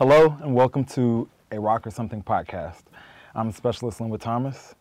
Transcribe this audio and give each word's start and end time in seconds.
Hello 0.00 0.34
and 0.40 0.54
welcome 0.54 0.82
to 0.82 1.28
a 1.52 1.60
Rock 1.60 1.86
or 1.86 1.90
Something 1.90 2.22
podcast. 2.22 2.84
I'm 3.34 3.52
Specialist 3.52 3.98
Lynnwood 3.98 4.22
Thomas, 4.22 4.74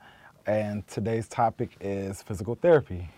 and 0.45 0.87
today's 0.87 1.27
topic 1.27 1.71
is 1.81 2.21
physical 2.21 2.55
therapy. 2.55 3.09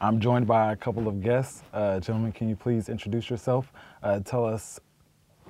I'm 0.00 0.18
joined 0.18 0.46
by 0.46 0.72
a 0.72 0.76
couple 0.76 1.08
of 1.08 1.20
guests. 1.20 1.62
Uh, 1.74 2.00
gentlemen, 2.00 2.32
can 2.32 2.48
you 2.48 2.56
please 2.56 2.88
introduce 2.88 3.28
yourself? 3.28 3.70
Uh, 4.02 4.20
tell 4.20 4.46
us 4.46 4.80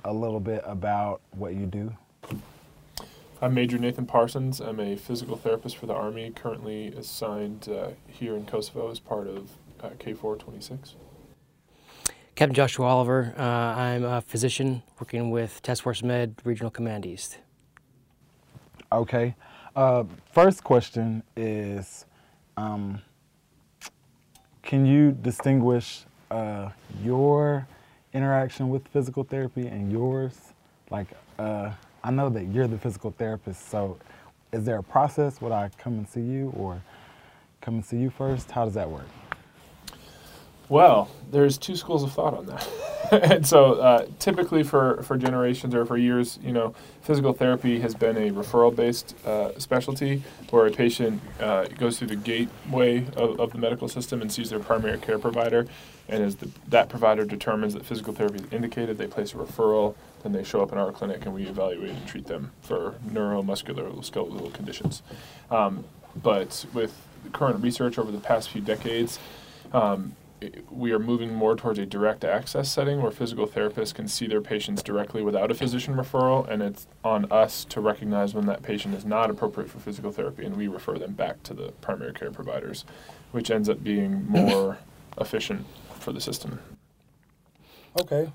a 0.03 0.11
little 0.11 0.41
bit 0.41 0.61
about 0.65 1.21
what 1.31 1.53
you 1.53 1.65
do. 1.65 1.95
I'm 3.41 3.53
Major 3.53 3.77
Nathan 3.77 4.05
Parsons. 4.05 4.61
I'm 4.61 4.79
a 4.79 4.95
physical 4.95 5.35
therapist 5.35 5.75
for 5.75 5.87
the 5.87 5.93
Army, 5.93 6.31
currently 6.33 6.87
assigned 6.87 7.67
uh, 7.67 7.89
here 8.07 8.33
in 8.35 8.45
Kosovo 8.45 8.89
as 8.89 8.99
part 8.99 9.27
of 9.27 9.51
uh, 9.83 9.89
KFOR 9.99 10.39
26. 10.39 10.95
Captain 12.35 12.53
Joshua 12.53 12.85
Oliver. 12.85 13.33
Uh, 13.37 13.41
I'm 13.41 14.05
a 14.05 14.21
physician 14.21 14.83
working 14.99 15.31
with 15.31 15.61
Task 15.61 15.83
Force 15.83 16.01
Med 16.01 16.35
Regional 16.45 16.71
Command 16.71 17.05
East. 17.05 17.39
Okay. 18.91 19.35
Uh, 19.75 20.05
first 20.31 20.63
question 20.63 21.21
is 21.35 22.05
um, 22.55 23.01
Can 24.63 24.85
you 24.85 25.11
distinguish 25.11 26.05
uh, 26.31 26.69
your 27.03 27.67
interaction 28.13 28.69
with 28.69 28.87
physical 28.87 29.25
therapy 29.25 29.67
and 29.67 29.91
yours? 29.91 30.53
Like, 30.89 31.07
uh, 31.37 31.71
I 32.05 32.11
know 32.11 32.29
that 32.29 32.53
you're 32.53 32.67
the 32.67 32.77
physical 32.77 33.09
therapist, 33.17 33.67
so 33.67 33.97
is 34.53 34.63
there 34.63 34.77
a 34.77 34.83
process? 34.83 35.41
Would 35.41 35.51
I 35.51 35.71
come 35.79 35.93
and 35.93 36.07
see 36.07 36.21
you 36.21 36.53
or 36.55 36.79
come 37.61 37.75
and 37.75 37.85
see 37.85 37.97
you 37.97 38.11
first? 38.11 38.51
How 38.51 38.63
does 38.63 38.75
that 38.75 38.87
work? 38.87 39.07
Well, 40.67 41.09
there's 41.31 41.57
two 41.57 41.75
schools 41.75 42.03
of 42.03 42.11
thought 42.11 42.33
on 42.33 42.47
that. 42.47 42.67
and 43.11 43.45
so 43.45 43.73
uh, 43.73 44.07
typically 44.19 44.63
for, 44.63 45.01
for 45.03 45.17
generations 45.17 45.75
or 45.75 45.85
for 45.85 45.97
years, 45.97 46.39
you 46.41 46.51
know, 46.51 46.73
physical 47.01 47.33
therapy 47.33 47.79
has 47.79 47.93
been 47.93 48.17
a 48.17 48.31
referral-based 48.31 49.15
uh, 49.25 49.57
specialty 49.59 50.23
where 50.49 50.65
a 50.65 50.71
patient 50.71 51.21
uh, 51.39 51.65
goes 51.65 51.99
through 51.99 52.07
the 52.07 52.15
gateway 52.15 53.05
of, 53.15 53.39
of 53.39 53.51
the 53.51 53.59
medical 53.59 53.87
system 53.87 54.21
and 54.21 54.31
sees 54.31 54.49
their 54.49 54.59
primary 54.59 54.97
care 54.97 55.19
provider. 55.19 55.67
And 56.07 56.23
as 56.23 56.37
the, 56.37 56.49
that 56.69 56.89
provider 56.89 57.25
determines 57.25 57.73
that 57.73 57.85
physical 57.85 58.13
therapy 58.13 58.39
is 58.43 58.53
indicated, 58.53 58.97
they 58.97 59.07
place 59.07 59.33
a 59.33 59.37
referral, 59.37 59.95
then 60.23 60.31
they 60.31 60.43
show 60.43 60.61
up 60.61 60.71
in 60.71 60.77
our 60.77 60.91
clinic 60.91 61.25
and 61.25 61.33
we 61.33 61.45
evaluate 61.45 61.91
and 61.91 62.07
treat 62.07 62.25
them 62.25 62.51
for 62.61 62.95
neuromuscular 63.07 64.03
skeletal 64.03 64.49
conditions. 64.51 65.03
Um, 65.51 65.85
but 66.15 66.65
with 66.73 66.99
current 67.33 67.61
research 67.61 67.99
over 67.99 68.11
the 68.11 68.19
past 68.19 68.49
few 68.49 68.61
decades, 68.61 69.19
um, 69.73 70.15
we 70.69 70.91
are 70.91 70.99
moving 70.99 71.33
more 71.33 71.55
towards 71.55 71.79
a 71.79 71.85
direct 71.85 72.23
access 72.23 72.69
setting 72.71 73.01
where 73.01 73.11
physical 73.11 73.47
therapists 73.47 73.93
can 73.93 74.07
see 74.07 74.27
their 74.27 74.41
patients 74.41 74.83
directly 74.83 75.21
without 75.21 75.51
a 75.51 75.53
physician 75.53 75.95
referral, 75.95 76.47
and 76.49 76.61
it's 76.61 76.87
on 77.03 77.31
us 77.31 77.65
to 77.65 77.81
recognize 77.81 78.33
when 78.33 78.45
that 78.47 78.63
patient 78.63 78.95
is 78.95 79.05
not 79.05 79.29
appropriate 79.29 79.69
for 79.69 79.79
physical 79.79 80.11
therapy, 80.11 80.45
and 80.45 80.55
we 80.55 80.67
refer 80.67 80.97
them 80.97 81.13
back 81.13 81.41
to 81.43 81.53
the 81.53 81.71
primary 81.81 82.13
care 82.13 82.31
providers, 82.31 82.85
which 83.31 83.51
ends 83.51 83.69
up 83.69 83.83
being 83.83 84.25
more 84.29 84.77
efficient 85.19 85.65
for 85.99 86.11
the 86.11 86.21
system. 86.21 86.59
Okay. 88.01 88.31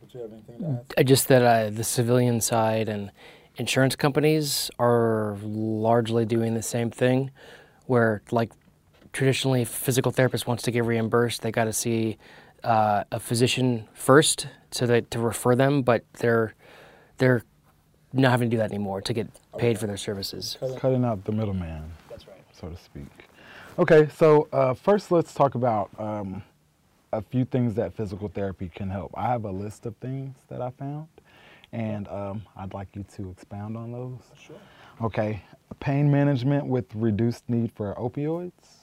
Did 0.00 0.14
you 0.14 0.20
have 0.20 0.32
anything 0.32 0.58
to 0.58 0.84
add? 0.98 1.06
Just 1.06 1.28
that 1.28 1.42
uh, 1.42 1.70
the 1.70 1.84
civilian 1.84 2.40
side 2.40 2.88
and 2.88 3.12
insurance 3.56 3.96
companies 3.96 4.70
are 4.78 5.36
largely 5.42 6.24
doing 6.24 6.54
the 6.54 6.62
same 6.62 6.90
thing, 6.90 7.30
where 7.86 8.22
like 8.30 8.50
traditionally, 9.12 9.64
physical 9.64 10.12
therapist 10.12 10.46
wants 10.46 10.62
to 10.64 10.70
get 10.70 10.84
reimbursed, 10.84 11.42
they 11.42 11.50
got 11.50 11.64
to 11.64 11.72
see 11.72 12.18
uh, 12.64 13.04
a 13.10 13.20
physician 13.20 13.88
first 13.92 14.48
to 14.72 14.86
the, 14.86 15.02
to 15.02 15.18
refer 15.18 15.54
them, 15.54 15.82
but 15.82 16.04
they're 16.14 16.54
they're 17.18 17.42
not 18.12 18.30
having 18.30 18.48
to 18.50 18.56
do 18.56 18.58
that 18.58 18.70
anymore 18.70 19.00
to 19.02 19.12
get 19.12 19.28
paid 19.58 19.78
for 19.78 19.86
their 19.86 19.96
services. 19.96 20.56
Cutting 20.78 21.04
out 21.04 21.24
the 21.24 21.32
middleman. 21.32 21.92
That's 22.08 22.26
right. 22.26 22.42
So 22.52 22.68
to 22.68 22.76
speak. 22.76 23.06
Okay, 23.78 24.08
so 24.16 24.48
uh, 24.52 24.74
first 24.74 25.12
let's 25.12 25.32
talk 25.32 25.54
about 25.54 25.90
um, 25.98 26.42
a 27.12 27.22
few 27.22 27.44
things 27.44 27.74
that 27.74 27.94
physical 27.94 28.28
therapy 28.28 28.70
can 28.74 28.90
help. 28.90 29.12
I 29.14 29.28
have 29.28 29.44
a 29.44 29.50
list 29.50 29.86
of 29.86 29.96
things 29.96 30.36
that 30.48 30.60
I 30.60 30.70
found, 30.70 31.08
and 31.72 32.08
um, 32.08 32.42
I'd 32.56 32.74
like 32.74 32.88
you 32.94 33.04
to 33.16 33.30
expound 33.30 33.76
on 33.76 33.92
those. 33.92 34.20
Sure. 34.44 34.56
Okay, 35.02 35.42
pain 35.78 36.10
management 36.10 36.66
with 36.66 36.86
reduced 36.94 37.48
need 37.48 37.72
for 37.72 37.94
opioids. 37.94 38.79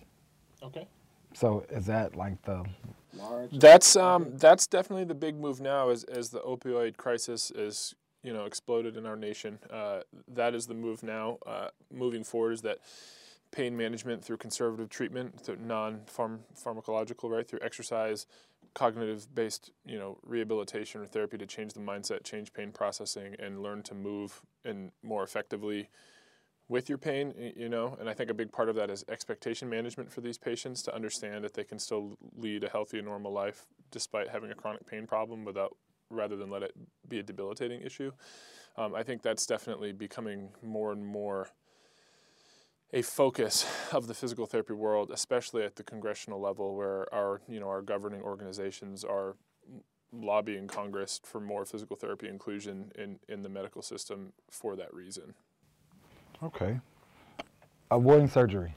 Okay. 0.64 0.88
So 1.34 1.66
is 1.70 1.86
that 1.86 2.16
like 2.16 2.42
the 2.44 2.66
large? 3.14 3.52
That's 3.52 3.96
um, 3.96 4.38
that's 4.38 4.68
definitely 4.68 5.06
the 5.06 5.16
big 5.16 5.36
move 5.36 5.62
now 5.62 5.90
as 5.90 6.04
as 6.06 6.30
the 6.30 6.40
opioid 6.40 6.98
crisis 6.98 7.52
is 7.52 7.96
you 8.24 8.34
know 8.34 8.46
exploded 8.46 8.98
in 8.98 9.06
our 9.06 9.16
nation. 9.16 9.60
Uh, 9.70 10.02
that 10.28 10.56
is 10.56 10.68
the 10.68 10.74
move 10.74 11.04
now. 11.04 11.38
Uh, 11.46 11.68
moving 11.94 12.24
forward 12.24 12.54
is 12.54 12.62
that 12.62 12.80
pain 13.52 13.78
management 13.78 14.24
through 14.24 14.38
conservative 14.38 14.90
treatment, 14.90 15.40
through 15.40 15.56
non-pharmacological, 15.56 17.30
right, 17.30 17.48
through 17.48 17.60
exercise, 17.62 18.28
cognitive-based, 18.74 19.72
you 19.86 19.98
know, 19.98 20.18
rehabilitation 20.22 21.00
or 21.00 21.06
therapy 21.06 21.38
to 21.38 21.46
change 21.46 21.74
the 21.74 21.80
mindset, 21.80 22.24
change 22.24 22.52
pain 22.52 22.72
processing, 22.72 23.36
and 23.40 23.64
learn 23.64 23.82
to 23.84 23.96
move 23.96 24.42
and 24.66 24.92
more 25.02 25.24
effectively 25.24 25.90
with 26.70 26.90
your 26.90 26.98
pain, 26.98 27.34
you 27.56 27.70
know, 27.70 27.98
and 28.00 28.10
I 28.10 28.14
think 28.14 28.30
a 28.30 28.34
big 28.34 28.52
part 28.52 28.68
of 28.68 28.76
that 28.76 28.90
is 28.90 29.06
expectation 29.10 29.70
management 29.70 30.12
for 30.12 30.22
these 30.22 30.38
patients 30.38 30.82
to 30.84 30.96
understand 30.96 31.44
that 31.44 31.54
they 31.54 31.64
can 31.64 31.80
still 31.80 32.18
lead 32.36 32.64
a 32.64 32.70
healthy 32.70 32.98
and 32.98 33.08
normal 33.08 33.32
life 33.32 33.66
despite 33.92 34.28
having 34.28 34.52
a 34.52 34.56
chronic 34.56 34.86
pain 34.86 35.08
problem 35.08 35.46
without 35.46 35.76
rather 36.10 36.36
than 36.36 36.50
let 36.50 36.64
it 36.64 36.74
be 37.08 37.20
a 37.20 37.24
debilitating 37.24 37.82
issue. 37.82 38.12
Um, 38.78 38.94
I 38.94 39.04
think 39.04 39.22
that's 39.22 39.46
definitely 39.46 39.92
becoming 39.92 40.50
more 40.62 40.92
and 40.92 41.06
more 41.06 41.50
a 42.94 43.02
focus 43.02 43.66
of 43.92 44.08
the 44.08 44.14
physical 44.14 44.46
therapy 44.46 44.74
world, 44.74 45.12
especially 45.12 45.64
at 45.64 45.76
the 45.76 45.84
congressional 45.84 46.40
level, 46.40 46.76
where 46.76 47.14
our 47.14 47.42
you 47.48 47.60
know 47.60 47.68
our 47.68 47.82
governing 47.82 48.22
organizations 48.22 49.04
are 49.04 49.36
lobbying 50.14 50.68
Congress 50.68 51.20
for 51.24 51.42
more 51.42 51.66
physical 51.66 51.96
therapy 51.96 52.28
inclusion 52.28 52.92
in, 52.96 53.20
in 53.28 53.44
the 53.44 53.50
medical 53.50 53.82
system 53.82 54.32
for 54.50 54.76
that 54.76 54.94
reason. 54.94 55.34
Okay. 56.44 56.80
Avoiding 57.90 58.28
surgery. 58.28 58.74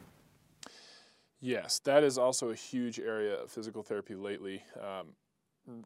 Yes, 1.40 1.78
that 1.80 2.04
is 2.04 2.18
also 2.18 2.50
a 2.50 2.54
huge 2.54 2.98
area 2.98 3.34
of 3.34 3.50
physical 3.50 3.82
therapy 3.82 4.14
lately. 4.14 4.62
Um, 4.80 5.14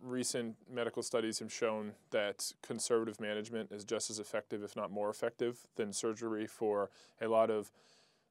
recent 0.03 0.57
medical 0.73 1.03
studies 1.03 1.39
have 1.39 1.53
shown 1.53 1.93
that 2.11 2.53
conservative 2.63 3.21
management 3.21 3.71
is 3.73 3.85
just 3.85 4.11
as 4.11 4.19
effective, 4.19 4.63
if 4.63 4.77
not 4.77 4.91
more 4.91 5.11
effective, 5.11 5.67
than 5.77 5.93
surgery 5.93 6.47
for 6.47 6.91
a 7.21 7.29
lot 7.29 7.51
of 7.51 7.71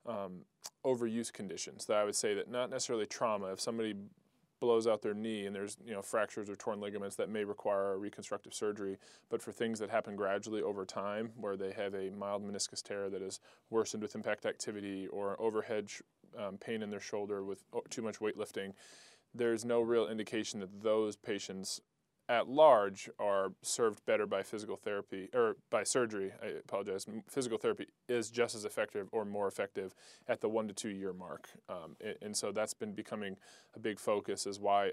um, 0.05 0.41
overuse 0.85 1.31
conditions. 1.31 1.85
That 1.85 1.97
I 1.97 2.03
would 2.03 2.15
say 2.15 2.33
that 2.33 2.49
not 2.49 2.69
necessarily 2.69 3.05
trauma. 3.05 3.47
If 3.47 3.61
somebody 3.61 3.95
blows 4.63 4.87
out 4.87 5.01
their 5.01 5.13
knee 5.13 5.45
and 5.45 5.53
there's 5.53 5.75
you 5.85 5.93
know 5.93 6.01
fractures 6.01 6.49
or 6.49 6.55
torn 6.55 6.79
ligaments 6.79 7.17
that 7.17 7.27
may 7.27 7.43
require 7.43 7.97
reconstructive 7.99 8.53
surgery 8.53 8.97
but 9.29 9.41
for 9.41 9.51
things 9.51 9.77
that 9.77 9.89
happen 9.89 10.15
gradually 10.15 10.61
over 10.61 10.85
time 10.85 11.29
where 11.35 11.57
they 11.57 11.73
have 11.73 11.93
a 11.93 12.09
mild 12.11 12.41
meniscus 12.41 12.81
tear 12.81 13.09
that 13.09 13.21
is 13.21 13.41
worsened 13.69 14.01
with 14.01 14.15
impact 14.15 14.45
activity 14.45 15.05
or 15.07 15.35
overhead 15.41 15.89
um, 16.39 16.57
pain 16.57 16.81
in 16.81 16.89
their 16.89 17.01
shoulder 17.01 17.43
with 17.43 17.61
too 17.89 18.01
much 18.01 18.19
weightlifting 18.19 18.71
there's 19.35 19.65
no 19.65 19.81
real 19.81 20.07
indication 20.07 20.61
that 20.61 20.81
those 20.81 21.17
patients 21.17 21.81
at 22.29 22.47
large 22.47 23.09
are 23.19 23.51
served 23.61 24.05
better 24.05 24.25
by 24.25 24.43
physical 24.43 24.77
therapy 24.77 25.29
or 25.33 25.57
by 25.69 25.83
surgery. 25.83 26.31
I 26.41 26.47
apologize. 26.47 27.05
Physical 27.27 27.57
therapy 27.57 27.87
is 28.07 28.29
just 28.29 28.55
as 28.55 28.65
effective 28.65 29.09
or 29.11 29.25
more 29.25 29.47
effective 29.47 29.93
at 30.27 30.41
the 30.41 30.49
one 30.49 30.67
to 30.67 30.73
two 30.73 30.89
year 30.89 31.13
mark, 31.13 31.49
um, 31.69 31.95
and, 32.01 32.15
and, 32.21 32.37
so 32.37 32.51
that's 32.51 32.73
been 32.73 32.93
becoming 32.93 33.35
a 33.75 33.79
big 33.79 33.99
focus. 33.99 34.45
Is 34.45 34.59
why 34.59 34.91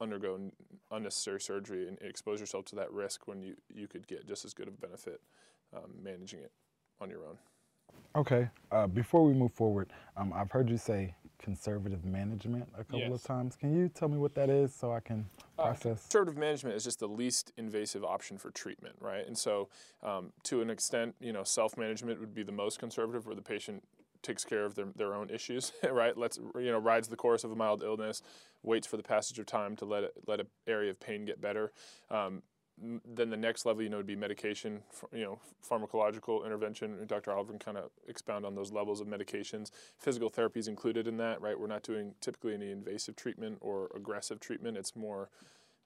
undergo 0.00 0.38
unnecessary 0.90 1.40
surgery 1.40 1.88
and 1.88 1.98
expose 2.00 2.38
yourself 2.40 2.64
to 2.66 2.76
that 2.76 2.92
risk 2.92 3.26
when 3.26 3.42
you 3.42 3.54
you 3.74 3.88
could 3.88 4.06
get 4.06 4.26
just 4.26 4.44
as 4.44 4.52
good 4.52 4.68
of 4.68 4.74
a 4.74 4.86
benefit 4.86 5.20
um, 5.74 5.92
managing 6.02 6.40
it 6.40 6.52
on 7.00 7.10
your 7.10 7.24
own. 7.24 7.38
Okay. 8.16 8.48
Uh, 8.72 8.86
before 8.86 9.24
we 9.24 9.32
move 9.32 9.52
forward, 9.52 9.88
um, 10.16 10.32
I've 10.34 10.50
heard 10.50 10.68
you 10.68 10.76
say 10.76 11.14
conservative 11.38 12.04
management 12.04 12.68
a 12.74 12.84
couple 12.84 12.98
yes. 12.98 13.12
of 13.12 13.22
times. 13.22 13.56
Can 13.56 13.72
you 13.72 13.88
tell 13.88 14.08
me 14.08 14.18
what 14.18 14.34
that 14.34 14.50
is 14.50 14.74
so 14.74 14.92
I 14.92 15.00
can 15.00 15.24
uh, 15.58 15.62
process? 15.62 15.98
Uh, 15.98 16.02
conservative 16.02 16.36
management 16.36 16.76
is 16.76 16.84
just 16.84 16.98
the 16.98 17.08
least 17.08 17.52
invasive 17.56 18.04
option 18.04 18.36
for 18.36 18.50
treatment, 18.50 18.96
right? 19.00 19.26
And 19.26 19.38
so, 19.38 19.68
um, 20.02 20.32
to 20.44 20.60
an 20.60 20.68
extent, 20.68 21.14
you 21.20 21.32
know, 21.32 21.44
self-management 21.44 22.18
would 22.20 22.34
be 22.34 22.42
the 22.42 22.52
most 22.52 22.78
conservative, 22.78 23.26
where 23.26 23.36
the 23.36 23.42
patient 23.42 23.84
takes 24.20 24.44
care 24.44 24.64
of 24.64 24.74
their, 24.74 24.86
their 24.96 25.14
own 25.14 25.30
issues, 25.30 25.72
right? 25.90 26.16
Let's 26.16 26.38
you 26.56 26.72
know 26.72 26.78
rides 26.78 27.08
the 27.08 27.16
course 27.16 27.44
of 27.44 27.52
a 27.52 27.56
mild 27.56 27.82
illness, 27.82 28.22
waits 28.62 28.86
for 28.86 28.96
the 28.96 29.02
passage 29.02 29.38
of 29.38 29.46
time 29.46 29.76
to 29.76 29.84
let 29.84 30.02
it, 30.02 30.12
let 30.26 30.40
an 30.40 30.48
area 30.66 30.90
of 30.90 30.98
pain 30.98 31.24
get 31.24 31.40
better. 31.40 31.72
Um, 32.10 32.42
then 33.04 33.30
the 33.30 33.36
next 33.36 33.66
level, 33.66 33.82
you 33.82 33.88
know, 33.88 33.98
would 33.98 34.06
be 34.06 34.16
medication, 34.16 34.82
you 35.12 35.24
know, 35.24 35.38
pharmacological 35.68 36.44
intervention. 36.44 36.98
Dr. 37.06 37.32
Oliver 37.32 37.54
kind 37.54 37.76
of 37.76 37.90
expound 38.06 38.44
on 38.44 38.54
those 38.54 38.72
levels 38.72 39.00
of 39.00 39.06
medications. 39.06 39.70
Physical 39.98 40.28
therapy 40.28 40.60
is 40.60 40.68
included 40.68 41.06
in 41.06 41.16
that, 41.18 41.40
right? 41.40 41.58
We're 41.58 41.66
not 41.66 41.82
doing 41.82 42.14
typically 42.20 42.54
any 42.54 42.70
invasive 42.70 43.16
treatment 43.16 43.58
or 43.60 43.90
aggressive 43.94 44.40
treatment. 44.40 44.76
It's 44.76 44.94
more, 44.94 45.30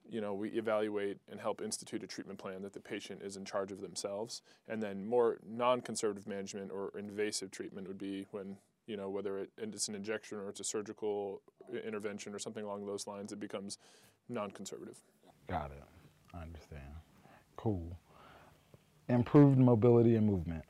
you 0.07 0.21
know, 0.21 0.33
we 0.33 0.49
evaluate 0.49 1.17
and 1.29 1.39
help 1.39 1.61
institute 1.61 2.03
a 2.03 2.07
treatment 2.07 2.39
plan 2.39 2.61
that 2.61 2.73
the 2.73 2.79
patient 2.79 3.21
is 3.23 3.37
in 3.37 3.45
charge 3.45 3.71
of 3.71 3.81
themselves. 3.81 4.41
And 4.67 4.81
then 4.81 5.05
more 5.05 5.39
non-conservative 5.47 6.27
management 6.27 6.71
or 6.71 6.91
invasive 6.97 7.51
treatment 7.51 7.87
would 7.87 7.97
be 7.97 8.27
when 8.31 8.57
you 8.85 8.97
know, 8.97 9.09
whether 9.09 9.39
it, 9.39 9.49
it's 9.57 9.87
an 9.87 9.95
injection 9.95 10.37
or 10.39 10.49
it's 10.49 10.59
a 10.59 10.63
surgical 10.63 11.41
uh, 11.73 11.77
intervention 11.77 12.33
or 12.33 12.39
something 12.39 12.65
along 12.65 12.85
those 12.85 13.07
lines, 13.07 13.31
it 13.31 13.39
becomes 13.39 13.77
non-conservative. 14.29 14.97
Got 15.47 15.71
it. 15.71 15.83
I 16.33 16.41
understand. 16.41 16.81
Cool. 17.57 17.97
Improved 19.07 19.57
mobility 19.57 20.15
and 20.15 20.25
movement. 20.25 20.63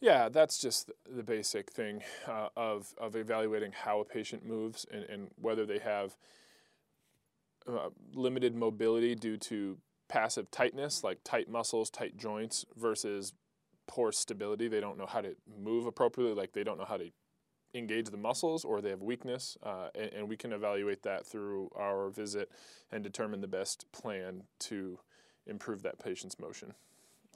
Yeah, 0.00 0.28
that's 0.28 0.58
just 0.58 0.90
the 1.10 1.22
basic 1.22 1.70
thing 1.72 2.02
uh, 2.26 2.48
of, 2.56 2.94
of 2.98 3.16
evaluating 3.16 3.72
how 3.72 4.00
a 4.00 4.04
patient 4.04 4.46
moves 4.46 4.86
and, 4.90 5.04
and 5.04 5.28
whether 5.36 5.66
they 5.66 5.78
have 5.78 6.16
uh, 7.66 7.88
limited 8.14 8.54
mobility 8.54 9.14
due 9.14 9.36
to 9.36 9.78
passive 10.08 10.50
tightness, 10.50 11.02
like 11.02 11.18
tight 11.24 11.48
muscles, 11.48 11.90
tight 11.90 12.16
joints, 12.16 12.64
versus 12.76 13.34
poor 13.86 14.12
stability. 14.12 14.68
They 14.68 14.80
don't 14.80 14.98
know 14.98 15.06
how 15.06 15.20
to 15.20 15.34
move 15.60 15.86
appropriately, 15.86 16.34
like 16.34 16.52
they 16.52 16.64
don't 16.64 16.78
know 16.78 16.84
how 16.84 16.96
to 16.96 17.10
engage 17.74 18.06
the 18.06 18.16
muscles 18.16 18.64
or 18.64 18.80
they 18.80 18.90
have 18.90 19.02
weakness. 19.02 19.56
Uh, 19.62 19.88
and, 19.94 20.12
and, 20.12 20.28
we 20.28 20.36
can 20.36 20.52
evaluate 20.52 21.02
that 21.02 21.26
through 21.26 21.70
our 21.76 22.08
visit 22.08 22.50
and 22.90 23.02
determine 23.04 23.40
the 23.40 23.48
best 23.48 23.90
plan 23.92 24.42
to 24.58 24.98
improve 25.46 25.82
that 25.82 25.98
patient's 25.98 26.38
motion 26.38 26.74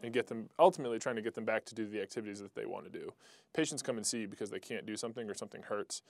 and 0.02 0.12
get 0.12 0.26
them 0.26 0.48
ultimately 0.58 0.98
trying 0.98 1.16
to 1.16 1.22
get 1.22 1.34
them 1.34 1.44
back 1.44 1.64
to 1.64 1.74
do 1.74 1.86
the 1.86 2.00
activities 2.00 2.40
that 2.40 2.54
they 2.54 2.66
want 2.66 2.90
to 2.90 2.98
do. 2.98 3.12
Patients 3.54 3.82
come 3.82 3.96
and 3.96 4.06
see 4.06 4.26
because 4.26 4.50
they 4.50 4.58
can't 4.58 4.86
do 4.86 4.96
something 4.96 5.28
or 5.28 5.34
something 5.34 5.62
hurts. 5.62 6.02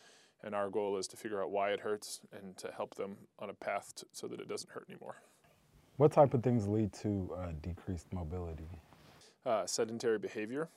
And 0.44 0.54
our 0.54 0.70
goal 0.70 0.96
is 0.96 1.06
to 1.08 1.16
figure 1.16 1.40
out 1.40 1.50
why 1.50 1.70
it 1.70 1.80
hurts 1.80 2.20
and 2.32 2.56
to 2.56 2.72
help 2.76 2.96
them 2.96 3.16
on 3.38 3.50
a 3.50 3.54
path 3.54 3.92
to, 3.96 4.06
so 4.12 4.26
that 4.26 4.40
it 4.40 4.48
doesn't 4.48 4.70
hurt 4.70 4.86
anymore. 4.88 5.16
What 5.98 6.10
type 6.10 6.34
of 6.34 6.42
things 6.42 6.66
lead 6.66 6.92
to 6.94 7.30
uh, 7.36 7.48
decreased 7.60 8.12
mobility? 8.12 8.66
Uh, 9.44 9.66
sedentary 9.66 10.18
behavior. 10.18 10.68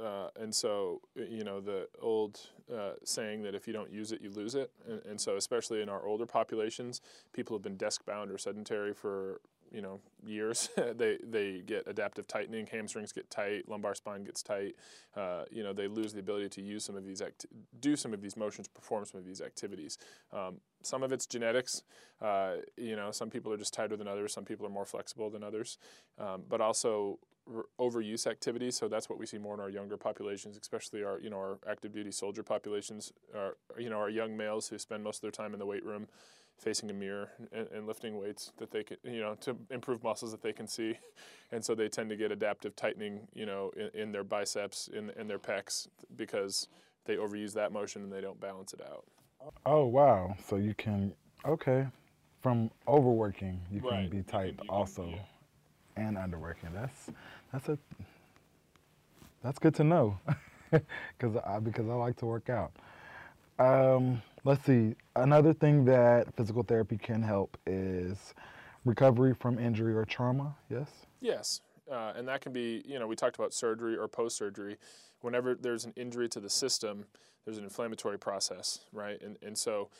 Uh, 0.00 0.28
and 0.38 0.54
so, 0.54 1.00
you 1.16 1.44
know, 1.44 1.60
the 1.60 1.88
old 2.00 2.40
uh, 2.72 2.92
saying 3.04 3.42
that 3.42 3.54
if 3.54 3.66
you 3.66 3.72
don't 3.72 3.90
use 3.90 4.12
it, 4.12 4.20
you 4.20 4.30
lose 4.30 4.54
it. 4.54 4.70
And, 4.86 5.00
and, 5.06 5.20
so, 5.20 5.36
especially 5.36 5.82
in 5.82 5.88
our 5.88 6.06
older 6.06 6.26
populations, 6.26 7.00
people 7.32 7.56
have 7.56 7.62
been 7.62 7.76
desk 7.76 8.04
bound 8.04 8.30
or 8.30 8.38
sedentary 8.38 8.92
for, 8.92 9.40
you 9.72 9.80
know, 9.80 9.98
years. 10.24 10.68
they, 10.94 11.18
they 11.24 11.62
get 11.64 11.84
adaptive 11.86 12.28
tightening, 12.28 12.66
hamstrings 12.66 13.12
get 13.12 13.30
tight, 13.30 13.66
lumbar 13.66 13.94
spine 13.94 14.24
gets 14.24 14.42
tight. 14.42 14.76
Uh, 15.16 15.44
you 15.50 15.62
know, 15.62 15.72
they 15.72 15.88
lose 15.88 16.12
the 16.12 16.20
ability 16.20 16.50
to 16.50 16.62
use 16.62 16.84
some 16.84 16.94
of 16.94 17.04
these, 17.04 17.22
acti- 17.22 17.48
do 17.80 17.96
some 17.96 18.12
of 18.12 18.20
these 18.20 18.36
motions, 18.36 18.68
perform 18.68 19.04
some 19.06 19.18
of 19.18 19.26
these 19.26 19.40
activities. 19.40 19.96
Um, 20.32 20.56
some 20.82 21.02
of 21.02 21.12
it's 21.12 21.26
genetics. 21.26 21.82
Uh, 22.20 22.56
you 22.76 22.94
know, 22.94 23.10
some 23.10 23.30
people 23.30 23.52
are 23.52 23.56
just 23.56 23.72
tighter 23.72 23.96
than 23.96 24.06
others. 24.06 24.32
Some 24.34 24.44
people 24.44 24.66
are 24.66 24.70
more 24.70 24.84
flexible 24.84 25.30
than 25.30 25.42
others. 25.42 25.78
Um, 26.18 26.42
but 26.48 26.60
also 26.60 27.18
overuse 27.80 28.26
activities. 28.26 28.76
So 28.76 28.88
that's 28.88 29.08
what 29.08 29.18
we 29.18 29.26
see 29.26 29.38
more 29.38 29.54
in 29.54 29.60
our 29.60 29.70
younger 29.70 29.96
populations, 29.96 30.56
especially 30.56 31.02
our 31.02 31.20
you 31.20 31.30
know 31.30 31.38
our 31.38 31.58
active 31.68 31.92
duty 31.92 32.10
soldier 32.10 32.42
populations. 32.42 33.12
Our 33.34 33.56
you 33.78 33.90
know 33.90 33.98
our 33.98 34.10
young 34.10 34.36
males 34.36 34.68
who 34.68 34.78
spend 34.78 35.02
most 35.02 35.16
of 35.16 35.22
their 35.22 35.30
time 35.30 35.52
in 35.52 35.58
the 35.58 35.66
weight 35.66 35.84
room, 35.84 36.08
facing 36.58 36.90
a 36.90 36.92
mirror 36.92 37.30
and, 37.52 37.68
and 37.68 37.86
lifting 37.86 38.18
weights 38.18 38.52
that 38.58 38.70
they 38.70 38.84
can 38.84 38.96
you 39.04 39.20
know 39.20 39.34
to 39.40 39.56
improve 39.70 40.02
muscles 40.02 40.30
that 40.32 40.42
they 40.42 40.52
can 40.52 40.66
see, 40.66 40.98
and 41.52 41.64
so 41.64 41.74
they 41.74 41.88
tend 41.88 42.10
to 42.10 42.16
get 42.16 42.30
adaptive 42.30 42.76
tightening 42.76 43.26
you 43.34 43.46
know 43.46 43.70
in, 43.76 44.00
in 44.00 44.12
their 44.12 44.24
biceps 44.24 44.88
in 44.88 45.10
in 45.10 45.26
their 45.26 45.38
pecs 45.38 45.88
because 46.16 46.68
they 47.04 47.16
overuse 47.16 47.52
that 47.54 47.72
motion 47.72 48.02
and 48.02 48.12
they 48.12 48.20
don't 48.20 48.40
balance 48.40 48.72
it 48.72 48.80
out. 48.80 49.04
Oh 49.66 49.86
wow! 49.86 50.36
So 50.46 50.56
you 50.56 50.74
can 50.74 51.12
okay 51.44 51.86
from 52.40 52.70
overworking 52.88 53.60
you 53.70 53.80
can 53.80 54.08
be 54.08 54.22
tight 54.22 54.58
can, 54.58 54.68
also. 54.68 55.02
Can, 55.02 55.12
yeah 55.12 55.22
and 55.96 56.16
underworking. 56.16 56.72
That's 56.74 57.10
that's 57.52 57.68
a 57.68 57.78
that's 59.42 59.58
good 59.58 59.74
to 59.76 59.84
know 59.84 60.18
because 60.70 61.36
I 61.44 61.58
because 61.58 61.88
I 61.88 61.94
like 61.94 62.16
to 62.18 62.26
work 62.26 62.48
out. 62.48 62.72
Um, 63.58 64.22
let's 64.44 64.64
see. 64.64 64.94
Another 65.16 65.52
thing 65.52 65.84
that 65.84 66.34
physical 66.36 66.62
therapy 66.62 66.96
can 66.96 67.22
help 67.22 67.56
is 67.66 68.34
recovery 68.84 69.34
from 69.34 69.58
injury 69.58 69.94
or 69.94 70.04
trauma. 70.04 70.54
Yes. 70.70 70.88
Yes, 71.20 71.60
uh, 71.90 72.12
and 72.16 72.26
that 72.28 72.40
can 72.40 72.52
be 72.52 72.82
you 72.86 72.98
know 72.98 73.06
we 73.06 73.16
talked 73.16 73.36
about 73.36 73.52
surgery 73.52 73.96
or 73.96 74.08
post 74.08 74.36
surgery. 74.36 74.76
Whenever 75.20 75.54
there's 75.54 75.84
an 75.84 75.92
injury 75.96 76.28
to 76.30 76.40
the 76.40 76.50
system, 76.50 77.04
there's 77.44 77.58
an 77.58 77.64
inflammatory 77.64 78.18
process, 78.18 78.80
right? 78.92 79.20
And 79.22 79.38
and 79.42 79.56
so 79.56 79.90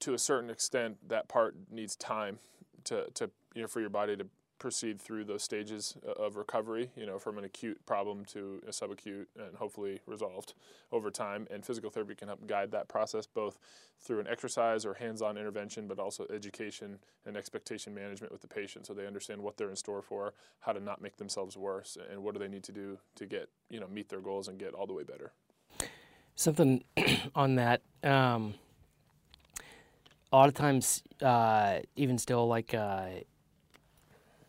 to 0.00 0.14
a 0.14 0.18
certain 0.18 0.50
extent, 0.50 1.08
that 1.08 1.28
part 1.28 1.54
needs 1.70 1.96
time 1.96 2.38
to, 2.84 3.10
to 3.14 3.30
you 3.54 3.62
know, 3.62 3.68
for 3.68 3.80
your 3.80 3.90
body 3.90 4.16
to 4.16 4.26
proceed 4.60 5.00
through 5.00 5.24
those 5.24 5.42
stages 5.42 5.96
of 6.04 6.36
recovery, 6.36 6.90
you 6.94 7.06
know, 7.06 7.18
from 7.18 7.38
an 7.38 7.44
acute 7.44 7.84
problem 7.86 8.24
to 8.26 8.62
a 8.68 8.70
subacute 8.70 9.26
and 9.36 9.56
hopefully 9.56 9.98
resolved 10.06 10.52
over 10.92 11.10
time. 11.10 11.48
And 11.50 11.64
physical 11.64 11.90
therapy 11.90 12.14
can 12.14 12.28
help 12.28 12.46
guide 12.46 12.70
that 12.72 12.86
process 12.86 13.26
both 13.26 13.58
through 13.98 14.20
an 14.20 14.28
exercise 14.28 14.84
or 14.84 14.94
hands-on 14.94 15.36
intervention, 15.36 15.88
but 15.88 15.98
also 15.98 16.26
education 16.32 16.98
and 17.26 17.36
expectation 17.36 17.94
management 17.94 18.30
with 18.32 18.42
the 18.42 18.48
patient 18.48 18.86
so 18.86 18.94
they 18.94 19.06
understand 19.06 19.42
what 19.42 19.56
they're 19.56 19.70
in 19.70 19.76
store 19.76 20.02
for, 20.02 20.34
how 20.60 20.72
to 20.72 20.80
not 20.80 21.02
make 21.02 21.16
themselves 21.16 21.56
worse, 21.56 21.96
and 22.10 22.22
what 22.22 22.34
do 22.34 22.38
they 22.38 22.48
need 22.48 22.62
to 22.64 22.72
do 22.72 22.98
to 23.16 23.26
get, 23.26 23.48
you 23.70 23.80
know, 23.80 23.88
meet 23.88 24.10
their 24.10 24.20
goals 24.20 24.46
and 24.46 24.58
get 24.58 24.74
all 24.74 24.86
the 24.86 24.92
way 24.92 25.02
better. 25.02 25.32
Something 26.36 26.84
on 27.34 27.56
that. 27.56 27.80
Um, 28.04 28.54
a 30.32 30.36
lot 30.36 30.48
of 30.48 30.54
times, 30.54 31.02
uh, 31.22 31.80
even 31.96 32.18
still, 32.18 32.46
like 32.46 32.74
uh, 32.74 33.08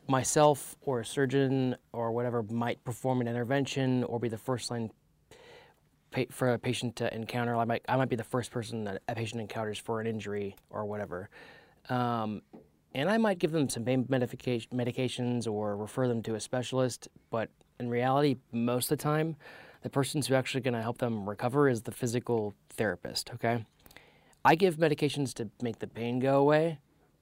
myself 0.08 0.76
or 0.82 1.00
a 1.00 1.06
surgeon 1.06 1.76
or 1.94 2.12
whatever 2.12 2.44
might 2.44 2.84
perform 2.84 3.22
an 3.22 3.28
intervention 3.28 4.04
or 4.04 4.20
be 4.20 4.30
the 4.30 4.38
first 4.38 4.70
line 4.70 4.92
for 6.30 6.54
a 6.54 6.60
patient 6.60 6.98
to 6.98 7.14
encounter. 7.16 7.56
I 7.56 7.64
might 7.66 7.84
I 7.88 7.96
might 7.96 8.10
be 8.10 8.18
the 8.18 8.24
first 8.24 8.52
person 8.52 8.84
that 8.84 9.02
a 9.08 9.16
patient 9.16 9.42
encounters 9.42 9.80
for 9.80 10.02
an 10.02 10.08
injury 10.08 10.56
or 10.70 10.86
whatever. 10.86 11.30
Um, 11.90 12.42
and 12.94 13.10
I 13.10 13.18
might 13.18 13.40
give 13.40 13.52
them 13.52 13.70
some 13.70 13.86
pain 13.86 14.04
medications 14.06 15.48
or 15.48 15.78
refer 15.78 16.08
them 16.10 16.22
to 16.24 16.36
a 16.36 16.40
specialist, 16.40 17.08
but 17.30 17.50
in 17.80 17.90
reality, 17.90 18.36
most 18.52 18.92
of 18.92 18.98
the 18.98 19.04
time, 19.04 19.38
the 19.82 19.90
person 19.90 20.20
who's 20.20 20.32
actually 20.32 20.62
going 20.62 20.74
to 20.74 20.82
help 20.82 20.98
them 20.98 21.28
recover 21.28 21.70
is 21.70 21.84
the 21.84 21.92
physical 21.92 22.54
therapist, 22.70 23.32
okay? 23.34 23.66
I 24.44 24.56
give 24.56 24.78
medications 24.78 25.34
to 25.36 25.50
make 25.62 25.80
the 25.80 25.88
pain 25.88 26.20
go 26.20 26.40
away, 26.40 26.80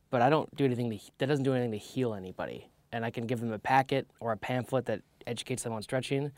but 0.09 0.21
I 0.21 0.29
don't 0.29 0.53
do 0.55 0.65
anything 0.65 0.89
to, 0.89 0.99
that 1.17 1.27
doesn't 1.27 1.43
do 1.43 1.53
anything 1.53 1.71
to 1.71 1.77
heal 1.77 2.13
anybody 2.13 2.69
and 2.91 3.05
I 3.05 3.11
can 3.11 3.25
give 3.25 3.39
them 3.39 3.51
a 3.51 3.59
packet 3.59 4.07
or 4.19 4.31
a 4.31 4.37
pamphlet 4.37 4.85
that 4.85 5.01
educates 5.27 5.63
them 5.63 5.73
on 5.73 5.81
stretching. 5.81 6.31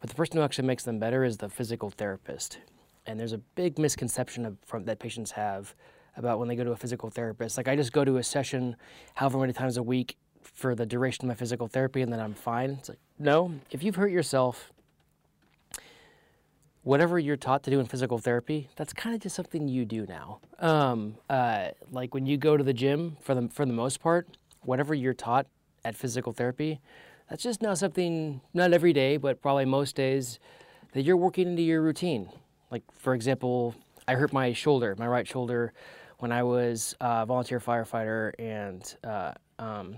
But 0.00 0.10
the 0.10 0.16
person 0.16 0.36
who 0.36 0.42
actually 0.42 0.66
makes 0.66 0.84
them 0.84 0.98
better 0.98 1.24
is 1.24 1.38
the 1.38 1.48
physical 1.48 1.90
therapist. 1.90 2.58
And 3.06 3.18
there's 3.18 3.32
a 3.32 3.38
big 3.38 3.78
misconception 3.78 4.46
of, 4.46 4.56
from, 4.64 4.84
that 4.84 4.98
patients 4.98 5.32
have 5.32 5.74
about 6.16 6.38
when 6.38 6.48
they 6.48 6.56
go 6.56 6.64
to 6.64 6.72
a 6.72 6.76
physical 6.76 7.10
therapist. 7.10 7.56
Like, 7.56 7.68
I 7.68 7.76
just 7.76 7.92
go 7.92 8.04
to 8.04 8.16
a 8.18 8.22
session 8.22 8.76
however 9.14 9.38
many 9.38 9.52
times 9.52 9.76
a 9.76 9.82
week 9.82 10.16
for 10.42 10.74
the 10.74 10.86
duration 10.86 11.24
of 11.24 11.28
my 11.28 11.34
physical 11.34 11.66
therapy 11.66 12.02
and 12.02 12.12
then 12.12 12.20
I'm 12.20 12.34
fine. 12.34 12.70
It's 12.70 12.88
like, 12.88 12.98
no, 13.18 13.52
if 13.70 13.82
you've 13.82 13.96
hurt 13.96 14.10
yourself, 14.10 14.72
whatever 16.88 17.18
you're 17.18 17.36
taught 17.36 17.62
to 17.62 17.70
do 17.70 17.78
in 17.80 17.84
physical 17.84 18.16
therapy, 18.16 18.70
that's 18.76 18.94
kind 18.94 19.14
of 19.14 19.20
just 19.20 19.36
something 19.36 19.68
you 19.68 19.84
do 19.84 20.06
now. 20.06 20.40
Um, 20.58 21.16
uh, 21.28 21.68
like 21.92 22.14
when 22.14 22.24
you 22.24 22.38
go 22.38 22.56
to 22.56 22.64
the 22.64 22.72
gym, 22.72 23.18
for 23.20 23.34
the, 23.34 23.46
for 23.50 23.66
the 23.66 23.74
most 23.74 24.00
part, 24.00 24.38
whatever 24.62 24.94
you're 24.94 25.12
taught 25.12 25.46
at 25.84 25.94
physical 25.94 26.32
therapy, 26.32 26.80
that's 27.28 27.42
just 27.42 27.60
not 27.60 27.76
something, 27.76 28.40
not 28.54 28.72
every 28.72 28.94
day, 28.94 29.18
but 29.18 29.42
probably 29.42 29.66
most 29.66 29.96
days, 29.96 30.38
that 30.92 31.02
you're 31.02 31.18
working 31.18 31.46
into 31.46 31.60
your 31.60 31.82
routine. 31.82 32.30
Like, 32.70 32.84
for 32.96 33.12
example, 33.12 33.74
I 34.08 34.14
hurt 34.14 34.32
my 34.32 34.54
shoulder, 34.54 34.96
my 34.98 35.06
right 35.06 35.28
shoulder, 35.28 35.74
when 36.20 36.32
I 36.32 36.42
was 36.42 36.96
a 37.02 37.26
volunteer 37.26 37.60
firefighter 37.60 38.32
and 38.38 38.96
uh, 39.04 39.34
um, 39.58 39.96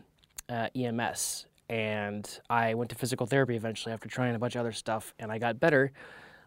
uh, 0.49 0.67
EMS. 0.75 1.47
And 1.69 2.29
I 2.51 2.75
went 2.75 2.91
to 2.91 2.97
physical 2.97 3.27
therapy 3.29 3.55
eventually 3.55 3.93
after 3.93 4.09
trying 4.09 4.35
a 4.35 4.41
bunch 4.41 4.57
of 4.57 4.61
other 4.61 4.73
stuff, 4.73 5.15
and 5.21 5.31
I 5.31 5.39
got 5.39 5.61
better. 5.61 5.93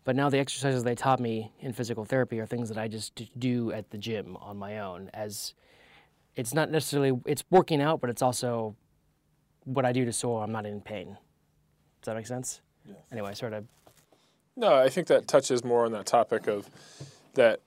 But 0.03 0.15
now 0.15 0.29
the 0.29 0.39
exercises 0.39 0.83
they 0.83 0.95
taught 0.95 1.19
me 1.19 1.51
in 1.59 1.73
physical 1.73 2.03
therapy 2.05 2.39
are 2.39 2.45
things 2.45 2.69
that 2.69 2.77
I 2.77 2.87
just 2.87 3.21
do 3.39 3.71
at 3.71 3.89
the 3.91 3.97
gym 3.97 4.35
on 4.37 4.57
my 4.57 4.79
own. 4.79 5.09
As 5.13 5.53
it's 6.35 6.53
not 6.53 6.69
necessarily 6.69 7.19
it's 7.25 7.43
working 7.49 7.81
out, 7.81 8.01
but 8.01 8.09
it's 8.09 8.21
also 8.21 8.75
what 9.65 9.85
I 9.85 9.93
do 9.93 10.03
to 10.05 10.11
so 10.11 10.37
I'm 10.37 10.51
not 10.51 10.65
in 10.65 10.81
pain. 10.81 11.17
Does 12.01 12.05
that 12.07 12.15
make 12.15 12.27
sense? 12.27 12.61
Anyway, 13.11 13.33
sort 13.33 13.53
of. 13.53 13.65
No, 14.55 14.75
I 14.75 14.89
think 14.89 15.07
that 15.07 15.27
touches 15.27 15.63
more 15.63 15.85
on 15.85 15.93
that 15.93 16.05
topic 16.05 16.47
of 16.47 16.69
that 17.33 17.61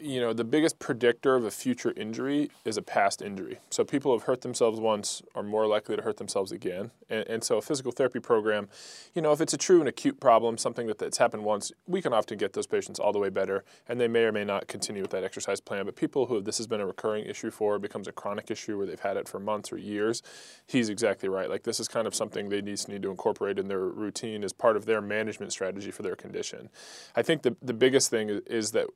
you 0.00 0.20
know, 0.20 0.32
the 0.32 0.44
biggest 0.44 0.78
predictor 0.78 1.34
of 1.34 1.44
a 1.44 1.50
future 1.50 1.92
injury 1.96 2.50
is 2.64 2.76
a 2.76 2.82
past 2.82 3.22
injury. 3.22 3.58
So 3.70 3.84
people 3.84 4.12
who 4.12 4.18
have 4.18 4.26
hurt 4.26 4.42
themselves 4.42 4.78
once 4.78 5.22
are 5.34 5.42
more 5.42 5.66
likely 5.66 5.96
to 5.96 6.02
hurt 6.02 6.16
themselves 6.18 6.52
again. 6.52 6.90
And, 7.08 7.26
and 7.28 7.44
so 7.44 7.56
a 7.58 7.62
physical 7.62 7.92
therapy 7.92 8.20
program, 8.20 8.68
you 9.14 9.22
know, 9.22 9.32
if 9.32 9.40
it's 9.40 9.54
a 9.54 9.56
true 9.56 9.80
and 9.80 9.88
acute 9.88 10.20
problem, 10.20 10.58
something 10.58 10.86
that, 10.86 10.98
that's 10.98 11.18
happened 11.18 11.44
once, 11.44 11.72
we 11.86 12.02
can 12.02 12.12
often 12.12 12.38
get 12.38 12.52
those 12.52 12.66
patients 12.66 12.98
all 12.98 13.12
the 13.12 13.18
way 13.18 13.30
better, 13.30 13.64
and 13.88 14.00
they 14.00 14.08
may 14.08 14.24
or 14.24 14.32
may 14.32 14.44
not 14.44 14.66
continue 14.68 15.02
with 15.02 15.10
that 15.12 15.24
exercise 15.24 15.60
plan. 15.60 15.84
But 15.86 15.96
people 15.96 16.26
who 16.26 16.40
this 16.40 16.58
has 16.58 16.66
been 16.66 16.80
a 16.80 16.86
recurring 16.86 17.24
issue 17.24 17.50
for, 17.50 17.78
becomes 17.78 18.08
a 18.08 18.12
chronic 18.12 18.50
issue 18.50 18.76
where 18.76 18.86
they've 18.86 19.00
had 19.00 19.16
it 19.16 19.28
for 19.28 19.38
months 19.38 19.72
or 19.72 19.78
years, 19.78 20.22
he's 20.66 20.88
exactly 20.88 21.28
right. 21.28 21.48
Like 21.48 21.62
this 21.62 21.80
is 21.80 21.88
kind 21.88 22.06
of 22.06 22.14
something 22.14 22.48
they 22.48 22.60
need, 22.60 22.86
need 22.88 23.02
to 23.02 23.10
incorporate 23.10 23.58
in 23.58 23.68
their 23.68 23.80
routine 23.80 24.44
as 24.44 24.52
part 24.52 24.76
of 24.76 24.86
their 24.86 25.00
management 25.00 25.52
strategy 25.52 25.90
for 25.90 26.02
their 26.02 26.16
condition. 26.16 26.68
I 27.14 27.22
think 27.22 27.42
the, 27.42 27.56
the 27.62 27.74
biggest 27.74 28.10
thing 28.10 28.28
is 28.46 28.72
that 28.72 28.86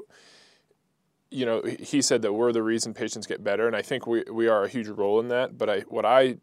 you 1.30 1.46
know, 1.46 1.62
he 1.62 2.02
said 2.02 2.22
that 2.22 2.32
we're 2.32 2.52
the 2.52 2.62
reason 2.62 2.92
patients 2.92 3.26
get 3.26 3.42
better, 3.44 3.66
and 3.66 3.76
I 3.76 3.82
think 3.82 4.06
we, 4.06 4.24
we 4.30 4.48
are 4.48 4.64
a 4.64 4.68
huge 4.68 4.88
role 4.88 5.20
in 5.20 5.28
that. 5.28 5.56
But 5.56 5.70
I, 5.70 5.80
what 5.80 6.04
I 6.04 6.38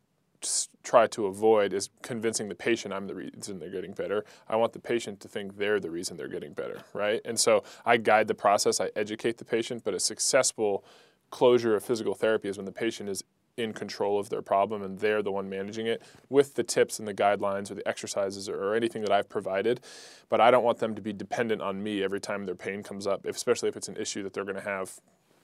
try 0.84 1.08
to 1.08 1.25
avoid 1.25 1.74
is 1.74 1.89
convincing 2.01 2.48
the 2.48 2.56
patient 2.56 2.94
I'm 2.94 3.08
the 3.08 3.15
reason 3.15 3.60
they're 3.60 3.70
getting 3.70 3.94
better. 3.94 4.24
I 4.48 4.56
want 4.56 4.74
the 4.74 4.79
patient 4.79 5.20
to 5.22 5.27
think 5.27 5.58
they're 5.58 5.79
the 5.79 5.89
reason 5.89 6.15
they're 6.15 6.27
getting 6.27 6.53
better, 6.53 6.82
right? 6.94 7.22
And 7.25 7.39
so 7.39 7.63
I 7.86 7.98
guide 7.98 8.27
the 8.27 8.36
process, 8.36 8.79
I 8.79 8.91
educate 8.96 9.38
the 9.38 9.46
patient, 9.46 9.84
but 9.84 9.94
a 9.94 10.00
successful 10.00 10.86
closure 11.32 11.75
of 11.75 11.84
physical 11.84 12.13
therapy 12.13 12.48
is 12.48 12.58
when 12.58 12.65
the 12.65 12.72
patient 12.72 13.10
is 13.10 13.24
in 13.58 13.74
control 13.74 14.20
of 14.20 14.30
their 14.30 14.42
problem 14.42 14.84
and 14.84 15.00
they're 15.00 15.24
the 15.24 15.32
one 15.32 15.50
managing 15.50 15.88
it 15.88 16.02
with 16.30 16.54
the 16.54 16.64
tips 16.64 17.00
and 17.00 17.08
the 17.08 17.14
guidelines 17.14 17.70
or 17.72 17.74
the 17.76 17.88
exercises 17.88 18.48
or, 18.48 18.68
anything 18.78 19.02
that 19.02 19.12
I've 19.12 19.28
provided. 19.28 19.82
But 20.30 20.40
I 20.40 20.52
don't 20.52 20.64
want 20.64 20.78
them 20.78 20.94
to 20.94 21.02
be 21.02 21.12
dependent 21.12 21.62
on 21.62 21.82
me 21.82 22.04
every 22.04 22.20
time 22.20 22.46
their 22.46 22.54
pain 22.54 22.84
comes 22.84 23.08
up, 23.08 23.26
especially 23.26 23.70
if 23.70 23.76
it's 23.76 23.88
an 23.88 23.98
issue 23.98 24.22
that 24.24 24.34
they're 24.34 24.44
going 24.44 24.58
to 24.58 24.62
have 24.62 25.00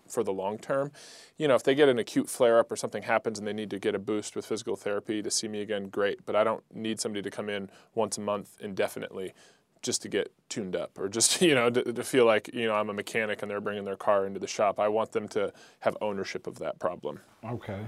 for 0.07 0.23
the 0.23 0.33
long 0.33 0.59
term. 0.59 0.91
You 1.37 1.47
know, 1.47 1.55
if 1.55 1.63
they 1.63 1.73
get 1.73 1.89
an 1.89 1.97
acute 1.97 2.29
flare 2.29 2.59
up 2.59 2.71
or 2.71 2.75
something 2.75 3.03
happens 3.03 3.39
and 3.39 3.47
they 3.47 3.53
need 3.53 3.71
to 3.71 3.79
get 3.79 3.95
a 3.95 3.99
boost 3.99 4.35
with 4.35 4.45
physical 4.45 4.75
therapy 4.75 5.23
to 5.23 5.31
see 5.31 5.47
me 5.47 5.61
again, 5.61 5.87
great. 5.87 6.25
But 6.25 6.35
I 6.35 6.43
don't 6.43 6.63
need 6.73 6.99
somebody 6.99 7.23
to 7.23 7.31
come 7.31 7.49
in 7.49 7.69
once 7.95 8.17
a 8.17 8.21
month 8.21 8.57
indefinitely 8.59 9.33
just 9.81 10.01
to 10.01 10.09
get 10.09 10.31
tuned 10.49 10.75
up 10.75 10.97
or 10.97 11.09
just 11.09 11.41
you 11.41 11.55
know 11.55 11.69
to, 11.69 11.93
to, 11.93 12.03
feel 12.03 12.25
like 12.25 12.49
you 12.53 12.67
know 12.67 12.75
I'm 12.75 12.89
a 12.89 12.93
mechanic 12.93 13.41
and 13.41 13.51
they're 13.51 13.61
bringing 13.61 13.85
their 13.85 13.97
car 13.97 14.25
into 14.25 14.39
the 14.39 14.47
shop. 14.47 14.79
I 14.79 14.87
want 14.87 15.11
them 15.11 15.27
to 15.29 15.53
have 15.79 15.97
ownership 16.01 16.47
of 16.47 16.59
that 16.59 16.79
problem. 16.79 17.19
Okay. 17.43 17.81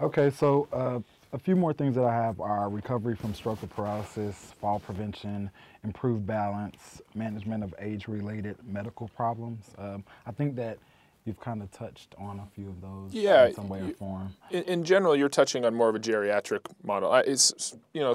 Okay, 0.00 0.30
so 0.30 0.66
uh, 0.72 1.00
a 1.34 1.38
few 1.38 1.54
more 1.54 1.74
things 1.74 1.94
that 1.94 2.04
I 2.04 2.14
have 2.14 2.40
are 2.40 2.70
recovery 2.70 3.14
from 3.14 3.34
stroke 3.34 3.62
or 3.62 3.66
paralysis, 3.66 4.54
fall 4.58 4.80
prevention, 4.80 5.50
improved 5.84 6.26
balance, 6.26 7.02
management 7.14 7.62
of 7.62 7.74
age-related 7.78 8.56
medical 8.66 9.08
problems. 9.08 9.66
Um, 9.76 10.02
I 10.26 10.30
think 10.32 10.56
that 10.56 10.78
you've 11.26 11.38
kind 11.38 11.62
of 11.62 11.70
touched 11.70 12.14
on 12.18 12.40
a 12.40 12.46
few 12.54 12.68
of 12.68 12.80
those 12.80 13.12
yeah, 13.12 13.48
in 13.48 13.54
some 13.54 13.68
way 13.68 13.80
or 13.82 13.90
form. 13.90 14.34
In, 14.50 14.62
in, 14.64 14.84
general, 14.84 15.14
you're 15.14 15.28
touching 15.28 15.66
on 15.66 15.74
more 15.74 15.90
of 15.90 15.94
a 15.94 16.00
geriatric 16.00 16.60
model. 16.82 17.14
It's 17.14 17.76
you 17.92 18.00
know 18.00 18.14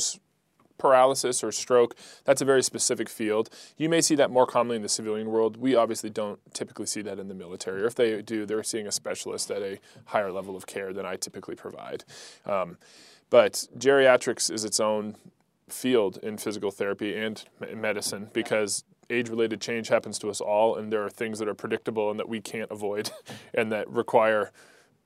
paralysis 0.78 1.44
or 1.44 1.52
stroke, 1.52 1.96
that's 2.24 2.42
a 2.42 2.46
very 2.46 2.64
specific 2.64 3.10
field. 3.10 3.50
You 3.78 3.90
may 3.90 4.02
see 4.02 4.16
that 4.16 4.32
more 4.32 4.46
commonly 4.46 4.76
in 4.76 4.82
the 4.82 4.90
civilian 4.90 5.30
world. 5.30 5.58
We 5.58 5.76
obviously 5.76 6.10
don't 6.10 6.40
typically 6.54 6.86
see 6.86 7.02
that 7.04 7.20
in 7.20 7.28
the 7.28 7.36
military. 7.36 7.82
Or 7.82 7.86
if 7.86 7.96
they 7.96 8.22
do, 8.22 8.46
they're 8.46 8.64
seeing 8.64 8.88
a 8.88 8.92
specialist 8.92 9.52
at 9.52 9.62
a 9.62 9.80
higher 10.06 10.32
level 10.32 10.56
of 10.56 10.68
care 10.68 10.94
than 10.94 11.06
I 11.06 11.16
typically 11.16 11.56
provide. 11.56 12.04
Um, 12.46 12.78
but 13.30 13.68
geriatrics 13.78 14.52
is 14.52 14.64
its 14.64 14.80
own 14.80 15.16
field 15.70 16.20
in 16.22 16.38
physical 16.38 16.72
therapy 16.72 17.18
and 17.18 17.44
medicine 17.74 18.30
because 18.34 18.84
age 19.10 19.30
related 19.30 19.62
change 19.62 19.88
happens 19.88 20.18
to 20.20 20.30
us 20.30 20.42
all, 20.42 20.76
and 20.76 20.92
there 20.92 21.04
are 21.04 21.10
things 21.10 21.40
that 21.40 21.48
are 21.48 21.54
predictable 21.54 22.10
and 22.10 22.20
that 22.20 22.30
we 22.30 22.42
can't 22.42 22.72
avoid 22.72 23.12
and 23.54 23.72
that 23.72 23.90
require 23.90 24.52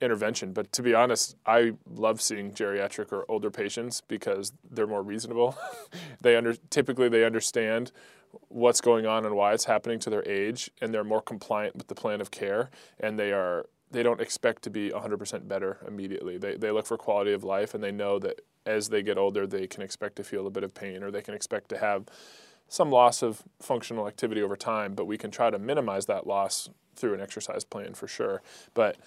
intervention. 0.01 0.53
But 0.53 0.71
to 0.73 0.83
be 0.83 0.93
honest, 0.93 1.35
I 1.45 1.73
love 1.89 2.21
seeing 2.21 2.51
geriatric 2.51 3.11
or 3.11 3.25
older 3.29 3.51
patients 3.51 4.01
because 4.01 4.53
they're 4.69 4.87
more 4.87 5.03
reasonable. 5.03 5.57
they 6.21 6.35
under 6.35 6.55
typically 6.69 7.09
they 7.09 7.25
understand 7.25 7.91
what's 8.47 8.81
going 8.81 9.05
on 9.05 9.25
and 9.25 9.35
why 9.35 9.53
it's 9.53 9.65
happening 9.65 9.99
to 9.99 10.09
their 10.09 10.27
age, 10.27 10.69
and 10.81 10.93
they're 10.93 11.03
more 11.03 11.21
compliant 11.21 11.75
with 11.75 11.87
the 11.87 11.95
plan 11.95 12.21
of 12.21 12.31
care, 12.31 12.69
and 12.99 13.17
they 13.17 13.31
are 13.31 13.65
they 13.91 14.03
don't 14.03 14.21
expect 14.21 14.61
to 14.61 14.69
be 14.69 14.91
100% 14.91 15.47
better 15.47 15.77
immediately. 15.87 16.37
They 16.37 16.55
they 16.55 16.71
look 16.71 16.85
for 16.85 16.97
quality 16.97 17.33
of 17.33 17.43
life, 17.43 17.73
and 17.73 17.83
they 17.83 17.91
know 17.91 18.19
that 18.19 18.41
as 18.65 18.89
they 18.89 19.01
get 19.01 19.17
older, 19.17 19.47
they 19.47 19.67
can 19.67 19.81
expect 19.81 20.15
to 20.17 20.23
feel 20.23 20.45
a 20.45 20.51
bit 20.51 20.63
of 20.63 20.73
pain, 20.73 21.03
or 21.03 21.11
they 21.11 21.21
can 21.21 21.33
expect 21.33 21.69
to 21.69 21.77
have 21.77 22.05
some 22.67 22.91
loss 22.91 23.23
of 23.23 23.41
functional 23.59 24.07
activity 24.07 24.41
over 24.41 24.55
time. 24.55 24.93
But 24.93 25.05
we 25.05 25.17
can 25.17 25.31
try 25.31 25.49
to 25.49 25.57
minimize 25.57 26.05
that 26.05 26.27
loss 26.27 26.69
through 26.95 27.15
an 27.15 27.21
exercise 27.21 27.63
plan 27.63 27.93
for 27.93 28.07
sure. 28.07 28.41
But 28.73 28.97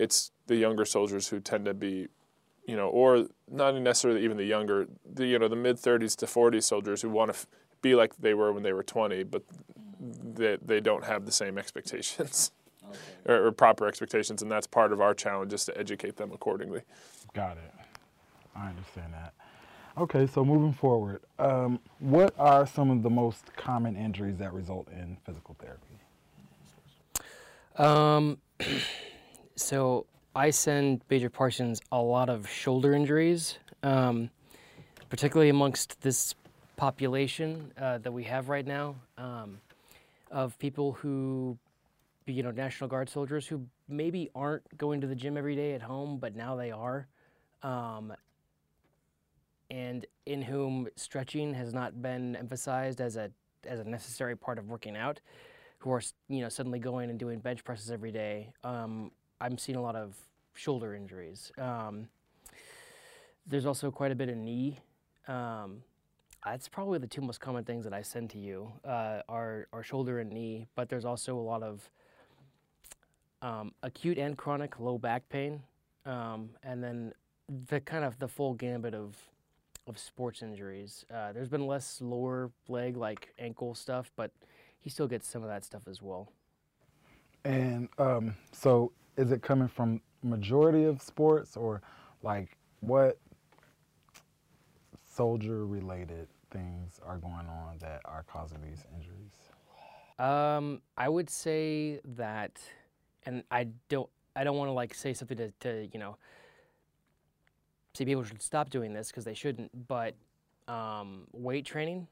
it's 0.00 0.32
the 0.46 0.56
younger 0.56 0.84
soldiers 0.84 1.28
who 1.28 1.40
tend 1.40 1.66
to 1.66 1.74
be, 1.74 2.08
you 2.66 2.76
know, 2.76 2.88
or 2.88 3.26
not 3.50 3.74
necessarily 3.74 4.24
even 4.24 4.36
the 4.36 4.44
younger, 4.44 4.88
the 5.04 5.26
you 5.26 5.38
know, 5.38 5.48
the 5.48 5.56
mid 5.56 5.76
30s 5.76 6.16
to 6.16 6.26
40s 6.26 6.62
soldiers 6.62 7.02
who 7.02 7.10
want 7.10 7.30
to 7.30 7.36
f- 7.36 7.46
be 7.82 7.94
like 7.94 8.16
they 8.16 8.34
were 8.34 8.52
when 8.52 8.62
they 8.62 8.72
were 8.72 8.82
20, 8.82 9.24
but 9.24 9.42
they 10.00 10.56
they 10.64 10.80
don't 10.80 11.04
have 11.04 11.26
the 11.26 11.32
same 11.32 11.58
expectations. 11.58 12.52
Okay. 12.88 12.98
Or, 13.26 13.46
or, 13.46 13.52
proper 13.52 13.86
expectations, 13.86 14.42
and 14.42 14.50
that's 14.50 14.66
part 14.66 14.92
of 14.92 15.00
our 15.00 15.14
challenge 15.14 15.52
is 15.52 15.64
to 15.66 15.78
educate 15.78 16.16
them 16.16 16.32
accordingly. 16.32 16.80
Got 17.34 17.58
it. 17.58 17.72
I 18.56 18.70
understand 18.70 19.12
that. 19.12 19.32
Okay, 19.96 20.26
so 20.26 20.44
moving 20.44 20.72
forward, 20.72 21.20
um, 21.38 21.78
what 22.00 22.34
are 22.36 22.66
some 22.66 22.90
of 22.90 23.04
the 23.04 23.10
most 23.10 23.54
common 23.54 23.94
injuries 23.94 24.38
that 24.38 24.52
result 24.52 24.88
in 24.88 25.18
physical 25.24 25.56
therapy? 25.60 26.00
Um, 27.76 28.38
So 29.60 30.06
I 30.34 30.50
send 30.50 31.02
Major 31.10 31.28
Parsons 31.28 31.80
a 31.92 32.00
lot 32.00 32.30
of 32.30 32.48
shoulder 32.48 32.94
injuries, 32.94 33.58
um, 33.82 34.30
particularly 35.10 35.50
amongst 35.50 36.00
this 36.00 36.34
population 36.76 37.70
uh, 37.78 37.98
that 37.98 38.10
we 38.10 38.24
have 38.24 38.48
right 38.48 38.66
now 38.66 38.96
um, 39.18 39.60
of 40.30 40.58
people 40.58 40.92
who, 40.92 41.58
you 42.26 42.42
know, 42.42 42.50
National 42.50 42.88
Guard 42.88 43.10
soldiers 43.10 43.46
who 43.46 43.60
maybe 43.86 44.30
aren't 44.34 44.64
going 44.78 45.00
to 45.02 45.06
the 45.06 45.14
gym 45.14 45.36
every 45.36 45.54
day 45.54 45.74
at 45.74 45.82
home, 45.82 46.16
but 46.18 46.34
now 46.34 46.56
they 46.56 46.70
are. 46.70 47.06
Um, 47.62 48.14
and 49.70 50.06
in 50.24 50.40
whom 50.40 50.88
stretching 50.96 51.52
has 51.52 51.74
not 51.74 52.00
been 52.00 52.34
emphasized 52.34 53.00
as 53.00 53.16
a 53.16 53.30
as 53.66 53.78
a 53.78 53.84
necessary 53.84 54.34
part 54.36 54.58
of 54.58 54.70
working 54.70 54.96
out, 54.96 55.20
who 55.78 55.92
are 55.92 56.02
you 56.28 56.40
know 56.40 56.48
suddenly 56.48 56.78
going 56.78 57.10
and 57.10 57.18
doing 57.18 57.40
bench 57.40 57.62
presses 57.62 57.90
every 57.90 58.10
day, 58.10 58.50
um, 58.64 59.10
I'm 59.40 59.58
seeing 59.58 59.76
a 59.76 59.82
lot 59.82 59.96
of 59.96 60.16
shoulder 60.54 60.94
injuries. 60.94 61.50
Um, 61.58 62.08
there's 63.46 63.66
also 63.66 63.90
quite 63.90 64.12
a 64.12 64.14
bit 64.14 64.28
of 64.28 64.36
knee. 64.36 64.78
Um, 65.28 65.82
that's 66.44 66.68
probably 66.68 66.98
the 66.98 67.06
two 67.06 67.20
most 67.20 67.40
common 67.40 67.64
things 67.64 67.84
that 67.84 67.92
I 67.92 68.02
send 68.02 68.30
to 68.30 68.38
you 68.38 68.72
uh, 68.84 69.20
are, 69.28 69.66
are 69.72 69.82
shoulder 69.82 70.20
and 70.20 70.30
knee, 70.30 70.66
but 70.74 70.88
there's 70.88 71.04
also 71.04 71.36
a 71.36 71.40
lot 71.40 71.62
of 71.62 71.90
um, 73.42 73.72
acute 73.82 74.18
and 74.18 74.36
chronic 74.36 74.78
low 74.80 74.98
back 74.98 75.28
pain, 75.28 75.62
um, 76.06 76.50
and 76.62 76.82
then 76.82 77.12
the 77.68 77.80
kind 77.80 78.04
of 78.04 78.18
the 78.18 78.28
full 78.28 78.54
gambit 78.54 78.94
of 78.94 79.16
of 79.86 79.98
sports 79.98 80.42
injuries. 80.42 81.04
Uh, 81.12 81.32
there's 81.32 81.48
been 81.48 81.66
less 81.66 82.00
lower 82.00 82.50
leg 82.68 82.96
like 82.96 83.32
ankle 83.38 83.74
stuff, 83.74 84.10
but 84.14 84.30
he 84.78 84.90
still 84.90 85.08
gets 85.08 85.26
some 85.26 85.42
of 85.42 85.48
that 85.48 85.64
stuff 85.64 85.82
as 85.88 86.00
well. 86.00 86.30
And 87.44 87.88
um, 87.98 88.34
so 88.52 88.92
is 89.16 89.32
it 89.32 89.42
coming 89.42 89.68
from 89.68 90.00
majority 90.22 90.84
of 90.84 91.02
sports 91.02 91.56
or 91.56 91.82
like 92.22 92.56
what 92.80 93.18
soldier 95.06 95.66
related 95.66 96.28
things 96.50 97.00
are 97.04 97.18
going 97.18 97.46
on 97.48 97.78
that 97.80 98.00
are 98.04 98.24
causing 98.30 98.60
these 98.62 98.84
injuries? 98.94 99.50
Um, 100.18 100.82
I 100.96 101.08
would 101.08 101.30
say 101.30 102.00
that, 102.16 102.60
and 103.24 103.42
I 103.50 103.68
don't, 103.88 104.08
I 104.36 104.44
don't 104.44 104.56
want 104.56 104.68
to 104.68 104.72
like 104.72 104.94
say 104.94 105.14
something 105.14 105.36
to, 105.38 105.50
to 105.60 105.88
you 105.92 105.98
know, 105.98 106.16
say 107.94 108.04
people 108.04 108.22
should 108.24 108.42
stop 108.42 108.70
doing 108.70 108.92
this 108.92 109.08
because 109.08 109.24
they 109.24 109.34
shouldn't. 109.34 109.88
But 109.88 110.14
um, 110.68 111.26
weight 111.32 111.64
training, 111.64 112.06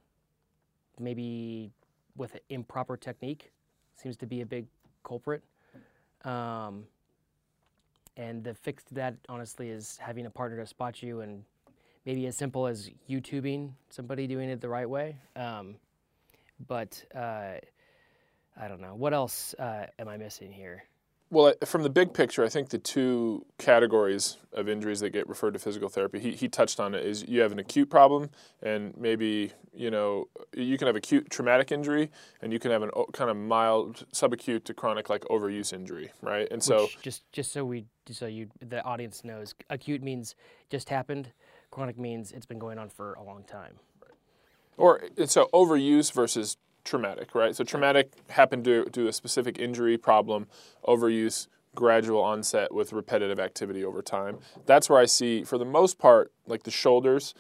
maybe 0.99 1.71
with 2.17 2.37
improper 2.49 2.97
technique, 2.97 3.53
seems 3.95 4.17
to 4.17 4.27
be 4.27 4.41
a 4.41 4.47
big 4.47 4.67
culprit. 5.05 5.43
Um, 6.25 6.85
and 8.17 8.43
the 8.43 8.55
fix 8.55 8.83
to 8.85 8.95
that, 8.95 9.15
honestly, 9.29 9.71
is 9.71 9.99
having 10.01 10.27
a 10.27 10.31
partner 10.31 10.59
to 10.59 10.67
spot 10.67 11.03
you 11.03 11.21
and 11.21 11.45
maybe 12.05 12.27
as 12.27 12.37
simple 12.37 12.67
as 12.67 12.91
YouTubing 13.09 13.71
somebody 13.91 14.27
doing 14.27 14.49
it 14.49 14.61
the 14.61 14.69
right 14.69 14.89
way. 14.89 15.17
Um, 15.37 15.77
but 16.67 17.05
uh, 17.15 17.55
I 18.61 18.69
don't 18.69 18.81
know. 18.81 18.95
What 18.95 19.15
else 19.15 19.55
uh, 19.55 19.87
am 19.99 20.09
I 20.09 20.17
missing 20.17 20.51
here? 20.51 20.85
Well, 21.31 21.53
from 21.67 21.83
the 21.83 21.91
big 21.91 22.15
picture, 22.15 22.43
I 22.43 22.49
think 22.49 22.71
the 22.71 22.79
two 22.79 23.45
categories 23.59 24.39
of 24.55 24.67
injuries 24.67 25.01
that 25.01 25.11
get 25.11 25.29
referred 25.29 25.53
to 25.53 25.59
physical 25.59 25.91
therapy, 25.91 26.19
he, 26.21 26.33
he 26.33 26.49
touched 26.49 26.81
on 26.81 26.95
it, 26.95 27.05
is 27.05 27.23
you 27.29 27.43
have 27.43 27.53
an 27.53 27.59
acute 27.59 27.91
problem, 27.91 28.31
and 28.63 28.97
maybe, 28.97 29.53
you 29.75 29.91
know, 29.91 30.29
you 30.57 30.79
can 30.79 30.87
have 30.87 30.97
acute 30.97 31.29
traumatic 31.29 31.71
injury, 31.71 32.11
and 32.41 32.51
you 32.51 32.59
can 32.59 32.71
have 32.71 32.83
a 32.83 32.91
kind 33.13 33.31
of 33.31 33.37
mild 33.37 34.07
subacute 34.11 34.65
to 34.65 34.73
chronic, 34.73 35.11
like 35.11 35.23
overuse 35.25 35.75
injury, 35.75 36.11
right? 36.23 36.49
And 36.51 36.63
so. 36.63 36.89
Just, 37.03 37.31
just 37.31 37.53
so 37.53 37.63
we, 37.63 37.85
so 38.11 38.25
you, 38.25 38.49
the 38.67 38.83
audience 38.85 39.23
knows, 39.23 39.55
acute 39.69 40.03
means 40.03 40.35
just 40.71 40.89
happened, 40.89 41.31
chronic 41.71 41.99
means 41.99 42.33
it's 42.33 42.47
been 42.47 42.59
going 42.59 42.79
on 42.79 42.89
for 42.89 43.13
a 43.15 43.23
long 43.23 43.45
time. 43.45 43.75
Or, 44.79 45.03
so 45.27 45.51
overuse 45.53 46.11
versus 46.11 46.57
traumatic, 46.89 47.35
right? 47.35 47.55
So 47.55 47.65
traumatic 47.65 48.13
happened 48.31 48.65
to, 48.65 48.85
to 48.87 49.09
a 49.09 49.13
specific 49.13 49.59
injury 49.59 49.99
problem, 49.99 50.47
overuse, 50.87 51.49
gradual 51.75 52.23
onset 52.23 52.73
with 52.75 52.93
repetitive 52.93 53.39
activity 53.39 53.85
over 53.85 54.03
time. 54.03 54.39
That's 54.67 54.91
where 54.91 54.99
I 54.99 55.05
see, 55.05 55.45
for 55.45 55.59
the 55.59 55.65
most 55.65 55.99
part, 55.99 56.33
like 56.47 56.65
the 56.65 56.71
shoulders 56.71 57.35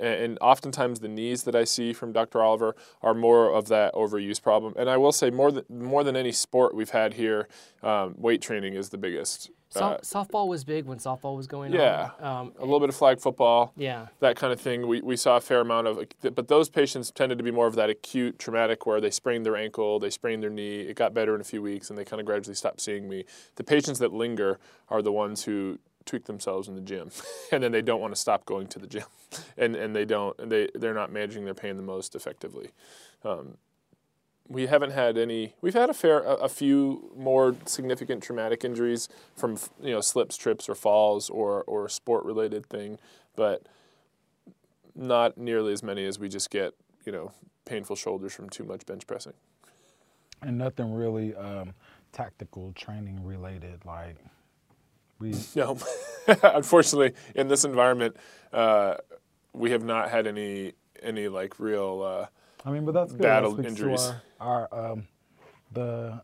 and 0.00 0.38
oftentimes 0.40 1.00
the 1.00 1.08
knees 1.08 1.44
that 1.44 1.54
I 1.54 1.64
see 1.64 1.92
from 1.92 2.12
Dr. 2.12 2.42
Oliver 2.42 2.74
are 3.02 3.14
more 3.14 3.52
of 3.52 3.68
that 3.68 3.94
overuse 3.94 4.42
problem. 4.42 4.74
And 4.76 4.90
I 4.90 4.96
will 4.96 5.12
say 5.12 5.30
more 5.30 5.52
than 5.52 5.64
more 5.68 6.04
than 6.04 6.16
any 6.16 6.32
sport 6.32 6.74
we've 6.74 6.90
had 6.90 7.14
here, 7.14 7.48
um, 7.82 8.14
weight 8.16 8.42
training 8.42 8.74
is 8.74 8.88
the 8.88 8.98
biggest 8.98 9.50
uh, 9.82 9.98
softball 9.98 10.48
was 10.48 10.64
big 10.64 10.84
when 10.84 10.98
softball 10.98 11.36
was 11.36 11.46
going 11.46 11.72
yeah, 11.72 11.80
on. 11.80 12.12
Yeah, 12.20 12.40
um, 12.40 12.52
a 12.58 12.64
little 12.64 12.80
bit 12.80 12.88
of 12.88 12.96
flag 12.96 13.20
football. 13.20 13.72
Yeah, 13.76 14.08
that 14.20 14.36
kind 14.36 14.52
of 14.52 14.60
thing. 14.60 14.86
We, 14.86 15.00
we 15.00 15.16
saw 15.16 15.36
a 15.36 15.40
fair 15.40 15.60
amount 15.60 15.86
of, 15.86 16.04
but 16.34 16.48
those 16.48 16.68
patients 16.68 17.10
tended 17.10 17.38
to 17.38 17.44
be 17.44 17.50
more 17.50 17.66
of 17.66 17.74
that 17.76 17.90
acute 17.90 18.38
traumatic 18.38 18.86
where 18.86 19.00
they 19.00 19.10
sprained 19.10 19.44
their 19.44 19.56
ankle, 19.56 19.98
they 19.98 20.10
sprained 20.10 20.42
their 20.42 20.50
knee, 20.50 20.80
it 20.80 20.96
got 20.96 21.14
better 21.14 21.34
in 21.34 21.40
a 21.40 21.44
few 21.44 21.62
weeks, 21.62 21.90
and 21.90 21.98
they 21.98 22.04
kind 22.04 22.20
of 22.20 22.26
gradually 22.26 22.54
stopped 22.54 22.80
seeing 22.80 23.08
me. 23.08 23.24
The 23.56 23.64
patients 23.64 23.98
that 24.00 24.12
linger 24.12 24.58
are 24.88 25.02
the 25.02 25.12
ones 25.12 25.44
who 25.44 25.78
tweak 26.04 26.24
themselves 26.24 26.68
in 26.68 26.74
the 26.74 26.80
gym, 26.80 27.10
and 27.52 27.62
then 27.62 27.72
they 27.72 27.82
don't 27.82 28.00
want 28.00 28.14
to 28.14 28.20
stop 28.20 28.44
going 28.44 28.66
to 28.68 28.78
the 28.78 28.86
gym, 28.86 29.04
and 29.56 29.74
and 29.76 29.94
they 29.94 30.04
don't, 30.04 30.38
and 30.38 30.50
they 30.50 30.68
they're 30.74 30.94
not 30.94 31.12
managing 31.12 31.44
their 31.44 31.54
pain 31.54 31.76
the 31.76 31.82
most 31.82 32.14
effectively. 32.14 32.70
Um, 33.24 33.56
we 34.48 34.66
haven't 34.66 34.90
had 34.90 35.16
any. 35.16 35.54
We've 35.60 35.74
had 35.74 35.90
a 35.90 35.94
fair, 35.94 36.20
a, 36.20 36.34
a, 36.34 36.48
few 36.48 37.10
more 37.16 37.56
significant 37.64 38.22
traumatic 38.22 38.64
injuries 38.64 39.08
from 39.34 39.56
you 39.82 39.92
know 39.92 40.00
slips, 40.00 40.36
trips, 40.36 40.68
or 40.68 40.74
falls, 40.74 41.30
or 41.30 41.62
or 41.64 41.88
sport 41.88 42.24
related 42.24 42.66
thing, 42.66 42.98
but 43.36 43.62
not 44.94 45.38
nearly 45.38 45.72
as 45.72 45.82
many 45.82 46.04
as 46.04 46.18
we 46.18 46.28
just 46.28 46.50
get 46.50 46.74
you 47.06 47.12
know 47.12 47.32
painful 47.64 47.96
shoulders 47.96 48.34
from 48.34 48.50
too 48.50 48.64
much 48.64 48.84
bench 48.86 49.06
pressing. 49.06 49.32
And 50.42 50.58
nothing 50.58 50.92
really 50.92 51.34
um, 51.34 51.72
tactical 52.12 52.72
training 52.72 53.24
related, 53.24 53.84
like 53.84 54.16
we. 55.18 55.34
No, 55.56 55.78
unfortunately, 56.42 57.14
in 57.34 57.48
this 57.48 57.64
environment, 57.64 58.16
uh, 58.52 58.96
we 59.54 59.70
have 59.70 59.84
not 59.84 60.10
had 60.10 60.26
any 60.26 60.74
any 61.02 61.28
like 61.28 61.58
real. 61.58 62.02
Uh, 62.02 62.26
I 62.64 62.70
mean, 62.70 62.84
but 62.84 62.92
that's 62.92 63.12
good. 63.12 63.22
Battle 63.22 63.52
that 63.56 63.66
injuries. 63.66 64.12
Our, 64.40 64.68
our 64.72 64.92
um, 64.92 65.06
the 65.72 66.22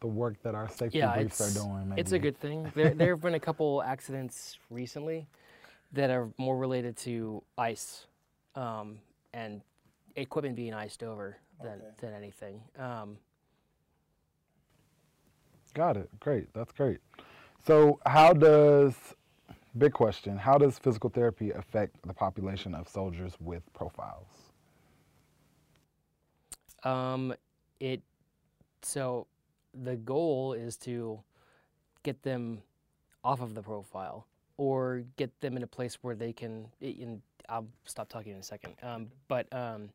the 0.00 0.06
work 0.06 0.42
that 0.42 0.54
our 0.54 0.68
safety 0.68 0.98
yeah, 0.98 1.14
briefs 1.14 1.40
are 1.40 1.62
doing. 1.62 1.88
Maybe. 1.88 2.00
It's 2.00 2.12
a 2.12 2.18
good 2.18 2.38
thing. 2.38 2.70
There 2.74 2.94
there 2.94 3.10
have 3.10 3.22
been 3.22 3.34
a 3.34 3.40
couple 3.40 3.82
accidents 3.86 4.58
recently 4.70 5.26
that 5.92 6.10
are 6.10 6.28
more 6.38 6.56
related 6.56 6.96
to 6.98 7.42
ice 7.56 8.06
um, 8.54 8.98
and 9.32 9.62
equipment 10.16 10.56
being 10.56 10.74
iced 10.74 11.02
over 11.02 11.38
than 11.62 11.72
okay. 11.72 11.86
than 12.00 12.14
anything. 12.14 12.60
Um, 12.78 13.16
Got 15.74 15.96
it. 15.96 16.10
Great. 16.20 16.52
That's 16.52 16.72
great. 16.72 16.98
So, 17.64 17.98
how 18.04 18.32
does 18.32 18.94
big 19.78 19.92
question? 19.92 20.36
How 20.36 20.58
does 20.58 20.78
physical 20.78 21.08
therapy 21.08 21.50
affect 21.52 21.96
the 22.06 22.12
population 22.12 22.74
of 22.74 22.88
soldiers 22.88 23.34
with 23.40 23.62
profiles? 23.72 24.51
Um, 26.84 27.34
it 27.80 28.02
so 28.82 29.26
the 29.74 29.96
goal 29.96 30.52
is 30.52 30.76
to 30.78 31.20
get 32.02 32.22
them 32.22 32.62
off 33.24 33.40
of 33.40 33.54
the 33.54 33.62
profile 33.62 34.26
or 34.56 35.04
get 35.16 35.40
them 35.40 35.56
in 35.56 35.62
a 35.62 35.66
place 35.66 35.98
where 36.02 36.14
they 36.14 36.32
can. 36.32 36.68
In, 36.80 37.22
I'll 37.48 37.66
stop 37.84 38.08
talking 38.08 38.32
in 38.32 38.38
a 38.38 38.42
second. 38.42 38.74
Um, 38.82 39.08
but 39.28 39.52
um, 39.52 39.90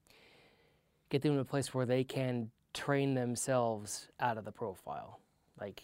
get 1.10 1.22
them 1.22 1.34
in 1.34 1.39
a 1.39 1.46
place 1.46 1.74
where 1.74 1.86
they 1.86 2.03
can 2.03 2.51
train 2.74 3.13
themselves 3.13 4.08
out 4.19 4.38
of 4.38 4.45
the 4.45 4.52
profile. 4.52 5.19
Like 5.60 5.82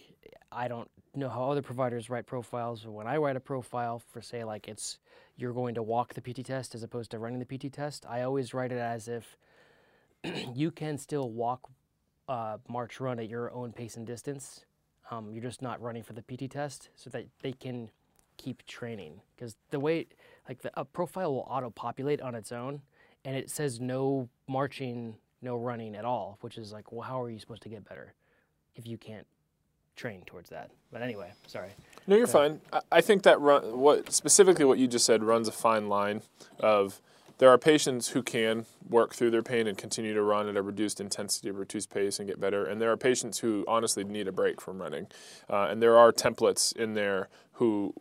I 0.52 0.68
don't 0.68 0.90
know 1.16 1.30
how 1.30 1.50
other 1.50 1.62
providers 1.62 2.10
write 2.10 2.26
profiles, 2.26 2.82
but 2.82 2.92
when 2.92 3.08
I 3.08 3.18
write 3.18 3.36
a 3.36 3.40
profile 3.40 4.00
for 4.00 4.22
say 4.22 4.44
like 4.44 4.68
it's 4.68 5.00
you're 5.36 5.54
going 5.54 5.76
to 5.76 5.84
walk 5.84 6.14
the 6.14 6.22
PT 6.22 6.46
test 6.46 6.76
as 6.76 6.84
opposed 6.84 7.12
to 7.12 7.20
running 7.20 7.40
the 7.40 7.58
PT 7.58 7.74
test, 7.74 8.06
I 8.08 8.22
always 8.22 8.54
write 8.54 8.72
it 8.72 8.78
as 8.78 9.08
if 9.08 9.38
you 10.56 10.72
can 10.72 10.98
still 10.98 11.30
walk, 11.30 11.70
uh, 12.28 12.58
march, 12.68 13.00
run 13.00 13.20
at 13.20 13.30
your 13.30 13.52
own 13.52 13.74
pace 13.74 13.98
and 13.98 14.06
distance. 14.08 14.66
Um, 15.12 15.32
you're 15.32 15.44
just 15.44 15.62
not 15.62 15.82
running 15.82 16.04
for 16.04 16.14
the 16.14 16.22
PT 16.22 16.50
test, 16.50 16.90
so 16.96 17.10
that 17.10 17.28
they 17.42 17.52
can 17.52 17.90
keep 18.38 18.66
training. 18.66 19.22
Because 19.36 19.56
the 19.70 19.80
way, 19.80 20.08
like 20.48 20.62
the 20.62 20.72
a 20.80 20.86
profile 20.86 21.34
will 21.34 21.48
auto-populate 21.50 22.22
on 22.22 22.36
its 22.36 22.52
own, 22.52 22.82
and 23.26 23.36
it 23.36 23.50
says 23.50 23.80
no 23.80 24.30
marching, 24.48 25.16
no 25.42 25.58
running 25.58 25.96
at 25.96 26.06
all, 26.06 26.38
which 26.42 26.58
is 26.58 26.72
like, 26.72 26.92
well, 26.92 27.02
how 27.02 27.22
are 27.22 27.30
you 27.30 27.40
supposed 27.40 27.64
to 27.64 27.70
get 27.70 27.88
better 27.88 28.14
if 28.76 28.88
you 28.88 28.98
can't 28.98 29.28
train 29.96 30.22
towards 30.26 30.50
that? 30.50 30.72
But 30.92 31.02
anyway, 31.02 31.32
sorry. 31.48 31.70
No, 32.08 32.16
you're 32.16 32.28
fine. 32.28 32.62
I 32.92 33.02
think 33.02 33.24
that 33.24 33.40
run, 33.42 33.78
what 33.78 34.12
specifically 34.12 34.66
what 34.66 34.78
you 34.78 34.88
just 34.88 35.06
said 35.06 35.24
runs 35.24 35.48
a 35.48 35.52
fine 35.52 35.90
line 35.90 36.22
of 36.60 37.02
there 37.38 37.50
are 37.50 37.58
patients 37.58 38.10
who 38.10 38.24
can 38.24 38.66
work 38.88 39.14
through 39.14 39.32
their 39.32 39.44
pain 39.44 39.68
and 39.68 39.78
continue 39.78 40.14
to 40.14 40.22
run 40.22 40.48
at 40.48 40.56
a 40.56 40.62
reduced 40.62 41.02
intensity, 41.02 41.52
reduced 41.52 41.90
pace, 41.90 42.20
and 42.20 42.28
get 42.28 42.40
better. 42.40 42.66
And 42.66 42.82
there 42.82 42.92
are 42.92 42.98
patients 42.98 43.40
who 43.40 43.66
honestly 43.68 44.04
need 44.04 44.28
a 44.28 44.32
break 44.32 44.62
from 44.62 44.82
running. 44.82 45.08
Uh, 45.50 45.68
and 45.70 45.82
there 45.82 45.98
are 45.98 46.12
templates 46.12 46.76
in 46.76 46.94
there 46.94 47.30
who 47.54 47.94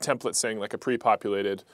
templates 0.00 0.36
saying 0.36 0.58
like 0.58 0.72
a 0.72 0.78
pre-populated 0.78 1.64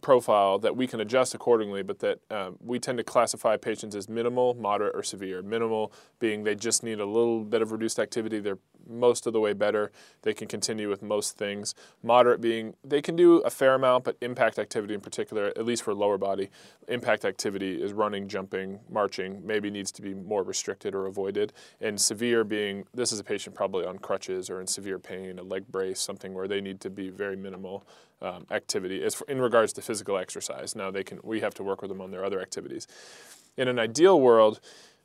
profile 0.00 0.58
that 0.58 0.76
we 0.76 0.86
can 0.86 1.00
adjust 1.00 1.34
accordingly, 1.34 1.82
but 1.82 1.98
that 2.00 2.18
um, 2.30 2.56
we 2.60 2.78
tend 2.78 2.98
to 2.98 3.04
classify 3.04 3.56
patients 3.56 3.94
as 3.94 4.08
minimal, 4.08 4.54
moderate, 4.54 4.94
or 4.94 5.02
severe. 5.02 5.42
Minimal 5.42 5.92
being 6.18 6.44
they 6.44 6.54
just 6.54 6.82
need 6.82 7.00
a 7.00 7.06
little 7.06 7.44
bit 7.44 7.62
of 7.62 7.72
reduced 7.72 7.98
activity, 7.98 8.40
they're 8.40 8.58
most 8.88 9.26
of 9.26 9.32
the 9.32 9.40
way 9.40 9.52
better, 9.52 9.92
they 10.22 10.34
can 10.34 10.48
continue 10.48 10.88
with 10.88 11.02
most 11.02 11.36
things. 11.36 11.74
Moderate 12.02 12.40
being 12.40 12.74
they 12.84 13.00
can 13.00 13.16
do 13.16 13.38
a 13.38 13.50
fair 13.50 13.74
amount, 13.74 14.04
but 14.04 14.16
impact 14.20 14.58
activity 14.58 14.94
in 14.94 15.00
particular, 15.00 15.46
at 15.48 15.64
least 15.64 15.82
for 15.82 15.94
lower 15.94 16.18
body, 16.18 16.50
impact 16.88 17.24
activity 17.24 17.80
is 17.80 17.92
running, 17.92 18.28
jumping, 18.28 18.80
marching, 18.90 19.46
maybe 19.46 19.70
needs 19.70 19.92
to 19.92 20.02
be 20.02 20.14
more 20.14 20.42
restricted 20.42 20.94
or 20.94 21.06
avoided. 21.06 21.52
And 21.80 22.00
severe 22.00 22.44
being 22.44 22.84
this 22.94 23.12
is 23.12 23.20
a 23.20 23.24
patient 23.24 23.54
probably 23.54 23.84
on 23.84 23.98
crutches 23.98 24.50
or 24.50 24.60
in 24.60 24.66
severe 24.66 24.98
pain, 24.98 25.38
a 25.38 25.42
leg 25.42 25.66
brace, 25.68 26.00
something 26.00 26.34
where 26.34 26.48
they 26.48 26.60
need 26.60 26.80
to 26.80 26.90
be 26.90 27.10
very 27.10 27.36
minimal 27.36 27.86
um, 28.22 28.46
activity 28.50 29.02
as 29.02 29.20
in 29.28 29.40
regards 29.40 29.72
to 29.74 29.82
physical 29.82 30.16
exercise. 30.16 30.74
Now 30.76 30.90
they 30.90 31.04
can 31.04 31.18
we 31.22 31.40
have 31.40 31.54
to 31.54 31.62
work 31.62 31.82
with 31.82 31.90
them 31.90 32.00
on 32.00 32.10
their 32.10 32.24
other 32.24 32.40
activities. 32.40 32.86
In 33.56 33.68
an 33.68 33.78
ideal 33.78 34.18
world, 34.20 34.60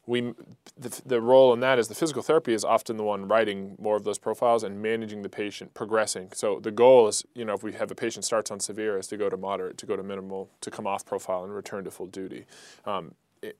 we 0.05 0.33
the, 0.79 1.01
the 1.05 1.21
role 1.21 1.53
in 1.53 1.59
that 1.59 1.77
is 1.79 1.87
the 1.87 1.95
physical 1.95 2.23
therapy 2.23 2.53
is 2.53 2.63
often 2.63 2.97
the 2.97 3.03
one 3.03 3.27
writing 3.27 3.75
more 3.79 3.97
of 3.97 4.03
those 4.03 4.17
profiles 4.17 4.63
and 4.63 4.81
managing 4.81 5.21
the 5.21 5.29
patient 5.29 5.73
progressing. 5.73 6.31
So 6.33 6.59
the 6.59 6.71
goal 6.71 7.07
is, 7.07 7.25
you 7.35 7.43
know, 7.43 7.53
if 7.53 7.63
we 7.63 7.73
have 7.73 7.91
a 7.91 7.95
patient 7.95 8.23
starts 8.23 8.49
on 8.49 8.59
severe, 8.59 8.97
is 8.97 9.07
to 9.07 9.17
go 9.17 9.29
to 9.29 9.37
moderate, 9.37 9.77
to 9.79 9.85
go 9.85 9.95
to 9.95 10.03
minimal, 10.03 10.49
to 10.61 10.71
come 10.71 10.87
off 10.87 11.05
profile 11.05 11.43
and 11.43 11.53
return 11.53 11.83
to 11.83 11.91
full 11.91 12.07
duty. 12.07 12.45
Um, 12.85 13.15
it, 13.41 13.57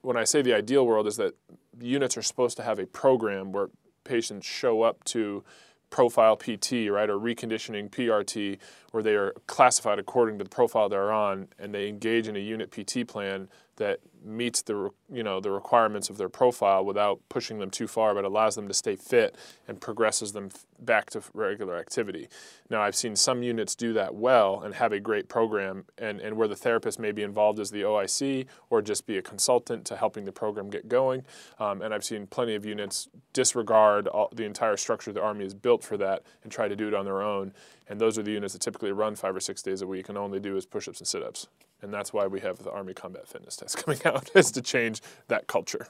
when 0.00 0.16
I 0.16 0.24
say 0.24 0.42
the 0.42 0.54
ideal 0.54 0.86
world 0.86 1.06
is 1.06 1.16
that 1.16 1.34
units 1.80 2.16
are 2.16 2.22
supposed 2.22 2.56
to 2.56 2.62
have 2.62 2.78
a 2.78 2.86
program 2.86 3.52
where 3.52 3.68
patients 4.04 4.46
show 4.46 4.82
up 4.82 5.04
to 5.04 5.44
profile 5.90 6.36
PT, 6.36 6.88
right, 6.90 7.10
or 7.10 7.18
reconditioning 7.18 7.90
PRT, 7.90 8.58
where 8.92 9.02
they 9.02 9.14
are 9.14 9.32
classified 9.46 9.98
according 9.98 10.38
to 10.38 10.44
the 10.44 10.50
profile 10.50 10.88
they're 10.88 11.12
on, 11.12 11.48
and 11.58 11.74
they 11.74 11.88
engage 11.88 12.28
in 12.28 12.36
a 12.36 12.40
unit 12.40 12.70
PT 12.70 13.06
plan 13.06 13.48
that 13.76 14.00
meets 14.24 14.62
the 14.62 14.90
you 15.12 15.22
know 15.22 15.40
the 15.40 15.50
requirements 15.50 16.10
of 16.10 16.18
their 16.18 16.28
profile 16.28 16.84
without 16.84 17.20
pushing 17.28 17.58
them 17.58 17.70
too 17.70 17.86
far, 17.86 18.14
but 18.14 18.24
allows 18.24 18.54
them 18.54 18.68
to 18.68 18.74
stay 18.74 18.96
fit 18.96 19.36
and 19.68 19.80
progresses 19.80 20.32
them 20.32 20.50
back 20.78 21.10
to 21.10 21.22
regular 21.34 21.76
activity. 21.76 22.28
Now, 22.68 22.82
I've 22.82 22.94
seen 22.94 23.16
some 23.16 23.42
units 23.42 23.74
do 23.74 23.92
that 23.94 24.14
well 24.14 24.60
and 24.62 24.74
have 24.74 24.92
a 24.92 25.00
great 25.00 25.28
program, 25.28 25.84
and, 25.98 26.20
and 26.20 26.36
where 26.36 26.48
the 26.48 26.56
therapist 26.56 26.98
may 26.98 27.12
be 27.12 27.22
involved 27.22 27.58
as 27.58 27.70
the 27.70 27.82
OIC 27.82 28.46
or 28.70 28.82
just 28.82 29.06
be 29.06 29.18
a 29.18 29.22
consultant 29.22 29.84
to 29.86 29.96
helping 29.96 30.24
the 30.24 30.32
program 30.32 30.70
get 30.70 30.88
going. 30.88 31.24
Um, 31.58 31.82
and 31.82 31.92
I've 31.92 32.04
seen 32.04 32.26
plenty 32.26 32.54
of 32.54 32.64
units 32.64 33.08
disregard 33.32 34.08
all, 34.08 34.30
the 34.34 34.44
entire 34.44 34.76
structure 34.76 35.12
the 35.12 35.22
Army 35.22 35.44
is 35.44 35.54
built 35.54 35.84
for 35.84 35.96
that 35.98 36.22
and 36.42 36.50
try 36.50 36.68
to 36.68 36.76
do 36.76 36.88
it 36.88 36.94
on 36.94 37.04
their 37.04 37.22
own. 37.22 37.52
And 37.88 38.00
those 38.00 38.18
are 38.18 38.22
the 38.22 38.32
units 38.32 38.52
that 38.52 38.62
typically 38.62 38.92
run 38.92 39.16
five 39.16 39.34
or 39.34 39.40
six 39.40 39.62
days 39.62 39.82
a 39.82 39.86
week 39.86 40.08
and 40.08 40.16
only 40.16 40.40
do 40.40 40.56
is 40.56 40.66
push 40.66 40.88
ups 40.88 41.00
and 41.00 41.08
sit 41.08 41.22
ups. 41.22 41.48
And 41.82 41.92
that's 41.92 42.12
why 42.12 42.26
we 42.26 42.40
have 42.40 42.62
the 42.62 42.70
Army 42.70 42.94
Combat 42.94 43.26
Fitness 43.28 43.56
Test 43.56 43.76
coming 43.84 44.00
out, 44.04 44.30
is 44.34 44.50
to 44.52 44.62
change 44.62 45.02
that 45.28 45.46
culture. 45.46 45.88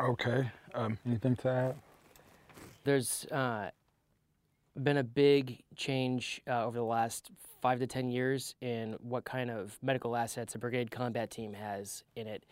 Okay. 0.00 0.50
Um, 0.74 0.98
anything 1.06 1.36
to 1.36 1.48
add? 1.48 1.76
there's 2.86 3.26
uh, 3.32 3.68
been 4.82 4.96
a 4.96 5.04
big 5.04 5.62
change 5.74 6.40
uh, 6.48 6.64
over 6.64 6.78
the 6.78 6.84
last 6.84 7.30
five 7.60 7.80
to 7.80 7.86
ten 7.86 8.08
years 8.08 8.54
in 8.62 8.96
what 9.02 9.24
kind 9.24 9.50
of 9.50 9.76
medical 9.82 10.16
assets 10.16 10.54
a 10.54 10.58
brigade 10.58 10.90
combat 10.90 11.30
team 11.30 11.52
has 11.52 12.04
in 12.14 12.26
it. 12.26 12.44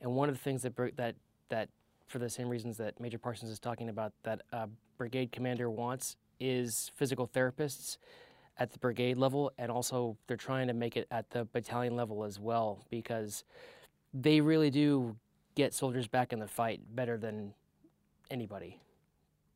And 0.00 0.12
one 0.12 0.28
of 0.28 0.34
the 0.34 0.40
things 0.40 0.62
that 0.62 0.74
that 0.96 1.16
that 1.50 1.68
for 2.06 2.18
the 2.18 2.30
same 2.30 2.48
reasons 2.48 2.76
that 2.78 2.98
Major 3.00 3.18
Parsons 3.18 3.50
is 3.50 3.58
talking 3.58 3.88
about 3.88 4.12
that 4.22 4.42
a 4.52 4.68
brigade 4.96 5.32
commander 5.32 5.68
wants 5.68 6.16
is 6.38 6.90
physical 6.94 7.28
therapists 7.28 7.98
at 8.60 8.70
the 8.70 8.78
brigade 8.78 9.16
level, 9.16 9.50
and 9.58 9.72
also 9.72 10.16
they're 10.26 10.36
trying 10.36 10.68
to 10.68 10.74
make 10.74 10.96
it 10.96 11.08
at 11.10 11.30
the 11.30 11.46
battalion 11.46 11.96
level 11.96 12.22
as 12.24 12.38
well 12.38 12.84
because 12.90 13.42
they 14.12 14.40
really 14.40 14.70
do 14.70 15.16
get 15.54 15.72
soldiers 15.74 16.06
back 16.06 16.32
in 16.32 16.38
the 16.38 16.46
fight 16.46 16.80
better 16.94 17.16
than 17.16 17.54
anybody. 18.30 18.78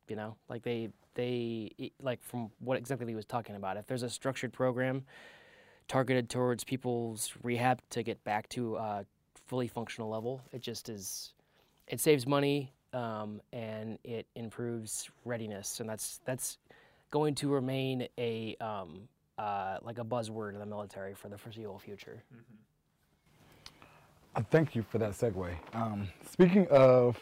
You 0.09 0.15
know, 0.15 0.35
like 0.49 0.63
they 0.63 0.89
they 1.13 1.71
like 2.01 2.21
from 2.23 2.51
what 2.59 2.77
exactly 2.77 3.07
he 3.07 3.15
was 3.15 3.25
talking 3.25 3.55
about. 3.55 3.77
If 3.77 3.85
there's 3.85 4.03
a 4.03 4.09
structured 4.09 4.51
program 4.51 5.05
targeted 5.87 6.29
towards 6.29 6.63
people's 6.63 7.31
rehab 7.43 7.81
to 7.91 8.01
get 8.03 8.23
back 8.23 8.49
to 8.49 8.75
a 8.75 9.05
fully 9.47 9.67
functional 9.67 10.09
level, 10.09 10.41
it 10.51 10.61
just 10.61 10.89
is. 10.89 11.31
It 11.87 11.99
saves 11.99 12.25
money 12.25 12.73
um, 12.93 13.39
and 13.53 13.99
it 14.03 14.25
improves 14.35 15.09
readiness, 15.25 15.79
and 15.79 15.87
that's 15.87 16.19
that's 16.25 16.57
going 17.15 17.33
to 17.33 17.47
remain 17.47 18.05
a 18.17 18.57
um, 18.59 19.07
uh, 19.37 19.77
like 19.81 19.99
a 19.99 20.03
buzzword 20.03 20.51
in 20.51 20.59
the 20.59 20.65
military 20.65 21.13
for 21.13 21.29
the 21.29 21.37
foreseeable 21.37 21.79
future. 21.79 22.21
Mm-hmm. 22.35 24.41
Thank 24.51 24.75
you 24.75 24.83
for 24.83 24.97
that 24.97 25.11
segue. 25.11 25.49
Um, 25.73 26.09
speaking 26.29 26.67
of 26.69 27.17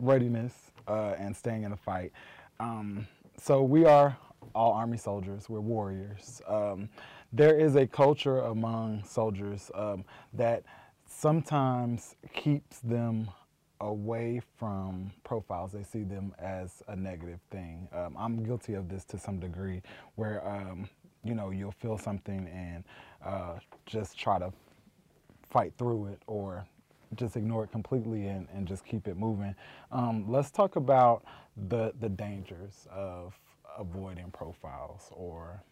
readiness 0.00 0.54
uh, 0.88 1.12
and 1.18 1.36
staying 1.36 1.64
in 1.64 1.72
the 1.72 1.76
fight, 1.76 2.10
um, 2.58 3.06
so 3.38 3.62
we 3.62 3.84
are 3.84 4.16
all 4.54 4.72
Army 4.72 4.96
soldiers. 4.96 5.50
We're 5.50 5.60
warriors. 5.60 6.40
Um, 6.48 6.88
there 7.34 7.54
is 7.54 7.76
a 7.76 7.86
culture 7.86 8.40
among 8.40 9.04
soldiers 9.04 9.70
um, 9.74 10.06
that 10.32 10.62
sometimes 11.06 12.16
keeps 12.32 12.78
them 12.78 13.28
away 13.80 14.40
from 14.58 15.12
profiles. 15.24 15.72
They 15.72 15.82
see 15.82 16.02
them 16.04 16.34
as 16.38 16.82
a 16.88 16.96
negative 16.96 17.40
thing. 17.50 17.88
Um, 17.92 18.16
I'm 18.18 18.44
guilty 18.44 18.74
of 18.74 18.88
this 18.88 19.04
to 19.06 19.18
some 19.18 19.40
degree, 19.40 19.82
where 20.16 20.46
um, 20.46 20.88
you 21.24 21.34
know 21.34 21.50
you'll 21.50 21.72
feel 21.72 21.98
something 21.98 22.48
and 22.48 22.84
uh, 23.24 23.58
just 23.86 24.18
try 24.18 24.38
to 24.38 24.52
fight 25.50 25.72
through 25.78 26.06
it 26.06 26.22
or 26.26 26.66
just 27.16 27.36
ignore 27.36 27.64
it 27.64 27.72
completely 27.72 28.26
and, 28.26 28.48
and 28.54 28.66
just 28.66 28.84
keep 28.84 29.08
it 29.08 29.16
moving. 29.16 29.54
Um, 29.92 30.26
let's 30.30 30.50
talk 30.50 30.76
about 30.76 31.24
the 31.68 31.92
the 32.00 32.08
dangers 32.08 32.86
of 32.92 33.34
avoiding 33.78 34.30
profiles 34.30 35.08
or 35.12 35.62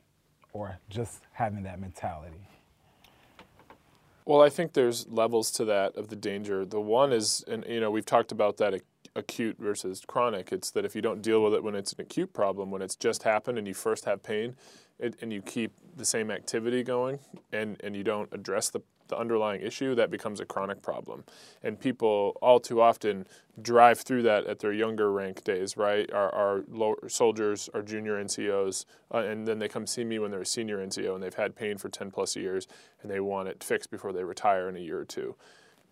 or 0.53 0.79
just 0.89 1.23
having 1.33 1.63
that 1.65 1.81
mentality. 1.81 2.49
Well, 4.27 4.41
I 4.41 4.49
think 4.49 4.73
there's 4.73 5.07
levels 5.09 5.51
to 5.53 5.65
that 5.67 5.97
of 5.97 6.09
the 6.09 6.17
danger. 6.17 6.65
The 6.65 6.81
one 6.81 7.13
is, 7.13 7.45
and 7.47 7.65
you 7.69 7.81
know, 7.81 7.91
we've 7.91 8.07
talked 8.07 8.33
about 8.33 8.57
that 8.57 8.81
acute 9.15 9.57
versus 9.59 10.03
chronic. 10.07 10.51
It's 10.51 10.71
that 10.71 10.85
if 10.85 10.97
you 10.97 11.03
don't 11.03 11.21
deal 11.21 11.43
with 11.43 11.55
it 11.55 11.63
when 11.63 11.75
it's 11.75 11.93
an 11.93 12.01
acute 12.01 12.33
problem, 12.33 12.71
when 12.71 12.81
it's 12.81 12.97
just 12.97 13.23
happened 13.25 13.59
and 13.59 13.69
you 13.69 13.75
first 13.75 14.07
have 14.07 14.23
pain, 14.23 14.57
it, 14.99 15.17
and 15.21 15.33
you 15.33 15.43
keep 15.43 15.73
the 15.97 16.05
same 16.05 16.31
activity 16.31 16.83
going, 16.83 17.19
and 17.53 17.77
and 17.85 17.95
you 17.95 18.03
don't 18.05 18.33
address 18.33 18.71
the 18.71 18.81
the 19.09 19.19
underlying 19.19 19.61
issue, 19.61 19.95
that 19.95 20.11
becomes 20.11 20.41
a 20.41 20.45
chronic 20.45 20.83
problem. 20.83 21.25
And 21.63 21.79
people 21.79 22.37
all 22.41 22.61
too 22.61 22.81
often 22.81 23.27
drive 23.61 24.01
through 24.01 24.23
that 24.23 24.47
at 24.47 24.59
their 24.59 24.73
younger 24.73 25.13
rank 25.13 25.45
days, 25.45 25.77
right? 25.77 26.11
Our, 26.13 26.35
our 26.35 27.09
soldiers, 27.09 27.69
our 27.75 27.83
junior 27.83 28.23
NCOs, 28.23 28.85
uh, 29.13 29.19
and 29.19 29.47
then 29.47 29.59
they 29.59 29.69
come 29.69 29.87
see 29.87 30.05
me 30.05 30.19
when 30.19 30.31
they're 30.31 30.41
a 30.41 30.47
senior 30.47 30.85
NCO 30.85 31.15
and 31.15 31.23
they've 31.23 31.35
had 31.35 31.55
pain 31.55 31.79
for 31.79 31.89
10 31.89 32.11
plus 32.11 32.37
years 32.37 32.67
and 33.03 33.11
they 33.11 33.21
want 33.21 33.49
it 33.49 33.63
fixed 33.63 33.91
before 33.91 34.13
they 34.13 34.25
retire 34.25 34.69
in 34.69 34.77
a 34.77 34.81
year 34.81 34.99
or 34.99 35.05
two. 35.05 35.37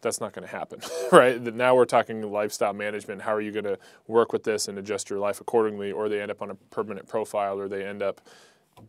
That's 0.01 0.21
not 0.21 0.33
going 0.33 0.47
to 0.47 0.53
happen, 0.53 0.81
right? 1.13 1.41
Now 1.41 1.77
we're 1.77 1.85
talking 1.85 2.23
lifestyle 2.23 2.73
management. 2.73 3.23
How 3.23 3.35
are 3.35 3.41
you 3.41 3.53
going 3.53 3.65
to 3.65 3.79
work 4.09 4.33
with 4.33 4.43
this 4.43 4.67
and 4.67 4.77
adjust 4.79 5.09
your 5.09 5.21
life 5.21 5.41
accordingly? 5.41 5.93
Or 5.93 6.09
they 6.09 6.21
end 6.21 6.33
up 6.33 6.43
on 6.43 6.51
a 6.51 6.55
permanent 6.57 7.09
profile, 7.09 7.57
or 7.57 7.69
they 7.69 7.87
end 7.87 8.03
up, 8.03 8.21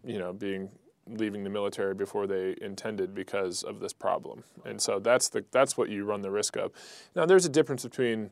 you 0.03 0.17
know, 0.17 0.33
being 0.33 0.69
leaving 1.07 1.43
the 1.43 1.49
military 1.49 1.93
before 1.93 2.27
they 2.27 2.55
intended 2.61 3.13
because 3.13 3.63
of 3.63 3.79
this 3.79 3.93
problem. 3.93 4.43
And 4.65 4.81
so 4.81 4.99
that's 4.99 5.29
the 5.29 5.43
that's 5.51 5.77
what 5.77 5.89
you 5.89 6.05
run 6.05 6.21
the 6.21 6.31
risk 6.31 6.55
of. 6.55 6.71
Now 7.15 7.25
there's 7.25 7.45
a 7.45 7.49
difference 7.49 7.83
between 7.83 8.31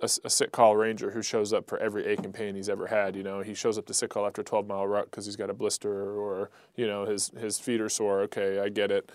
a, 0.00 0.08
a 0.24 0.30
sick 0.30 0.52
call 0.52 0.76
ranger 0.76 1.10
who 1.10 1.22
shows 1.22 1.52
up 1.52 1.68
for 1.68 1.78
every 1.78 2.04
ache 2.06 2.24
and 2.24 2.34
pain 2.34 2.54
he's 2.54 2.68
ever 2.68 2.86
had. 2.88 3.16
You 3.16 3.22
know, 3.22 3.40
he 3.40 3.54
shows 3.54 3.78
up 3.78 3.86
to 3.86 3.94
sick 3.94 4.10
call 4.10 4.26
after 4.26 4.42
a 4.42 4.44
12 4.44 4.66
mile 4.66 4.86
ruck 4.86 5.10
because 5.10 5.26
he's 5.26 5.36
got 5.36 5.50
a 5.50 5.54
blister 5.54 6.18
or 6.18 6.50
you 6.74 6.86
know 6.86 7.04
his 7.06 7.30
his 7.38 7.58
feet 7.58 7.80
are 7.80 7.88
sore. 7.88 8.20
Okay, 8.22 8.60
I 8.60 8.68
get 8.68 8.90
it. 8.90 9.10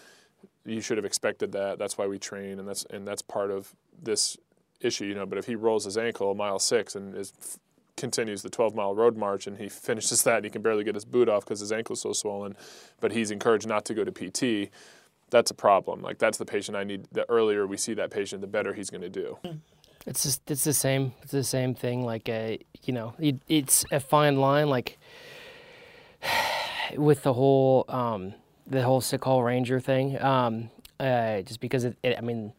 You 0.66 0.82
should 0.82 0.98
have 0.98 1.06
expected 1.06 1.52
that. 1.54 1.80
That's 1.80 1.98
why 1.98 2.08
we 2.08 2.18
train, 2.18 2.60
and 2.60 2.68
that's 2.68 2.86
and 2.86 3.08
that's 3.08 3.22
part 3.22 3.52
of 3.52 3.76
this 4.02 4.38
issue. 4.80 5.06
You 5.06 5.16
know, 5.16 5.26
but 5.26 5.38
if 5.38 5.46
he 5.46 5.56
rolls 5.56 5.86
his 5.86 5.98
ankle 5.98 6.34
mile 6.34 6.60
six 6.60 6.96
and 6.96 7.16
is 7.16 7.34
continues 7.98 8.42
the 8.42 8.50
12 8.50 8.76
mile 8.76 8.96
road 8.96 9.18
march 9.18 9.48
and 9.48 9.58
he 9.58 9.70
finishes 9.70 10.24
that 10.24 10.38
and 10.38 10.46
he 10.46 10.52
can 10.52 10.62
barely 10.62 10.84
get 10.84 10.96
his 10.96 11.06
boot 11.06 11.30
off 11.30 11.44
because 11.44 11.60
his 11.60 11.72
ankle's 11.72 12.02
so 12.02 12.14
swollen, 12.14 12.56
but 13.00 13.12
he's 13.12 13.32
encouraged 13.32 13.68
not 13.68 13.86
to 13.86 13.94
go 13.94 14.04
to 14.04 14.12
PT, 14.12 14.72
that's 15.30 15.50
a 15.50 15.54
problem. 15.54 16.02
Like 16.02 16.20
that's 16.20 16.38
the 16.38 16.46
patient 16.46 16.78
I 16.78 16.84
need. 16.84 17.08
The 17.12 17.28
earlier 17.30 17.66
we 17.66 17.78
see 17.78 17.94
that 17.96 18.12
patient, 18.12 18.42
the 18.42 18.48
better 18.48 18.74
he's 18.74 18.90
going 18.90 19.02
to 19.02 19.10
do. 19.10 19.38
It's 20.06 20.24
just 20.24 20.50
it's 20.50 20.64
the 20.64 20.74
same. 20.74 21.14
It's 21.22 21.32
the 21.32 21.44
same 21.44 21.74
thing. 21.74 22.06
Like 22.06 22.28
a 22.28 22.60
you 22.84 22.94
know, 22.94 23.14
it, 23.20 23.40
it's 23.48 23.86
a 23.92 24.00
fine 24.00 24.38
line. 24.38 24.68
Like 24.70 25.00
with 26.98 27.24
the 27.24 27.34
whole 27.34 27.86
um, 27.88 28.34
the 28.68 28.84
whole 28.84 29.02
sick 29.02 29.22
call 29.22 29.44
ranger 29.44 29.80
thing. 29.80 30.22
Um, 30.22 30.70
uh, 31.00 31.42
just 31.42 31.60
because 31.60 31.84
it, 31.84 31.98
it, 32.04 32.18
I 32.18 32.22
mean, 32.22 32.54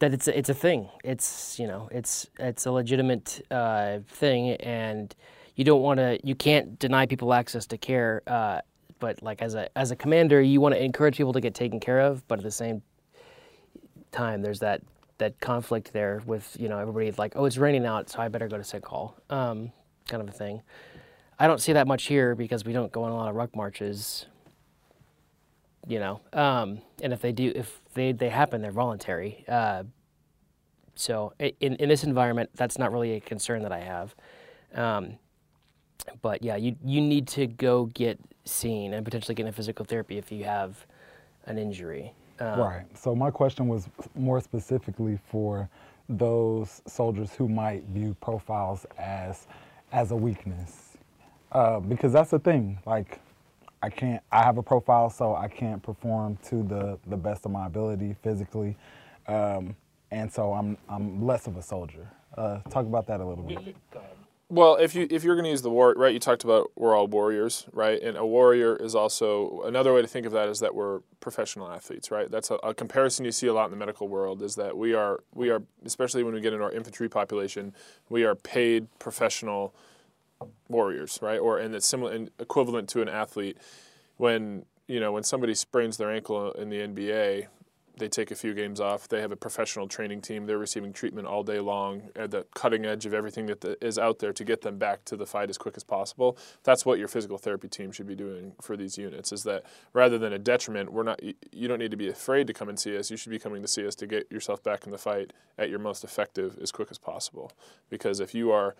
that 0.00 0.12
it's 0.12 0.26
a, 0.28 0.36
it's 0.36 0.48
a 0.48 0.54
thing. 0.54 0.88
It's 1.04 1.58
you 1.58 1.66
know 1.66 1.88
it's 1.92 2.26
it's 2.38 2.66
a 2.66 2.72
legitimate 2.72 3.46
uh, 3.50 4.00
thing, 4.08 4.52
and 4.52 5.14
you 5.54 5.64
don't 5.64 5.82
want 5.82 5.98
to 5.98 6.18
you 6.24 6.34
can't 6.34 6.78
deny 6.78 7.06
people 7.06 7.32
access 7.32 7.66
to 7.68 7.78
care. 7.78 8.22
Uh, 8.26 8.60
but 8.98 9.22
like 9.22 9.40
as 9.40 9.54
a 9.54 9.68
as 9.78 9.90
a 9.90 9.96
commander, 9.96 10.40
you 10.42 10.60
want 10.60 10.74
to 10.74 10.82
encourage 10.82 11.16
people 11.16 11.32
to 11.34 11.40
get 11.40 11.54
taken 11.54 11.80
care 11.80 12.00
of, 12.00 12.26
but 12.28 12.38
at 12.38 12.44
the 12.44 12.50
same 12.50 12.82
time, 14.10 14.42
there's 14.42 14.60
that 14.60 14.82
that 15.18 15.38
conflict 15.40 15.92
there 15.92 16.22
with 16.26 16.56
you 16.58 16.68
know 16.68 16.78
everybody 16.78 17.12
like 17.12 17.34
oh 17.36 17.44
it's 17.44 17.58
raining 17.58 17.86
out, 17.86 18.10
so 18.10 18.20
I 18.20 18.28
better 18.28 18.48
go 18.48 18.56
to 18.56 18.64
sick 18.64 18.82
call, 18.82 19.16
um, 19.28 19.70
kind 20.08 20.22
of 20.22 20.28
a 20.28 20.32
thing. 20.32 20.62
I 21.38 21.46
don't 21.46 21.60
see 21.60 21.72
that 21.72 21.86
much 21.86 22.04
here 22.04 22.34
because 22.34 22.64
we 22.64 22.72
don't 22.72 22.92
go 22.92 23.02
on 23.04 23.12
a 23.12 23.14
lot 23.14 23.28
of 23.30 23.34
ruck 23.34 23.56
marches 23.56 24.26
you 25.86 25.98
know. 25.98 26.20
Um, 26.32 26.80
and 27.02 27.12
if 27.12 27.20
they 27.20 27.32
do, 27.32 27.52
if 27.54 27.80
they, 27.94 28.12
they 28.12 28.28
happen, 28.28 28.62
they're 28.62 28.70
voluntary. 28.70 29.44
Uh, 29.48 29.84
so 30.94 31.32
in, 31.38 31.76
in 31.76 31.88
this 31.88 32.04
environment, 32.04 32.50
that's 32.54 32.78
not 32.78 32.92
really 32.92 33.12
a 33.12 33.20
concern 33.20 33.62
that 33.62 33.72
I 33.72 33.80
have. 33.80 34.14
Um, 34.74 35.18
but 36.22 36.42
yeah, 36.42 36.56
you, 36.56 36.76
you 36.84 37.00
need 37.00 37.26
to 37.28 37.46
go 37.46 37.86
get 37.86 38.18
seen 38.44 38.94
and 38.94 39.04
potentially 39.04 39.34
get 39.34 39.46
in 39.46 39.52
physical 39.52 39.84
therapy 39.84 40.18
if 40.18 40.30
you 40.30 40.44
have 40.44 40.86
an 41.46 41.58
injury. 41.58 42.12
Um, 42.38 42.60
right. 42.60 42.84
So 42.96 43.14
my 43.14 43.30
question 43.30 43.68
was 43.68 43.88
more 44.14 44.40
specifically 44.40 45.18
for 45.30 45.68
those 46.08 46.82
soldiers 46.86 47.32
who 47.34 47.48
might 47.48 47.84
view 47.84 48.16
profiles 48.20 48.86
as 48.98 49.46
as 49.92 50.12
a 50.12 50.16
weakness, 50.16 50.96
uh, 51.52 51.80
because 51.80 52.12
that's 52.12 52.30
the 52.30 52.38
thing. 52.38 52.78
Like 52.86 53.20
I 53.82 53.88
can't. 53.88 54.22
I 54.30 54.42
have 54.42 54.58
a 54.58 54.62
profile, 54.62 55.10
so 55.10 55.34
I 55.34 55.48
can't 55.48 55.82
perform 55.82 56.38
to 56.48 56.62
the 56.62 56.98
the 57.06 57.16
best 57.16 57.46
of 57.46 57.52
my 57.52 57.66
ability 57.66 58.14
physically, 58.22 58.76
um, 59.26 59.74
and 60.10 60.30
so 60.30 60.52
I'm 60.52 60.76
I'm 60.88 61.24
less 61.24 61.46
of 61.46 61.56
a 61.56 61.62
soldier. 61.62 62.08
Uh, 62.36 62.58
talk 62.70 62.86
about 62.86 63.06
that 63.06 63.20
a 63.20 63.24
little 63.24 63.44
bit. 63.44 63.74
Well, 64.50 64.76
if 64.76 64.96
you 64.96 65.06
if 65.10 65.22
you're 65.22 65.36
going 65.36 65.44
to 65.44 65.50
use 65.50 65.62
the 65.62 65.70
war, 65.70 65.94
right? 65.96 66.12
You 66.12 66.18
talked 66.18 66.42
about 66.42 66.72
we're 66.74 66.94
all 66.94 67.06
warriors, 67.06 67.66
right? 67.72 68.02
And 68.02 68.16
a 68.16 68.26
warrior 68.26 68.76
is 68.76 68.96
also 68.96 69.62
another 69.64 69.94
way 69.94 70.02
to 70.02 70.08
think 70.08 70.26
of 70.26 70.32
that 70.32 70.48
is 70.48 70.58
that 70.58 70.74
we're 70.74 71.00
professional 71.20 71.70
athletes, 71.70 72.10
right? 72.10 72.28
That's 72.28 72.50
a, 72.50 72.56
a 72.56 72.74
comparison 72.74 73.24
you 73.24 73.32
see 73.32 73.46
a 73.46 73.54
lot 73.54 73.66
in 73.66 73.70
the 73.70 73.76
medical 73.76 74.08
world. 74.08 74.42
Is 74.42 74.56
that 74.56 74.76
we 74.76 74.92
are 74.92 75.20
we 75.34 75.50
are 75.50 75.62
especially 75.84 76.24
when 76.24 76.34
we 76.34 76.40
get 76.40 76.52
into 76.52 76.64
our 76.64 76.72
infantry 76.72 77.08
population, 77.08 77.72
we 78.08 78.24
are 78.24 78.34
paid 78.34 78.88
professional 78.98 79.72
warriors, 80.68 81.18
right? 81.22 81.38
Or 81.38 81.58
and 81.58 81.74
it's 81.74 81.86
similar 81.86 82.12
and 82.12 82.30
equivalent 82.38 82.88
to 82.90 83.02
an 83.02 83.08
athlete. 83.08 83.58
When 84.16 84.64
you 84.86 85.00
know 85.00 85.12
when 85.12 85.22
somebody 85.22 85.54
sprains 85.54 85.96
their 85.96 86.10
ankle 86.10 86.52
in 86.52 86.68
the 86.68 86.78
NBA, 86.80 87.46
they 88.00 88.08
take 88.08 88.30
a 88.30 88.34
few 88.34 88.54
games 88.54 88.80
off. 88.80 89.08
They 89.08 89.20
have 89.20 89.30
a 89.30 89.36
professional 89.36 89.86
training 89.86 90.22
team. 90.22 90.46
They're 90.46 90.58
receiving 90.58 90.92
treatment 90.92 91.28
all 91.28 91.44
day 91.44 91.60
long 91.60 92.10
at 92.16 92.30
the 92.30 92.46
cutting 92.54 92.84
edge 92.84 93.06
of 93.06 93.14
everything 93.14 93.46
that 93.46 93.60
the, 93.60 93.76
is 93.84 93.98
out 93.98 94.18
there 94.18 94.32
to 94.32 94.44
get 94.44 94.62
them 94.62 94.78
back 94.78 95.04
to 95.04 95.16
the 95.16 95.26
fight 95.26 95.50
as 95.50 95.58
quick 95.58 95.76
as 95.76 95.84
possible. 95.84 96.36
That's 96.64 96.84
what 96.84 96.98
your 96.98 97.08
physical 97.08 97.38
therapy 97.38 97.68
team 97.68 97.92
should 97.92 98.06
be 98.06 98.16
doing 98.16 98.52
for 98.60 98.76
these 98.76 98.98
units. 98.98 99.32
Is 99.32 99.42
that 99.44 99.64
rather 99.92 100.18
than 100.18 100.32
a 100.32 100.38
detriment, 100.38 100.92
we're 100.92 101.02
not. 101.04 101.20
You 101.22 101.68
don't 101.68 101.78
need 101.78 101.92
to 101.92 101.96
be 101.96 102.08
afraid 102.08 102.46
to 102.48 102.52
come 102.52 102.68
and 102.68 102.78
see 102.78 102.96
us. 102.96 103.10
You 103.10 103.16
should 103.16 103.30
be 103.30 103.38
coming 103.38 103.62
to 103.62 103.68
see 103.68 103.86
us 103.86 103.94
to 103.96 104.06
get 104.06 104.30
yourself 104.32 104.62
back 104.62 104.86
in 104.86 104.90
the 104.90 104.98
fight 104.98 105.32
at 105.58 105.70
your 105.70 105.78
most 105.78 106.02
effective 106.02 106.58
as 106.60 106.72
quick 106.72 106.88
as 106.90 106.98
possible. 106.98 107.52
Because 107.90 108.18
if 108.18 108.34
you 108.34 108.50
are 108.50 108.74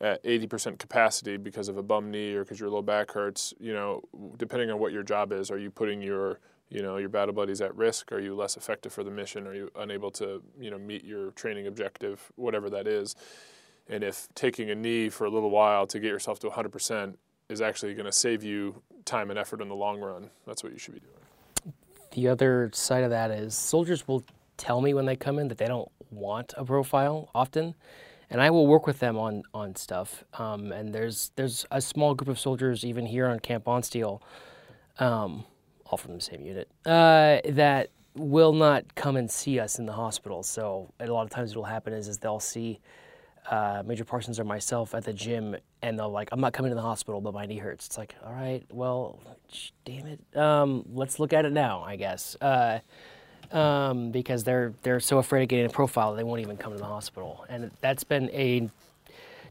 at 0.00 0.22
80% 0.24 0.78
capacity 0.78 1.36
because 1.36 1.68
of 1.68 1.76
a 1.76 1.82
bum 1.82 2.10
knee 2.10 2.34
or 2.34 2.44
because 2.44 2.60
your 2.60 2.70
low 2.70 2.82
back 2.82 3.12
hurts, 3.12 3.54
you 3.58 3.72
know, 3.72 4.02
depending 4.36 4.70
on 4.70 4.78
what 4.78 4.92
your 4.92 5.02
job 5.02 5.32
is, 5.32 5.50
are 5.50 5.58
you 5.58 5.70
putting 5.70 6.02
your 6.02 6.40
you 6.70 6.82
know 6.82 6.96
your 6.96 7.08
battle 7.08 7.34
buddies 7.34 7.60
at 7.60 7.74
risk? 7.76 8.10
Are 8.10 8.18
you 8.18 8.34
less 8.34 8.56
effective 8.56 8.92
for 8.92 9.04
the 9.04 9.10
mission? 9.10 9.46
Are 9.46 9.54
you 9.54 9.70
unable 9.76 10.10
to 10.12 10.42
you 10.58 10.70
know 10.70 10.78
meet 10.78 11.04
your 11.04 11.30
training 11.32 11.66
objective, 11.66 12.32
whatever 12.36 12.68
that 12.70 12.86
is? 12.86 13.14
And 13.88 14.02
if 14.02 14.28
taking 14.34 14.70
a 14.70 14.74
knee 14.74 15.08
for 15.08 15.26
a 15.26 15.30
little 15.30 15.50
while 15.50 15.86
to 15.88 16.00
get 16.00 16.08
yourself 16.08 16.38
to 16.40 16.48
100% 16.48 17.16
is 17.50 17.60
actually 17.60 17.92
going 17.92 18.06
to 18.06 18.12
save 18.12 18.42
you 18.42 18.82
time 19.04 19.28
and 19.28 19.38
effort 19.38 19.60
in 19.60 19.68
the 19.68 19.74
long 19.74 20.00
run, 20.00 20.30
that's 20.46 20.64
what 20.64 20.72
you 20.72 20.78
should 20.78 20.94
be 20.94 21.00
doing. 21.00 21.74
The 22.12 22.28
other 22.28 22.70
side 22.72 23.04
of 23.04 23.10
that 23.10 23.30
is 23.30 23.54
soldiers 23.54 24.08
will 24.08 24.24
tell 24.56 24.80
me 24.80 24.94
when 24.94 25.04
they 25.04 25.16
come 25.16 25.38
in 25.38 25.48
that 25.48 25.58
they 25.58 25.66
don't 25.66 25.90
want 26.10 26.54
a 26.56 26.64
profile 26.64 27.28
often, 27.34 27.74
and 28.34 28.42
I 28.42 28.50
will 28.50 28.66
work 28.66 28.84
with 28.84 28.98
them 28.98 29.16
on 29.16 29.44
on 29.54 29.76
stuff. 29.76 30.24
Um, 30.34 30.72
and 30.72 30.92
there's 30.92 31.30
there's 31.36 31.64
a 31.70 31.80
small 31.80 32.14
group 32.14 32.28
of 32.28 32.38
soldiers 32.38 32.84
even 32.84 33.06
here 33.06 33.28
on 33.28 33.38
Camp 33.38 33.64
Bondsteel, 33.64 34.20
um, 34.98 35.44
all 35.86 35.96
from 35.96 36.14
the 36.14 36.20
same 36.20 36.44
unit, 36.44 36.68
uh, 36.84 37.38
that 37.48 37.90
will 38.16 38.52
not 38.52 38.96
come 38.96 39.16
and 39.16 39.30
see 39.30 39.60
us 39.60 39.78
in 39.78 39.86
the 39.86 39.92
hospital. 39.92 40.42
So 40.42 40.92
a 40.98 41.06
lot 41.06 41.22
of 41.22 41.30
times 41.30 41.54
what 41.54 41.60
will 41.62 41.72
happen 41.72 41.92
is 41.94 42.08
is 42.08 42.18
they'll 42.18 42.40
see. 42.40 42.80
Uh, 43.50 43.82
Major 43.84 44.06
Parsons 44.06 44.40
or 44.40 44.44
myself 44.44 44.94
at 44.94 45.04
the 45.04 45.12
gym, 45.12 45.54
and 45.82 45.98
they'll 45.98 46.08
like, 46.08 46.30
I'm 46.32 46.40
not 46.40 46.54
coming 46.54 46.70
to 46.70 46.74
the 46.74 46.80
hospital, 46.80 47.20
but 47.20 47.34
my 47.34 47.44
knee 47.44 47.58
hurts. 47.58 47.84
It's 47.84 47.98
like, 47.98 48.14
all 48.24 48.32
right, 48.32 48.64
well, 48.72 49.20
damn 49.84 50.06
it, 50.06 50.20
um, 50.34 50.82
let's 50.94 51.20
look 51.20 51.34
at 51.34 51.44
it 51.44 51.52
now, 51.52 51.82
I 51.82 51.96
guess. 51.96 52.38
Uh, 52.40 52.78
um, 53.54 54.10
because 54.10 54.44
they're 54.44 54.74
they're 54.82 55.00
so 55.00 55.18
afraid 55.18 55.42
of 55.42 55.48
getting 55.48 55.66
a 55.66 55.70
profile 55.70 56.14
they 56.14 56.24
won't 56.24 56.40
even 56.40 56.56
come 56.56 56.72
to 56.72 56.78
the 56.78 56.84
hospital. 56.84 57.46
And 57.48 57.70
that's 57.80 58.04
been 58.04 58.28
a 58.30 58.68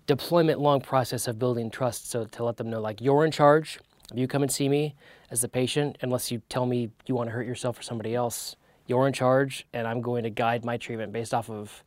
deployment 0.06 0.60
long 0.60 0.82
process 0.82 1.28
of 1.28 1.40
building 1.40 1.72
trust. 1.72 2.12
So 2.12 2.26
to 2.26 2.44
let 2.44 2.58
them 2.58 2.70
know 2.70 2.82
like 2.82 3.02
you're 3.02 3.26
in 3.26 3.32
charge, 3.32 3.80
If 4.12 4.20
you 4.20 4.28
come 4.28 4.44
and 4.44 4.52
see 4.52 4.70
me 4.70 4.96
as 5.32 5.42
the 5.42 5.48
patient, 5.48 5.98
unless 6.02 6.32
you 6.32 6.42
tell 6.50 6.66
me 6.66 6.92
you 7.08 7.16
want 7.16 7.30
to 7.30 7.32
hurt 7.32 7.48
yourself 7.48 7.80
or 7.80 7.84
somebody 7.84 8.14
else, 8.14 8.56
you're 8.86 9.08
in 9.08 9.14
charge, 9.14 9.66
and 9.74 9.88
I'm 9.88 10.02
going 10.02 10.24
to 10.24 10.30
guide 10.30 10.66
my 10.66 10.78
treatment 10.78 11.14
based 11.14 11.34
off 11.34 11.50
of 11.50 11.84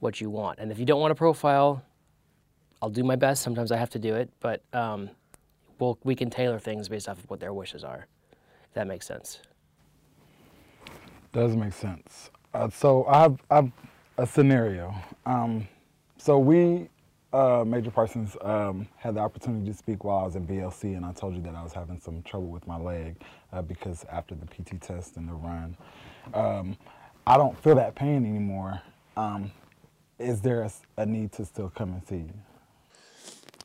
what 0.00 0.20
you 0.20 0.30
want. 0.30 0.58
And 0.58 0.72
if 0.72 0.78
you 0.78 0.84
don't 0.84 1.00
want 1.00 1.12
a 1.12 1.14
profile, 1.14 1.82
I'll 2.82 2.90
do 2.90 3.04
my 3.04 3.16
best. 3.16 3.42
Sometimes 3.42 3.70
I 3.70 3.76
have 3.76 3.90
to 3.90 3.98
do 3.98 4.14
it, 4.14 4.30
but 4.40 4.62
um, 4.72 5.10
we'll, 5.78 5.98
we 6.02 6.14
can 6.14 6.30
tailor 6.30 6.58
things 6.58 6.88
based 6.88 7.08
off 7.08 7.18
of 7.18 7.30
what 7.30 7.40
their 7.40 7.52
wishes 7.52 7.84
are. 7.84 8.06
If 8.32 8.74
that 8.74 8.86
makes 8.86 9.06
sense. 9.06 9.40
Does 11.34 11.56
make 11.56 11.72
sense. 11.72 12.30
Uh, 12.54 12.70
so 12.70 13.04
I 13.06 13.22
have, 13.22 13.40
I 13.50 13.56
have 13.56 13.72
a 14.18 14.24
scenario. 14.24 14.94
Um, 15.26 15.66
so 16.16 16.38
we, 16.38 16.88
uh, 17.32 17.64
Major 17.66 17.90
Parsons, 17.90 18.36
um, 18.40 18.86
had 18.96 19.16
the 19.16 19.20
opportunity 19.20 19.66
to 19.66 19.76
speak 19.76 20.04
while 20.04 20.18
I 20.18 20.22
was 20.22 20.36
in 20.36 20.46
BLC, 20.46 20.96
and 20.96 21.04
I 21.04 21.12
told 21.12 21.34
you 21.34 21.42
that 21.42 21.56
I 21.56 21.64
was 21.64 21.72
having 21.72 21.98
some 21.98 22.22
trouble 22.22 22.46
with 22.46 22.64
my 22.68 22.78
leg 22.78 23.16
uh, 23.52 23.62
because 23.62 24.04
after 24.12 24.36
the 24.36 24.46
PT 24.46 24.80
test 24.80 25.16
and 25.16 25.28
the 25.28 25.32
run, 25.32 25.76
um, 26.34 26.76
I 27.26 27.36
don't 27.36 27.58
feel 27.58 27.74
that 27.74 27.96
pain 27.96 28.24
anymore. 28.24 28.80
Um, 29.16 29.50
is 30.20 30.40
there 30.40 30.62
a, 30.62 30.70
a 30.98 31.04
need 31.04 31.32
to 31.32 31.44
still 31.44 31.68
come 31.68 31.94
and 31.94 32.06
see 32.06 32.18
you? 32.18 32.34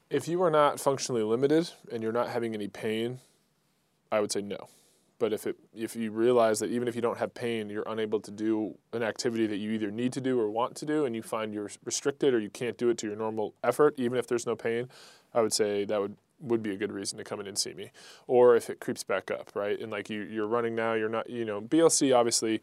If 0.10 0.28
you 0.28 0.42
are 0.42 0.50
not 0.50 0.80
functionally 0.80 1.22
limited 1.22 1.70
and 1.92 2.02
you're 2.02 2.12
not 2.12 2.30
having 2.30 2.56
any 2.56 2.68
pain, 2.68 3.20
I 4.12 4.22
would 4.22 4.32
say 4.32 4.42
no. 4.42 4.70
But 5.20 5.34
if 5.34 5.46
it 5.46 5.58
if 5.76 5.96
you 5.96 6.12
realize 6.12 6.60
that 6.60 6.72
even 6.72 6.88
if 6.88 6.96
you 6.96 7.02
don't 7.02 7.18
have 7.18 7.34
pain, 7.34 7.70
you're 7.70 7.88
unable 7.88 8.20
to 8.22 8.32
do 8.32 8.78
an 8.94 9.04
activity 9.04 9.46
that 9.48 9.58
you 9.58 9.72
either 9.72 9.92
need 9.92 10.14
to 10.14 10.22
do 10.22 10.40
or 10.40 10.50
want 10.50 10.76
to 10.78 10.86
do, 10.86 11.06
and 11.06 11.16
you 11.16 11.22
find 11.22 11.54
you're 11.54 11.70
restricted 11.84 12.34
or 12.34 12.40
you 12.40 12.50
can't 12.50 12.78
do 12.78 12.90
it 12.90 12.98
to 13.00 13.08
your 13.08 13.16
normal 13.16 13.54
effort, 13.64 13.94
even 13.98 14.18
if 14.18 14.28
there's 14.28 14.48
no 14.48 14.56
pain, 14.56 14.90
I 15.34 15.42
would 15.42 15.54
say 15.54 15.86
that 15.86 16.00
would 16.02 16.16
would 16.42 16.64
be 16.64 16.72
a 16.72 16.78
good 16.78 16.92
reason 16.92 17.18
to 17.18 17.24
come 17.24 17.40
in 17.40 17.48
and 17.48 17.58
see 17.58 17.74
me. 17.74 17.92
Or 18.28 18.56
if 18.56 18.70
it 18.70 18.80
creeps 18.80 19.04
back 19.04 19.30
up, 19.30 19.52
right? 19.56 19.80
And 19.80 19.92
like 19.92 20.10
you 20.10 20.22
you're 20.22 20.48
running 20.48 20.76
now, 20.76 20.94
you're 20.94 21.10
not 21.10 21.30
you 21.30 21.46
know 21.46 21.62
BLC 21.62 22.16
obviously 22.16 22.62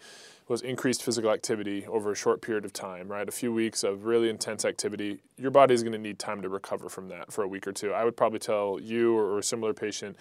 was 0.48 0.62
increased 0.62 1.02
physical 1.02 1.30
activity 1.30 1.86
over 1.86 2.12
a 2.12 2.14
short 2.14 2.40
period 2.40 2.64
of 2.64 2.72
time, 2.72 3.08
right? 3.08 3.28
A 3.28 3.32
few 3.32 3.52
weeks 3.52 3.82
of 3.82 4.04
really 4.04 4.28
intense 4.28 4.64
activity. 4.64 5.18
Your 5.36 5.50
body 5.50 5.74
is 5.74 5.82
going 5.82 5.92
to 5.92 5.98
need 5.98 6.18
time 6.18 6.40
to 6.42 6.48
recover 6.48 6.88
from 6.88 7.08
that 7.08 7.32
for 7.32 7.42
a 7.42 7.48
week 7.48 7.66
or 7.66 7.72
two. 7.72 7.92
I 7.92 8.04
would 8.04 8.16
probably 8.16 8.38
tell 8.38 8.78
you 8.80 9.16
or 9.16 9.38
a 9.38 9.42
similar 9.42 9.74
patient 9.74 10.16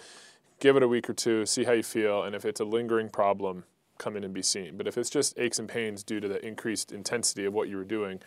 give 0.60 0.76
it 0.76 0.82
a 0.82 0.88
week 0.88 1.08
or 1.08 1.14
two, 1.14 1.46
see 1.46 1.64
how 1.64 1.72
you 1.72 1.82
feel, 1.82 2.22
and 2.22 2.34
if 2.34 2.44
it's 2.44 2.60
a 2.60 2.64
lingering 2.64 3.08
problem, 3.08 3.64
come 3.98 4.16
in 4.16 4.24
and 4.24 4.34
be 4.34 4.42
seen. 4.42 4.76
But 4.76 4.86
if 4.86 4.98
it's 4.98 5.10
just 5.10 5.38
aches 5.38 5.58
and 5.58 5.68
pains 5.68 6.02
due 6.02 6.20
to 6.20 6.28
the 6.28 6.44
increased 6.46 6.92
intensity 6.92 7.44
of 7.44 7.54
what 7.54 7.68
you 7.68 7.76
were 7.76 7.84
doing, 7.84 8.20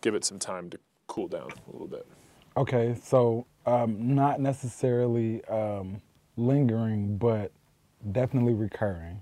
give 0.00 0.14
it 0.14 0.24
some 0.24 0.38
time 0.38 0.70
to 0.70 0.78
cool 1.06 1.28
down 1.28 1.50
a 1.68 1.72
little 1.72 1.88
bit. 1.88 2.06
Okay, 2.56 2.96
so 3.02 3.46
um, 3.66 4.14
not 4.14 4.40
necessarily 4.40 5.44
um, 5.46 6.00
lingering, 6.36 7.16
but 7.16 7.52
definitely 8.12 8.54
recurring. 8.54 9.20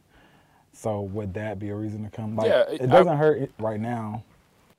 So 0.73 1.03
would 1.03 1.35
that 1.35 1.59
be 1.59 1.71
a 1.71 1.75
reason 1.75 2.05
to 2.05 2.11
come? 2.11 2.37
Like, 2.37 2.49
yeah, 2.49 2.65
it 2.71 2.89
doesn't 2.89 3.13
I, 3.13 3.17
hurt 3.17 3.51
right 3.59 3.81
now 3.81 4.23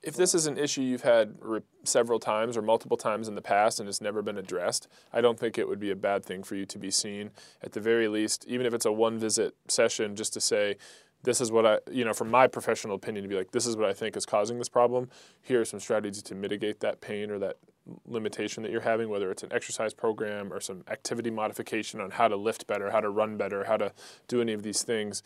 if 0.01 0.15
this 0.15 0.33
is 0.33 0.47
an 0.47 0.57
issue 0.57 0.81
you've 0.81 1.01
had 1.01 1.35
re- 1.41 1.61
several 1.83 2.19
times 2.19 2.55
or 2.55 2.61
multiple 2.61 2.97
times 2.97 3.27
in 3.27 3.35
the 3.35 3.41
past 3.41 3.79
and 3.79 3.89
it's 3.89 4.01
never 4.01 4.21
been 4.21 4.37
addressed, 4.37 4.87
I 5.11 5.21
don't 5.21 5.39
think 5.39 5.57
it 5.57 5.67
would 5.67 5.79
be 5.79 5.91
a 5.91 5.95
bad 5.95 6.23
thing 6.23 6.43
for 6.43 6.55
you 6.55 6.65
to 6.67 6.79
be 6.79 6.89
seen. 6.89 7.31
At 7.61 7.73
the 7.73 7.81
very 7.81 8.07
least, 8.07 8.45
even 8.47 8.65
if 8.65 8.73
it's 8.73 8.85
a 8.85 8.91
one 8.91 9.19
visit 9.19 9.55
session, 9.67 10.15
just 10.15 10.33
to 10.33 10.41
say, 10.41 10.77
this 11.23 11.41
is 11.41 11.51
what 11.51 11.65
I, 11.65 11.79
you 11.91 12.05
know, 12.05 12.13
from 12.13 12.31
my 12.31 12.47
professional 12.47 12.95
opinion, 12.95 13.23
to 13.23 13.29
be 13.29 13.35
like, 13.35 13.51
this 13.51 13.65
is 13.65 13.75
what 13.75 13.89
I 13.89 13.93
think 13.93 14.15
is 14.15 14.25
causing 14.25 14.57
this 14.57 14.69
problem. 14.69 15.09
Here 15.41 15.59
are 15.59 15.65
some 15.65 15.81
strategies 15.81 16.23
to 16.23 16.35
mitigate 16.35 16.79
that 16.79 17.01
pain 17.01 17.29
or 17.29 17.39
that 17.39 17.57
limitation 18.05 18.63
that 18.63 18.71
you're 18.71 18.81
having, 18.81 19.09
whether 19.09 19.29
it's 19.29 19.43
an 19.43 19.51
exercise 19.51 19.93
program 19.93 20.53
or 20.53 20.61
some 20.61 20.83
activity 20.87 21.29
modification 21.29 21.99
on 21.99 22.11
how 22.11 22.29
to 22.29 22.37
lift 22.37 22.67
better, 22.67 22.91
how 22.91 23.01
to 23.01 23.09
run 23.09 23.35
better, 23.35 23.65
how 23.65 23.75
to 23.75 23.91
do 24.29 24.39
any 24.39 24.53
of 24.53 24.63
these 24.63 24.83
things. 24.83 25.21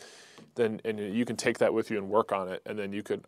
Then, 0.56 0.82
and 0.84 1.00
you 1.00 1.26
can 1.26 1.36
take 1.36 1.60
that 1.60 1.76
with 1.76 1.92
you 1.92 1.98
and 2.00 2.10
work 2.10 2.32
on 2.32 2.48
it, 2.48 2.64
and 2.66 2.80
then 2.80 2.92
you 2.92 3.04
could 3.04 3.26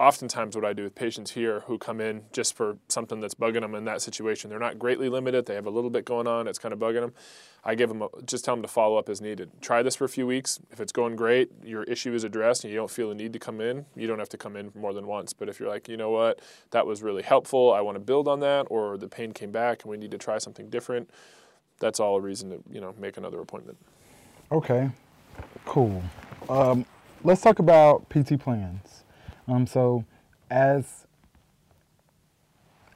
oftentimes 0.00 0.56
what 0.56 0.64
I 0.64 0.72
do 0.72 0.84
with 0.84 0.94
patients 0.94 1.32
here 1.32 1.60
who 1.66 1.76
come 1.76 2.00
in 2.00 2.22
just 2.32 2.56
for 2.56 2.78
something 2.88 3.20
that's 3.20 3.34
bugging 3.34 3.60
them 3.60 3.74
in 3.74 3.84
that 3.84 4.00
situation. 4.00 4.48
They're 4.48 4.58
not 4.58 4.78
greatly 4.78 5.10
limited. 5.10 5.44
They 5.44 5.54
have 5.54 5.66
a 5.66 5.70
little 5.70 5.90
bit 5.90 6.06
going 6.06 6.26
on. 6.26 6.48
It's 6.48 6.58
kind 6.58 6.72
of 6.72 6.78
bugging 6.78 7.02
them. 7.02 7.12
I 7.62 7.74
give 7.74 7.90
them 7.90 8.00
a, 8.00 8.08
just 8.24 8.42
tell 8.42 8.56
them 8.56 8.62
to 8.62 8.68
follow 8.68 8.96
up 8.96 9.10
as 9.10 9.20
needed. 9.20 9.50
Try 9.60 9.82
this 9.82 9.94
for 9.94 10.06
a 10.06 10.08
few 10.08 10.26
weeks. 10.26 10.58
If 10.70 10.80
it's 10.80 10.90
going 10.90 11.16
great, 11.16 11.50
your 11.62 11.82
issue 11.82 12.14
is 12.14 12.24
addressed, 12.24 12.64
and 12.64 12.72
you 12.72 12.78
don't 12.78 12.90
feel 12.90 13.10
the 13.10 13.14
need 13.14 13.34
to 13.34 13.38
come 13.38 13.60
in. 13.60 13.84
You 13.94 14.06
don't 14.06 14.18
have 14.18 14.30
to 14.30 14.38
come 14.38 14.56
in 14.56 14.72
more 14.74 14.94
than 14.94 15.06
once. 15.06 15.34
But 15.34 15.50
if 15.50 15.60
you're 15.60 15.68
like, 15.68 15.86
you 15.86 15.98
know 15.98 16.10
what, 16.10 16.40
that 16.70 16.86
was 16.86 17.02
really 17.02 17.22
helpful. 17.22 17.70
I 17.74 17.82
want 17.82 17.96
to 17.96 18.00
build 18.00 18.26
on 18.26 18.40
that, 18.40 18.66
or 18.70 18.96
the 18.96 19.08
pain 19.08 19.32
came 19.32 19.52
back 19.52 19.82
and 19.82 19.90
we 19.90 19.98
need 19.98 20.12
to 20.12 20.18
try 20.18 20.38
something 20.38 20.70
different. 20.70 21.10
That's 21.78 22.00
all 22.00 22.16
a 22.16 22.20
reason 22.20 22.48
to 22.50 22.62
you 22.72 22.80
know 22.80 22.94
make 22.98 23.18
another 23.18 23.40
appointment. 23.40 23.76
Okay, 24.50 24.90
cool. 25.66 26.02
Um, 26.48 26.86
let's 27.22 27.42
talk 27.42 27.58
about 27.58 28.08
PT 28.08 28.40
plans. 28.40 28.99
Um, 29.50 29.66
so, 29.66 30.04
as 30.48 31.06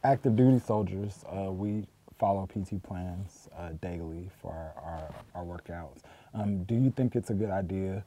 active 0.04 0.36
duty 0.36 0.60
soldiers, 0.64 1.24
uh, 1.28 1.50
we 1.50 1.84
follow 2.18 2.46
PT 2.46 2.80
plans 2.80 3.48
uh, 3.58 3.70
daily 3.82 4.30
for 4.40 4.52
our, 4.52 4.82
our, 4.84 5.14
our 5.34 5.44
workouts. 5.44 6.02
Um, 6.32 6.62
do 6.62 6.76
you 6.76 6.92
think 6.92 7.16
it's 7.16 7.30
a 7.30 7.34
good 7.34 7.50
idea 7.50 8.04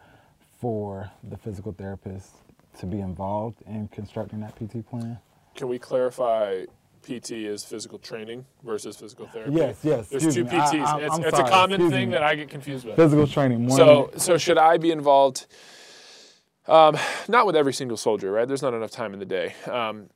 for 0.60 1.12
the 1.30 1.36
physical 1.38 1.74
therapist 1.74 2.36
to 2.80 2.86
be 2.86 3.02
involved 3.02 3.62
in 3.68 3.90
constructing 3.90 4.40
that 4.40 4.56
PT 4.56 4.88
plan? 4.90 5.18
Can 5.56 5.68
we 5.68 5.78
clarify 5.78 6.64
PT 7.04 7.32
is 7.32 7.66
physical 7.66 8.00
training 8.00 8.46
versus 8.64 8.98
physical 8.98 9.28
therapy. 9.28 9.54
Yes, 9.54 9.80
yes. 9.82 10.10
There's 10.10 10.34
two 10.34 10.44
PTs. 10.44 10.84
I, 10.84 11.00
it's, 11.02 11.18
it's 11.20 11.40
a 11.40 11.44
common 11.44 11.90
thing 11.90 12.10
me. 12.10 12.14
that 12.14 12.24
I 12.24 12.36
get 12.36 12.50
confused 12.50 12.86
with. 12.86 12.98
Physical 12.98 13.28
training. 13.28 13.70
so, 13.70 14.12
so 14.18 14.38
should 14.38 14.58
I 14.58 14.78
be 14.78 14.92
involved? 14.92 15.46
Um, 16.68 16.98
not 17.28 17.46
with 17.46 17.56
every 17.56 17.74
single 17.74 17.98
soldier, 17.98 18.32
right? 18.32 18.48
There's 18.48 18.62
not 18.62 18.74
enough 18.74 18.92
time 18.92 19.14
in 19.14 19.20
the 19.20 19.26
day. 19.26 19.56
Um, 19.66 20.10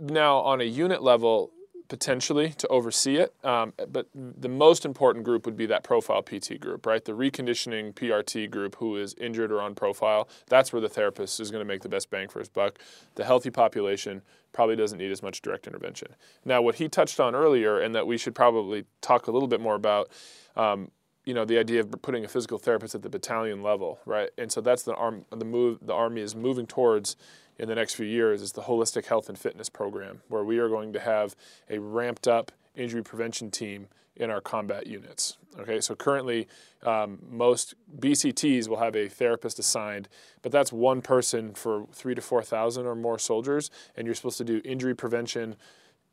now, 0.00 0.38
on 0.38 0.60
a 0.60 0.64
unit 0.64 1.02
level, 1.02 1.52
potentially 1.88 2.50
to 2.50 2.68
oversee 2.68 3.16
it, 3.16 3.34
um, 3.44 3.72
but 3.88 4.06
the 4.14 4.48
most 4.48 4.84
important 4.84 5.24
group 5.24 5.46
would 5.46 5.56
be 5.56 5.66
that 5.66 5.82
profile 5.82 6.22
PT 6.22 6.60
group, 6.60 6.84
right? 6.84 7.04
The 7.04 7.12
reconditioning 7.12 7.94
PRT 7.94 8.50
group 8.50 8.76
who 8.76 8.96
is 8.96 9.14
injured 9.14 9.50
or 9.50 9.60
on 9.60 9.74
profile. 9.74 10.28
That's 10.48 10.72
where 10.72 10.82
the 10.82 10.88
therapist 10.88 11.40
is 11.40 11.50
going 11.50 11.62
to 11.62 11.68
make 11.68 11.80
the 11.80 11.88
best 11.88 12.10
bang 12.10 12.28
for 12.28 12.40
his 12.40 12.48
buck. 12.48 12.78
The 13.14 13.24
healthy 13.24 13.50
population 13.50 14.22
probably 14.52 14.76
doesn't 14.76 14.98
need 14.98 15.10
as 15.10 15.22
much 15.22 15.40
direct 15.40 15.66
intervention. 15.66 16.08
Now, 16.44 16.60
what 16.60 16.76
he 16.76 16.88
touched 16.88 17.20
on 17.20 17.34
earlier, 17.34 17.80
and 17.80 17.94
that 17.94 18.06
we 18.06 18.18
should 18.18 18.34
probably 18.34 18.84
talk 19.00 19.26
a 19.26 19.30
little 19.30 19.48
bit 19.48 19.60
more 19.60 19.74
about, 19.74 20.10
um, 20.56 20.90
you 21.28 21.34
know 21.34 21.44
the 21.44 21.58
idea 21.58 21.80
of 21.80 21.90
putting 22.00 22.24
a 22.24 22.28
physical 22.28 22.56
therapist 22.56 22.94
at 22.94 23.02
the 23.02 23.10
battalion 23.10 23.62
level, 23.62 24.00
right? 24.06 24.30
And 24.38 24.50
so 24.50 24.62
that's 24.62 24.82
the 24.82 24.94
arm 24.94 25.26
the 25.28 25.44
move 25.44 25.78
the 25.82 25.92
army 25.92 26.22
is 26.22 26.34
moving 26.34 26.66
towards 26.66 27.16
in 27.58 27.68
the 27.68 27.74
next 27.74 27.96
few 27.96 28.06
years 28.06 28.40
is 28.40 28.52
the 28.52 28.62
holistic 28.62 29.04
health 29.04 29.28
and 29.28 29.38
fitness 29.38 29.68
program, 29.68 30.22
where 30.28 30.42
we 30.42 30.56
are 30.56 30.70
going 30.70 30.90
to 30.94 31.00
have 31.00 31.36
a 31.68 31.78
ramped 31.80 32.26
up 32.26 32.50
injury 32.74 33.02
prevention 33.02 33.50
team 33.50 33.88
in 34.16 34.30
our 34.30 34.40
combat 34.40 34.86
units. 34.86 35.36
Okay, 35.58 35.82
so 35.82 35.94
currently 35.94 36.48
um, 36.82 37.18
most 37.28 37.74
BCTs 38.00 38.66
will 38.66 38.78
have 38.78 38.96
a 38.96 39.06
therapist 39.06 39.58
assigned, 39.58 40.08
but 40.40 40.50
that's 40.50 40.72
one 40.72 41.02
person 41.02 41.52
for 41.52 41.84
three 41.92 42.14
to 42.14 42.22
four 42.22 42.42
thousand 42.42 42.86
or 42.86 42.94
more 42.94 43.18
soldiers, 43.18 43.70
and 43.98 44.06
you're 44.06 44.14
supposed 44.14 44.38
to 44.38 44.44
do 44.44 44.62
injury 44.64 44.94
prevention 44.94 45.56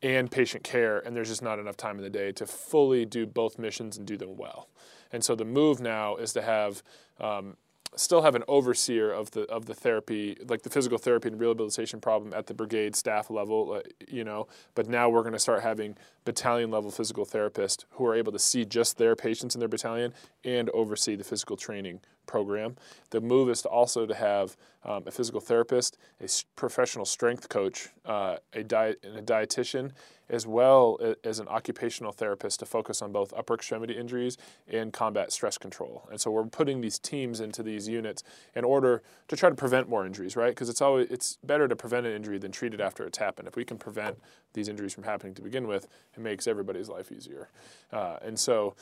and 0.01 0.30
patient 0.30 0.65
care, 0.65 0.99
and 0.99 1.15
there's 1.15 1.30
just 1.30 1.41
not 1.41 1.58
enough 1.58 1.78
time 1.78 1.95
in 1.95 2.04
the 2.04 2.10
day 2.10 2.34
to 2.34 2.45
fully 2.45 3.06
do 3.06 3.25
both 3.25 3.58
missions 3.58 3.97
and 3.97 4.06
do 4.06 4.17
them 4.17 4.36
well. 4.36 4.67
And 5.11 5.23
so 5.23 5.35
the 5.35 5.45
move 5.45 5.79
now 5.79 6.15
is 6.15 6.33
to 6.33 6.41
have 6.41 6.83
um, 7.19 7.57
still 7.95 8.21
have 8.21 8.35
an 8.35 8.43
overseer 8.47 9.11
of 9.11 9.31
the 9.31 9.41
of 9.43 9.65
the 9.65 9.73
therapy, 9.73 10.37
like 10.47 10.63
the 10.63 10.69
physical 10.69 10.97
therapy 10.97 11.29
and 11.29 11.39
rehabilitation 11.39 11.99
problem 11.99 12.33
at 12.33 12.47
the 12.47 12.53
brigade 12.53 12.95
staff 12.95 13.29
level, 13.29 13.73
uh, 13.73 13.81
you 14.07 14.23
know. 14.23 14.47
But 14.73 14.87
now 14.87 15.09
we're 15.09 15.21
going 15.21 15.33
to 15.33 15.39
start 15.39 15.63
having 15.63 15.97
battalion 16.23 16.71
level 16.71 16.91
physical 16.91 17.25
therapists 17.25 17.85
who 17.91 18.05
are 18.05 18.15
able 18.15 18.31
to 18.31 18.39
see 18.39 18.65
just 18.65 18.97
their 18.97 19.15
patients 19.15 19.55
in 19.55 19.59
their 19.59 19.69
battalion 19.69 20.13
and 20.43 20.69
oversee 20.71 21.15
the 21.15 21.23
physical 21.23 21.57
training 21.57 22.01
program. 22.25 22.75
The 23.11 23.21
move 23.21 23.49
is 23.49 23.61
to 23.63 23.69
also 23.69 24.05
to 24.05 24.15
have 24.15 24.57
um, 24.83 25.03
a 25.05 25.11
physical 25.11 25.39
therapist, 25.39 25.97
a 26.21 26.27
professional 26.55 27.05
strength 27.05 27.49
coach, 27.49 27.89
uh, 28.05 28.37
a 28.53 28.63
diet, 28.63 28.99
and 29.03 29.17
a 29.17 29.21
dietitian, 29.21 29.91
as 30.29 30.47
well 30.47 30.97
as 31.23 31.39
an 31.39 31.47
occupational 31.47 32.11
therapist 32.11 32.59
to 32.59 32.65
focus 32.65 33.01
on 33.01 33.11
both 33.11 33.33
upper 33.38 33.53
extremity 33.53 33.95
injuries 33.95 34.38
and 34.67 34.91
combat 34.91 35.31
stress 35.31 35.57
control. 35.57 36.07
And 36.09 36.19
so 36.19 36.31
we're 36.31 36.45
putting 36.45 36.81
these 36.81 36.97
teams 36.97 37.39
into 37.39 37.61
these 37.61 37.88
units 37.88 38.23
in 38.55 38.63
order 38.63 39.03
to 39.27 39.35
try 39.35 39.49
to 39.49 39.55
prevent 39.55 39.88
more 39.88 40.05
injuries, 40.05 40.35
right? 40.35 40.49
Because 40.49 40.69
it's 40.69 40.81
always 40.81 41.09
it's 41.09 41.38
better 41.43 41.67
to 41.67 41.75
prevent 41.75 42.05
an 42.05 42.13
injury 42.13 42.38
than 42.38 42.51
treat 42.51 42.73
it 42.73 42.81
after 42.81 43.05
it's 43.05 43.17
happened. 43.17 43.47
If 43.47 43.55
we 43.55 43.65
can 43.65 43.77
prevent 43.77 44.17
these 44.53 44.67
injuries 44.67 44.93
from 44.93 45.03
happening 45.03 45.33
to 45.35 45.41
begin 45.41 45.67
with, 45.67 45.88
it 46.15 46.19
makes 46.19 46.47
everybody's 46.47 46.89
life 46.89 47.11
easier. 47.11 47.49
Uh, 47.91 48.17
and 48.21 48.39
so 48.39 48.75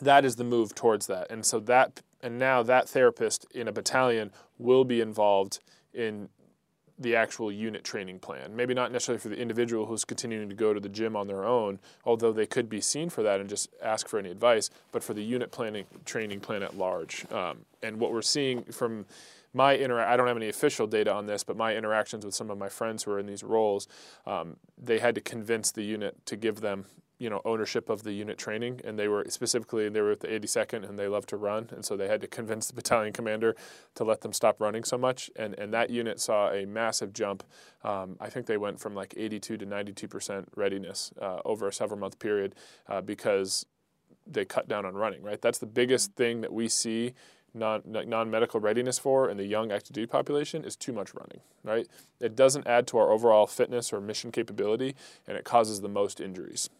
that 0.00 0.24
is 0.24 0.36
the 0.36 0.44
move 0.44 0.74
towards 0.74 1.06
that. 1.08 1.30
And 1.30 1.44
so 1.44 1.60
that 1.60 2.02
and 2.22 2.38
now 2.38 2.62
that 2.62 2.88
therapist 2.88 3.46
in 3.54 3.66
a 3.66 3.72
battalion 3.72 4.30
will 4.58 4.84
be 4.84 5.00
involved 5.00 5.60
in 5.94 6.28
the 7.00 7.16
actual 7.16 7.50
unit 7.50 7.82
training 7.82 8.18
plan. 8.18 8.54
Maybe 8.54 8.74
not 8.74 8.92
necessarily 8.92 9.20
for 9.20 9.30
the 9.30 9.38
individual 9.38 9.86
who's 9.86 10.04
continuing 10.04 10.50
to 10.50 10.54
go 10.54 10.74
to 10.74 10.80
the 10.80 10.88
gym 10.88 11.16
on 11.16 11.26
their 11.26 11.44
own, 11.44 11.78
although 12.04 12.30
they 12.30 12.46
could 12.46 12.68
be 12.68 12.82
seen 12.82 13.08
for 13.08 13.22
that 13.22 13.40
and 13.40 13.48
just 13.48 13.70
ask 13.82 14.06
for 14.06 14.18
any 14.18 14.30
advice, 14.30 14.68
but 14.92 15.02
for 15.02 15.14
the 15.14 15.22
unit 15.22 15.50
planning 15.50 15.86
training 16.04 16.40
plan 16.40 16.62
at 16.62 16.76
large. 16.76 17.24
Um, 17.32 17.64
and 17.82 17.98
what 17.98 18.12
we're 18.12 18.20
seeing 18.20 18.64
from 18.64 19.06
my 19.54 19.72
inter 19.72 19.98
I 19.98 20.16
don't 20.16 20.28
have 20.28 20.36
any 20.36 20.50
official 20.50 20.86
data 20.86 21.12
on 21.12 21.26
this, 21.26 21.42
but 21.42 21.56
my 21.56 21.74
interactions 21.74 22.24
with 22.24 22.34
some 22.34 22.50
of 22.50 22.58
my 22.58 22.68
friends 22.68 23.04
who 23.04 23.12
are 23.12 23.18
in 23.18 23.26
these 23.26 23.42
roles, 23.42 23.88
um, 24.26 24.56
they 24.76 24.98
had 24.98 25.14
to 25.14 25.20
convince 25.22 25.72
the 25.72 25.82
unit 25.82 26.24
to 26.26 26.36
give 26.36 26.60
them 26.60 26.84
you 27.20 27.28
know 27.28 27.40
ownership 27.44 27.88
of 27.90 28.02
the 28.02 28.12
unit 28.12 28.38
training 28.38 28.80
and 28.82 28.98
they 28.98 29.06
were 29.06 29.24
specifically 29.28 29.88
they 29.90 30.00
were 30.00 30.12
at 30.12 30.20
the 30.20 30.26
82nd 30.26 30.88
and 30.88 30.98
they 30.98 31.06
love 31.06 31.26
to 31.26 31.36
run 31.36 31.68
and 31.70 31.84
so 31.84 31.96
they 31.96 32.08
had 32.08 32.20
to 32.22 32.26
convince 32.26 32.66
the 32.66 32.72
battalion 32.72 33.12
commander 33.12 33.54
to 33.94 34.04
let 34.04 34.22
them 34.22 34.32
stop 34.32 34.60
running 34.60 34.82
so 34.82 34.96
much 34.96 35.30
and 35.36 35.56
and 35.58 35.72
that 35.72 35.90
unit 35.90 36.18
saw 36.18 36.50
a 36.50 36.64
massive 36.66 37.12
jump. 37.12 37.44
Um, 37.84 38.16
I 38.18 38.30
think 38.30 38.46
they 38.46 38.56
went 38.56 38.80
from 38.80 38.94
like 38.94 39.14
82 39.16 39.58
to 39.58 39.66
92 39.66 40.08
percent 40.08 40.48
readiness 40.56 41.12
uh, 41.20 41.40
over 41.44 41.68
a 41.68 41.72
several 41.72 42.00
month 42.00 42.18
period 42.18 42.54
uh, 42.88 43.02
because 43.02 43.66
they 44.26 44.44
cut 44.44 44.66
down 44.66 44.86
on 44.86 44.94
running 44.94 45.22
right? 45.22 45.40
That's 45.40 45.58
the 45.58 45.66
biggest 45.66 46.14
thing 46.14 46.40
that 46.40 46.52
we 46.52 46.68
see 46.68 47.12
non, 47.54 47.82
non-medical 47.86 48.60
readiness 48.60 48.98
for 48.98 49.28
in 49.28 49.36
the 49.36 49.46
young 49.46 49.72
active 49.72 49.92
duty 49.92 50.06
population 50.06 50.64
is 50.64 50.76
too 50.76 50.92
much 50.92 51.14
running, 51.14 51.40
right? 51.64 51.86
It 52.20 52.36
doesn't 52.36 52.66
add 52.66 52.86
to 52.88 52.98
our 52.98 53.10
overall 53.10 53.46
fitness 53.46 53.92
or 53.92 54.00
mission 54.00 54.32
capability, 54.32 54.94
and 55.26 55.36
it 55.36 55.44
causes 55.44 55.80
the 55.80 55.88
most 55.88 56.20
injuries. 56.20 56.70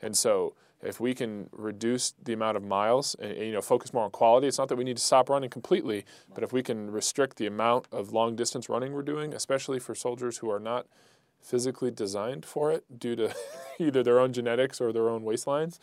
And 0.00 0.16
so 0.16 0.54
if 0.82 1.00
we 1.00 1.14
can 1.14 1.48
reduce 1.52 2.14
the 2.22 2.32
amount 2.32 2.56
of 2.56 2.62
miles 2.64 3.16
and, 3.18 3.32
and, 3.32 3.46
you 3.46 3.52
know 3.52 3.60
focus 3.60 3.92
more 3.92 4.04
on 4.04 4.10
quality 4.10 4.46
it's 4.46 4.58
not 4.58 4.68
that 4.68 4.76
we 4.76 4.84
need 4.84 4.96
to 4.96 5.02
stop 5.02 5.28
running 5.28 5.50
completely 5.50 6.04
but 6.34 6.44
if 6.44 6.52
we 6.52 6.62
can 6.62 6.90
restrict 6.90 7.36
the 7.36 7.46
amount 7.46 7.86
of 7.90 8.12
long 8.12 8.36
distance 8.36 8.68
running 8.68 8.92
we're 8.92 9.02
doing 9.02 9.34
especially 9.34 9.78
for 9.78 9.94
soldiers 9.94 10.38
who 10.38 10.50
are 10.50 10.60
not 10.60 10.86
physically 11.40 11.90
designed 11.90 12.44
for 12.44 12.70
it 12.72 12.84
due 12.98 13.16
to 13.16 13.34
either 13.78 14.02
their 14.02 14.20
own 14.20 14.32
genetics 14.32 14.80
or 14.80 14.92
their 14.92 15.08
own 15.08 15.22
waistlines 15.22 15.78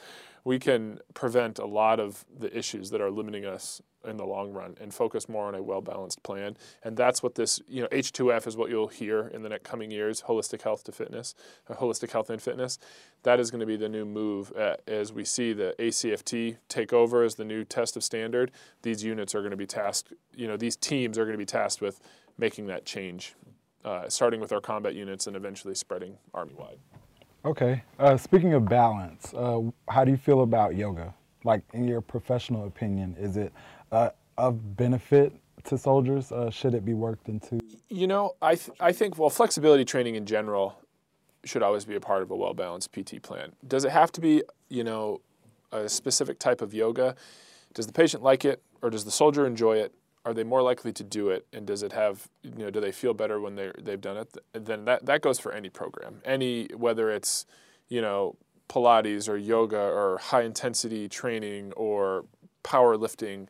we 0.46 0.60
can 0.60 1.00
prevent 1.16 1.60
a 1.60 1.66
lot 1.66 2.00
of 2.00 2.24
the 2.40 2.56
issues 2.58 2.92
that 2.92 3.02
are 3.02 3.12
limiting 3.12 3.46
us 3.46 3.82
in 4.08 4.18
the 4.18 4.26
long 4.26 4.54
run 4.54 4.78
and 4.80 4.94
focus 4.94 5.28
more 5.28 5.48
on 5.48 5.56
a 5.56 5.64
well-balanced 5.64 6.22
plan. 6.22 6.56
And 6.84 6.96
that's 6.96 7.24
what 7.24 7.34
this, 7.34 7.60
you 7.68 7.82
know, 7.82 7.88
H2F 7.88 8.46
is 8.46 8.56
what 8.56 8.70
you'll 8.70 8.88
hear 8.88 9.28
in 9.28 9.42
the 9.42 9.50
next 9.50 9.64
coming 9.64 9.90
years, 9.90 10.22
holistic 10.22 10.62
health 10.62 10.84
to 10.84 10.92
fitness, 10.92 11.34
uh, 11.68 11.74
holistic 11.74 12.12
health 12.12 12.30
and 12.30 12.40
fitness. 12.40 12.78
That 13.24 13.40
is 13.40 13.50
going 13.50 13.62
to 13.62 13.66
be 13.66 13.76
the 13.76 13.90
new 13.90 14.06
move 14.06 14.54
uh, 14.56 14.76
as 14.88 15.12
we 15.12 15.26
see 15.26 15.52
the 15.52 15.74
ACFT 15.80 16.58
take 16.70 16.94
over 16.94 17.24
as 17.24 17.34
the 17.36 17.46
new 17.46 17.64
test 17.64 17.98
of 17.98 18.04
standard. 18.04 18.52
These 18.84 19.04
units 19.04 19.34
are 19.34 19.40
going 19.40 19.50
to 19.50 19.58
be 19.58 19.66
tasked, 19.68 20.14
you 20.36 20.48
know, 20.48 20.58
these 20.58 20.76
teams 20.76 21.18
are 21.18 21.24
going 21.26 21.34
to 21.34 21.40
be 21.40 21.46
tasked 21.46 21.82
with 21.82 22.00
making 22.38 22.68
that 22.68 22.86
change, 22.86 23.34
uh, 23.84 24.08
starting 24.10 24.40
with 24.40 24.52
our 24.52 24.62
combat 24.62 24.94
units 24.94 25.26
and 25.26 25.36
eventually 25.36 25.74
spreading 25.74 26.20
army-wide. 26.36 26.78
Okay. 27.46 27.84
Uh, 28.00 28.18
speaking 28.18 28.54
of 28.54 28.66
balance, 28.66 29.32
uh, 29.36 29.62
how 29.88 30.04
do 30.04 30.10
you 30.10 30.18
feel 30.18 30.42
about 30.42 30.76
yoga? 30.76 31.14
Like, 31.44 31.62
in 31.74 31.88
your 31.88 32.02
professional 32.02 32.66
opinion, 32.66 33.16
is 33.20 33.38
it 33.38 33.54
uh, 33.92 34.10
of 34.40 34.76
benefit 34.76 35.32
to 35.66 35.78
soldiers? 35.78 36.32
Uh, 36.32 36.50
should 36.50 36.74
it 36.74 36.84
be 36.84 36.96
worked 36.96 37.30
into? 37.30 37.60
You 37.88 38.08
know, 38.08 38.36
I 38.42 38.56
th- 38.56 38.76
I 38.80 38.92
think 38.92 39.20
well, 39.20 39.30
flexibility 39.30 39.86
training 39.86 40.16
in 40.16 40.26
general 40.26 40.82
should 41.44 41.62
always 41.62 41.86
be 41.86 41.96
a 41.96 42.00
part 42.00 42.24
of 42.24 42.32
a 42.32 42.36
well 42.36 42.56
balanced 42.56 42.92
PT 42.92 43.22
plan. 43.22 43.52
Does 43.68 43.86
it 43.86 43.92
have 43.92 44.12
to 44.14 44.22
be 44.22 44.42
you 44.70 44.84
know 44.84 45.22
a 45.72 45.88
specific 45.88 46.40
type 46.40 46.64
of 46.64 46.74
yoga? 46.74 47.16
Does 47.76 47.86
the 47.86 47.94
patient 47.94 48.24
like 48.24 48.44
it, 48.44 48.64
or 48.82 48.90
does 48.90 49.06
the 49.06 49.12
soldier 49.12 49.46
enjoy 49.46 49.78
it? 49.78 49.94
Are 50.26 50.34
they 50.34 50.44
more 50.44 50.62
likely 50.62 50.92
to 50.92 51.04
do 51.04 51.30
it? 51.30 51.46
And 51.54 51.66
does 51.66 51.84
it 51.84 51.94
have 51.94 52.28
you 52.44 52.66
know 52.66 52.72
do 52.72 52.82
they 52.82 52.92
feel 52.92 53.14
better 53.14 53.40
when 53.40 53.56
they 53.56 53.72
they've 53.80 54.02
done 54.02 54.18
it? 54.18 54.38
Then 54.54 54.86
that 54.86 55.06
that 55.06 55.22
goes 55.22 55.40
for 55.40 55.52
any 55.52 55.70
program. 55.70 56.22
Any 56.26 56.68
whether 56.76 57.12
it's 57.12 57.46
you 57.88 58.02
know 58.02 58.36
pilates 58.68 59.30
or 59.30 59.38
yoga 59.38 59.80
or 59.80 60.18
high 60.18 60.42
intensity 60.42 61.08
training 61.08 61.72
or 61.74 62.26
powerlifting 62.64 63.48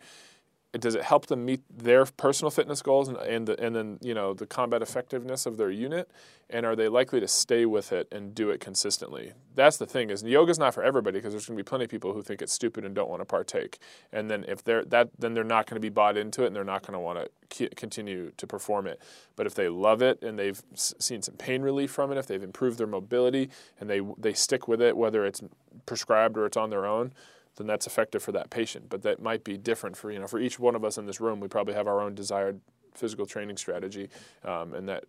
does 0.82 0.96
it 0.96 1.04
help 1.04 1.28
them 1.28 1.46
meet 1.46 1.62
their 1.70 2.06
personal 2.06 2.52
fitness 2.52 2.82
goals 2.82 3.08
and 3.08 3.18
and, 3.18 3.48
the, 3.48 3.60
and 3.64 3.76
then 3.76 4.00
you 4.02 4.14
know 4.14 4.34
the 4.34 4.46
combat 4.46 4.82
effectiveness 4.82 5.46
of 5.46 5.58
their 5.58 5.72
unit? 5.72 6.10
And 6.48 6.64
are 6.64 6.76
they 6.76 6.88
likely 6.88 7.20
to 7.22 7.28
stay 7.28 7.66
with 7.66 7.92
it 7.92 8.08
and 8.12 8.36
do 8.36 8.52
it 8.52 8.60
consistently? 8.60 9.34
That's 9.56 9.78
the 9.78 9.88
thing 9.88 10.12
is 10.12 10.22
yoga's 10.22 10.60
not 10.60 10.74
for 10.74 10.84
everybody 10.84 11.18
because 11.18 11.34
there's 11.34 11.48
going 11.48 11.58
to 11.58 11.64
be 11.64 11.68
plenty 11.68 11.86
of 11.86 11.90
people 11.90 12.14
who 12.14 12.22
think 12.22 12.42
it's 12.42 12.54
stupid 12.54 12.86
and 12.86 12.94
don't 12.94 13.10
want 13.10 13.22
to 13.22 13.26
partake. 13.26 13.80
And 14.12 14.30
then 14.30 14.46
if 14.48 14.64
they're 14.64 14.86
that 14.86 15.10
then 15.18 15.34
they're 15.34 15.44
not 15.44 15.66
going 15.66 15.76
to 15.76 15.82
be 15.82 15.90
bought 15.90 16.18
into 16.18 16.44
it 16.44 16.48
and 16.48 16.56
they're 16.56 16.64
not 16.64 16.84
going 16.84 16.94
to 16.94 17.00
want 17.00 17.30
to 17.50 17.70
continue 17.76 18.32
to 18.38 18.48
perform 18.48 18.86
it. 18.86 19.02
But 19.36 19.48
if 19.48 19.56
they 19.56 19.70
love 19.70 20.02
it 20.02 20.22
and 20.22 20.38
they've 20.38 20.62
seen 20.76 21.22
some 21.22 21.36
pain 21.36 21.62
relief 21.62 21.92
from 21.92 22.12
it 22.12 22.18
if 22.18 22.28
they've 22.28 22.44
improved 22.44 22.78
their 22.78 22.88
mobility 22.88 23.50
and 23.80 23.90
they 23.90 24.02
they 24.18 24.34
stick 24.34 24.68
with 24.68 24.82
it 24.82 24.96
whether 24.96 25.26
it's 25.26 25.42
prescribed 25.86 26.38
or 26.38 26.46
it's 26.46 26.58
on 26.58 26.70
their 26.70 26.86
own 26.86 27.14
then 27.56 27.68
that's 27.68 27.88
effective 27.88 28.22
for 28.22 28.32
that 28.34 28.50
patient. 28.50 28.90
But 28.90 29.02
that 29.04 29.22
might 29.22 29.44
be 29.44 29.58
different 29.58 29.98
for 29.98 30.12
you 30.12 30.20
know 30.20 30.28
for 30.28 30.40
each 30.40 30.60
one 30.60 30.76
of 30.76 30.84
us 30.84 30.98
in 30.98 31.06
this 31.06 31.20
room. 31.22 31.40
We 31.40 31.48
probably 31.48 31.74
have 31.74 31.88
our 31.88 32.02
own 32.02 32.16
desired 32.16 32.60
physical 32.94 33.26
training 33.26 33.58
strategy, 33.58 34.10
um, 34.44 34.74
and 34.74 34.88
that 34.90 35.06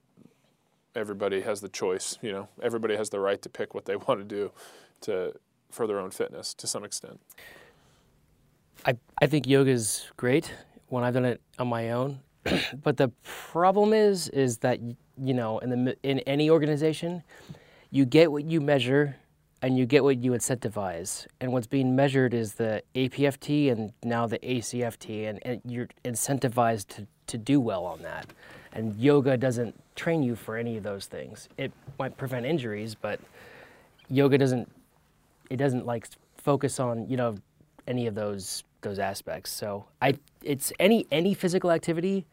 everybody 0.94 1.40
has 1.42 1.61
the 1.61 1.68
choice. 1.68 2.18
You 2.22 2.32
know, 2.32 2.48
everybody 2.62 2.96
has 2.96 3.11
the 3.11 3.20
right 3.20 3.40
to 3.42 3.48
pick 3.48 3.74
what 3.74 3.85
they 3.85 3.96
want 4.09 4.20
to 4.20 4.24
do 4.24 4.52
to 5.02 5.35
for 5.70 5.87
their 5.87 5.98
own 5.98 6.11
fitness 6.11 6.54
to 6.54 6.66
some 6.66 6.85
extent. 6.85 7.20
I 8.85 8.96
I 9.20 9.26
think 9.26 9.46
yoga 9.46 9.70
is 9.70 10.06
great 10.16 10.52
when 10.88 11.04
I've 11.04 11.14
done 11.14 11.24
it 11.24 11.40
on 11.59 11.68
my 11.68 11.90
own, 11.90 12.20
but 12.82 12.96
the 12.96 13.09
problem 13.24 13.92
is 13.92 14.28
is 14.28 14.59
that 14.59 14.80
you 14.80 15.35
know 15.35 15.59
in 15.59 15.85
the 15.85 15.96
in 16.02 16.20
any 16.20 16.50
organization, 16.50 17.22
you 17.90 18.04
get 18.04 18.30
what 18.30 18.44
you 18.44 18.61
measure 18.61 19.16
and 19.62 19.79
you 19.79 19.87
get 19.87 20.05
what 20.05 20.23
you 20.23 20.33
incentivize. 20.33 21.27
And 21.40 21.53
what's 21.53 21.66
being 21.66 21.97
measured 21.97 22.35
is 22.35 22.55
the 22.55 22.83
APFT 22.95 23.73
and 23.73 23.92
now 24.05 24.27
the 24.27 24.38
ACFT, 24.38 25.29
and, 25.29 25.40
and 25.45 25.61
you're 25.64 25.88
incentivized 26.05 26.88
to, 26.88 27.07
to 27.29 27.38
do 27.38 27.61
well 27.61 27.85
on 27.85 28.03
that. 28.03 28.27
And 28.73 28.95
yoga 28.97 29.37
doesn't 29.37 29.75
train 29.95 30.23
you 30.23 30.37
for 30.37 30.57
any 30.57 30.77
of 30.77 30.83
those 30.83 31.07
things. 31.07 31.49
It 31.57 31.73
might 31.99 32.16
prevent 32.16 32.45
injuries, 32.45 32.95
but 32.95 33.19
yoga 34.11 34.37
doesn't. 34.38 34.71
It 35.49 35.57
doesn't 35.57 35.87
like 35.87 36.09
focus 36.37 36.79
on 36.79 37.09
you 37.09 37.16
know 37.16 37.37
any 37.87 38.07
of 38.07 38.14
those 38.14 38.64
those 38.83 38.99
aspects. 38.99 39.51
So 39.51 39.87
I, 40.03 40.19
it's 40.42 40.73
any 40.79 41.07
any 41.11 41.33
physical 41.33 41.71
activity 41.71 42.27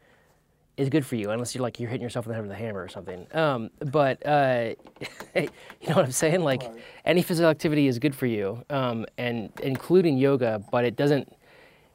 is 0.76 0.88
good 0.88 1.06
for 1.06 1.16
you, 1.16 1.30
unless 1.30 1.54
you're 1.54 1.62
like 1.62 1.78
you're 1.78 1.88
hitting 1.88 2.02
yourself 2.02 2.26
in 2.26 2.30
the 2.30 2.34
head 2.34 2.42
with 2.42 2.52
a 2.52 2.56
hammer 2.56 2.82
or 2.82 2.88
something. 2.88 3.26
Um, 3.32 3.70
but 3.78 4.24
uh, 4.26 4.74
you 5.36 5.48
know 5.88 5.96
what 5.96 6.04
I'm 6.04 6.12
saying? 6.12 6.42
Like 6.42 6.62
right. 6.62 6.82
any 7.04 7.22
physical 7.22 7.48
activity 7.48 7.86
is 7.86 7.98
good 7.98 8.14
for 8.14 8.26
you, 8.26 8.64
um, 8.70 9.06
and 9.16 9.50
including 9.62 10.18
yoga. 10.18 10.62
But 10.70 10.84
it 10.84 10.96
doesn't 10.96 11.32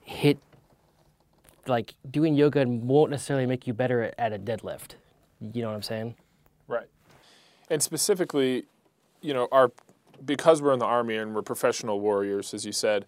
hit 0.01 0.39
like 1.67 1.93
doing 2.09 2.35
yoga 2.35 2.65
won't 2.67 3.11
necessarily 3.11 3.45
make 3.45 3.67
you 3.67 3.73
better 3.73 4.13
at 4.17 4.33
a 4.33 4.39
deadlift. 4.39 4.95
You 5.53 5.61
know 5.61 5.69
what 5.69 5.75
I'm 5.75 5.83
saying? 5.83 6.15
Right. 6.67 6.87
And 7.69 7.83
specifically, 7.83 8.65
you 9.21 9.33
know, 9.33 9.47
our 9.51 9.71
because 10.25 10.61
we're 10.61 10.73
in 10.73 10.79
the 10.79 10.85
army 10.85 11.15
and 11.15 11.33
we're 11.33 11.41
professional 11.41 11.99
warriors, 11.99 12.53
as 12.53 12.65
you 12.65 12.71
said, 12.71 13.05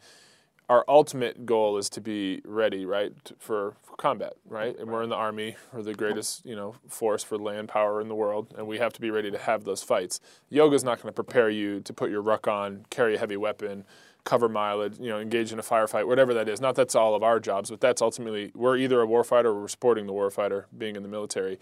our 0.72 0.86
ultimate 0.88 1.46
goal 1.46 1.78
is 1.78 1.90
to 1.90 2.00
be 2.00 2.42
ready, 2.46 2.86
right, 2.86 3.12
for, 3.40 3.74
for 3.84 3.98
combat, 3.98 4.36
right? 4.46 4.80
And 4.80 4.90
we're 4.90 5.04
in 5.04 5.10
the 5.10 5.18
army, 5.18 5.58
we're 5.74 5.82
the 5.82 5.94
greatest, 5.94 6.46
you 6.46 6.56
know, 6.56 6.76
force 6.88 7.26
for 7.26 7.38
land 7.38 7.68
power 7.68 8.00
in 8.00 8.08
the 8.08 8.16
world, 8.16 8.54
and 8.58 8.66
we 8.66 8.78
have 8.78 8.94
to 8.94 9.02
be 9.02 9.12
ready 9.12 9.30
to 9.32 9.38
have 9.38 9.66
those 9.66 9.84
fights. 9.84 10.22
Yoga 10.50 10.74
is 10.78 10.86
not 10.86 11.02
going 11.02 11.10
to 11.10 11.24
prepare 11.24 11.50
you 11.50 11.82
to 11.82 11.92
put 11.92 12.10
your 12.10 12.22
ruck 12.22 12.48
on, 12.48 12.86
carry 12.90 13.16
a 13.16 13.20
heavy 13.20 13.36
weapon, 13.36 13.84
cover 14.24 14.48
mileage, 14.48 14.98
you 14.98 15.10
know, 15.10 15.20
engage 15.20 15.52
in 15.52 15.60
a 15.60 15.62
firefight, 15.62 16.08
whatever 16.08 16.34
that 16.34 16.48
is. 16.48 16.62
Not 16.62 16.76
that's 16.76 16.96
all 16.96 17.16
of 17.16 17.22
our 17.22 17.42
jobs, 17.42 17.70
but 17.70 17.82
that's 17.82 18.02
ultimately 18.02 18.54
we're 18.56 18.78
either 18.78 19.02
a 19.02 19.06
warfighter 19.06 19.48
or 19.48 19.60
we're 19.60 19.68
supporting 19.68 20.08
the 20.08 20.14
warfighter, 20.14 20.68
being 20.78 20.96
in 20.96 21.04
the 21.04 21.10
military. 21.10 21.60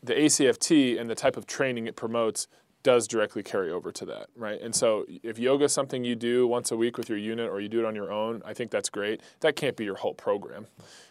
The 0.00 0.14
ACFT 0.14 0.96
and 1.00 1.10
the 1.10 1.16
type 1.16 1.36
of 1.36 1.48
training 1.48 1.88
it 1.88 1.96
promotes 1.96 2.46
does 2.84 3.08
directly 3.08 3.42
carry 3.42 3.70
over 3.70 3.90
to 3.90 4.04
that, 4.06 4.28
right? 4.36 4.60
And 4.60 4.74
so 4.74 5.04
if 5.22 5.38
yoga 5.38 5.64
is 5.64 5.72
something 5.72 6.04
you 6.04 6.14
do 6.14 6.46
once 6.46 6.70
a 6.70 6.76
week 6.76 6.96
with 6.96 7.08
your 7.08 7.18
unit 7.18 7.50
or 7.50 7.60
you 7.60 7.68
do 7.68 7.80
it 7.80 7.84
on 7.84 7.94
your 7.94 8.12
own, 8.12 8.40
I 8.46 8.54
think 8.54 8.70
that's 8.70 8.88
great. 8.88 9.20
That 9.40 9.56
can't 9.56 9.76
be 9.76 9.84
your 9.84 9.96
whole 9.96 10.14
program. 10.14 10.66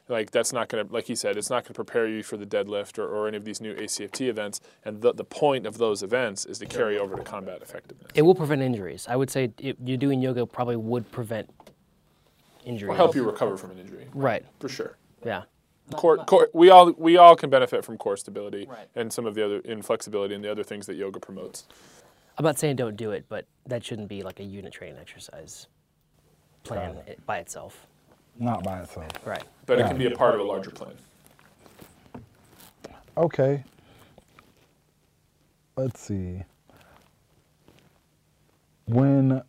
Like 0.08 0.32
that's 0.32 0.54
not 0.54 0.70
going 0.70 0.88
to, 0.88 0.94
like 0.94 1.06
he 1.06 1.16
said, 1.16 1.36
it's 1.38 1.50
not 1.50 1.64
going 1.64 1.68
to 1.70 1.74
prepare 1.74 2.08
you 2.08 2.24
for 2.24 2.38
the 2.38 2.46
deadlift 2.46 2.98
or, 2.98 3.08
or 3.08 3.28
any 3.28 3.36
of 3.36 3.44
these 3.44 3.60
new 3.60 3.76
ACFT 3.76 4.28
events. 4.30 4.62
And 4.86 5.02
the, 5.02 5.14
the 5.14 5.26
point 5.26 5.66
of 5.68 5.78
those 5.78 6.02
events 6.04 6.46
is 6.46 6.58
to 6.60 6.66
carry 6.66 6.98
over 6.98 7.18
to 7.18 7.24
combat 7.24 7.62
effectiveness. 7.62 8.12
It 8.16 8.22
will 8.22 8.36
prevent 8.36 8.62
injuries. 8.62 9.06
I 9.10 9.18
would 9.18 9.30
say 9.30 9.52
it, 9.60 9.78
you 9.84 9.98
doing 9.98 10.22
yoga 10.22 10.46
probably 10.46 10.78
would 10.78 11.12
prevent 11.12 11.50
injuries. 12.66 12.90
Will 12.90 12.96
help 12.96 13.16
you 13.16 13.24
recover 13.26 13.58
from 13.58 13.72
an 13.72 13.80
injury, 13.80 14.08
Right. 14.14 14.46
for 14.60 14.70
sure. 14.70 14.98
Yeah. 15.26 15.44
Core, 15.96 16.18
core, 16.18 16.50
we 16.54 16.70
all 16.70 16.92
we 16.98 17.16
all 17.18 17.36
can 17.36 17.50
benefit 17.50 17.86
from 17.86 17.98
core 17.98 18.18
stability 18.18 18.66
Right. 18.70 18.88
and 18.96 19.12
some 19.12 19.26
of 19.26 19.36
the 19.36 19.46
other 19.46 19.60
inflexibility 19.60 20.36
and 20.36 20.44
the 20.44 20.52
other 20.52 20.64
things 20.64 20.86
that 20.88 20.96
yoga 20.96 21.20
promotes. 21.20 21.66
I'm 22.38 22.44
not 22.44 22.60
saying 22.60 22.76
don't 22.76 22.98
do 22.98 23.12
it, 23.12 23.26
but 23.30 23.46
that 23.66 23.84
shouldn't 23.86 24.10
be 24.10 24.22
like 24.22 24.40
a 24.40 24.44
unit 24.44 24.74
training 24.74 24.98
exercise 25.00 25.68
plan 26.64 26.96
Got 26.96 27.08
it 27.08 27.26
by 27.26 27.38
itself. 27.38 27.88
Not 28.38 28.64
by 28.64 28.82
itself. 28.82 29.08
Right. 29.26 29.44
But 29.66 29.80
it 29.80 29.88
can 29.88 29.98
be 29.98 30.06
a 30.08 30.12
part 30.12 30.36
of 30.36 30.42
a 30.42 30.44
larger 30.44 30.72
plan. 30.72 30.94
Okay. 33.16 33.64
Let's 35.76 36.00
see. 36.00 36.44
When 38.86 39.42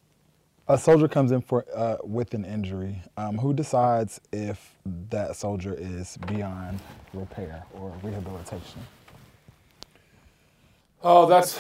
a 0.68 0.76
soldier 0.76 1.08
comes 1.08 1.32
in 1.32 1.40
for 1.40 1.64
uh, 1.74 1.96
with 2.04 2.34
an 2.34 2.44
injury, 2.44 3.02
um, 3.16 3.38
who 3.38 3.54
decides 3.54 4.20
if 4.32 4.74
that 5.10 5.34
soldier 5.34 5.74
is 5.78 6.18
beyond 6.26 6.78
repair 7.14 7.64
or 7.74 7.92
rehabilitation? 8.02 8.80
Oh, 11.02 11.26
that's 11.26 11.58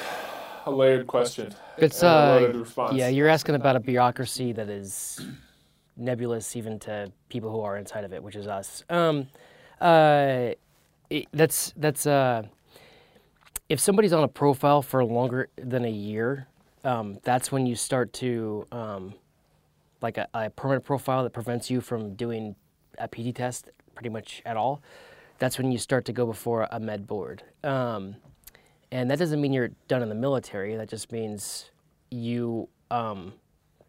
a 0.66 0.70
layered 0.70 1.06
question. 1.06 1.54
It's 1.78 2.02
and 2.02 2.10
a 2.54 2.64
uh, 2.78 2.92
yeah, 2.92 3.08
you're 3.08 3.28
asking 3.28 3.54
about 3.54 3.76
a 3.76 3.80
bureaucracy 3.80 4.52
that 4.52 4.68
is 4.68 5.20
nebulous 5.96 6.54
even 6.56 6.78
to 6.80 7.10
people 7.28 7.50
who 7.50 7.60
are 7.60 7.76
inside 7.78 8.04
of 8.04 8.12
it, 8.12 8.22
which 8.22 8.36
is 8.36 8.46
us. 8.46 8.84
Um, 8.90 9.28
uh, 9.80 10.50
it, 11.08 11.26
that's 11.32 11.72
that's 11.76 12.06
uh, 12.06 12.42
if 13.68 13.80
somebody's 13.80 14.12
on 14.12 14.24
a 14.24 14.28
profile 14.28 14.82
for 14.82 15.04
longer 15.04 15.48
than 15.56 15.84
a 15.84 15.90
year, 15.90 16.46
um, 16.84 17.18
that's 17.22 17.50
when 17.50 17.66
you 17.66 17.74
start 17.74 18.12
to 18.14 18.66
um, 18.72 19.14
like 20.00 20.16
a, 20.18 20.28
a 20.34 20.50
permanent 20.50 20.84
profile 20.84 21.22
that 21.24 21.32
prevents 21.32 21.70
you 21.70 21.80
from 21.80 22.14
doing 22.14 22.54
a 22.98 23.08
PT 23.08 23.34
test 23.34 23.70
pretty 23.94 24.08
much 24.08 24.42
at 24.46 24.56
all. 24.56 24.82
That's 25.38 25.58
when 25.58 25.70
you 25.70 25.78
start 25.78 26.04
to 26.06 26.12
go 26.12 26.26
before 26.26 26.68
a 26.70 26.80
med 26.80 27.06
board. 27.06 27.42
Um, 27.62 28.16
and 28.90 29.10
that 29.10 29.18
doesn't 29.18 29.40
mean 29.40 29.52
you're 29.52 29.70
done 29.86 30.02
in 30.02 30.08
the 30.08 30.14
military. 30.14 30.76
That 30.76 30.88
just 30.88 31.12
means 31.12 31.70
you 32.10 32.68
um, 32.90 33.32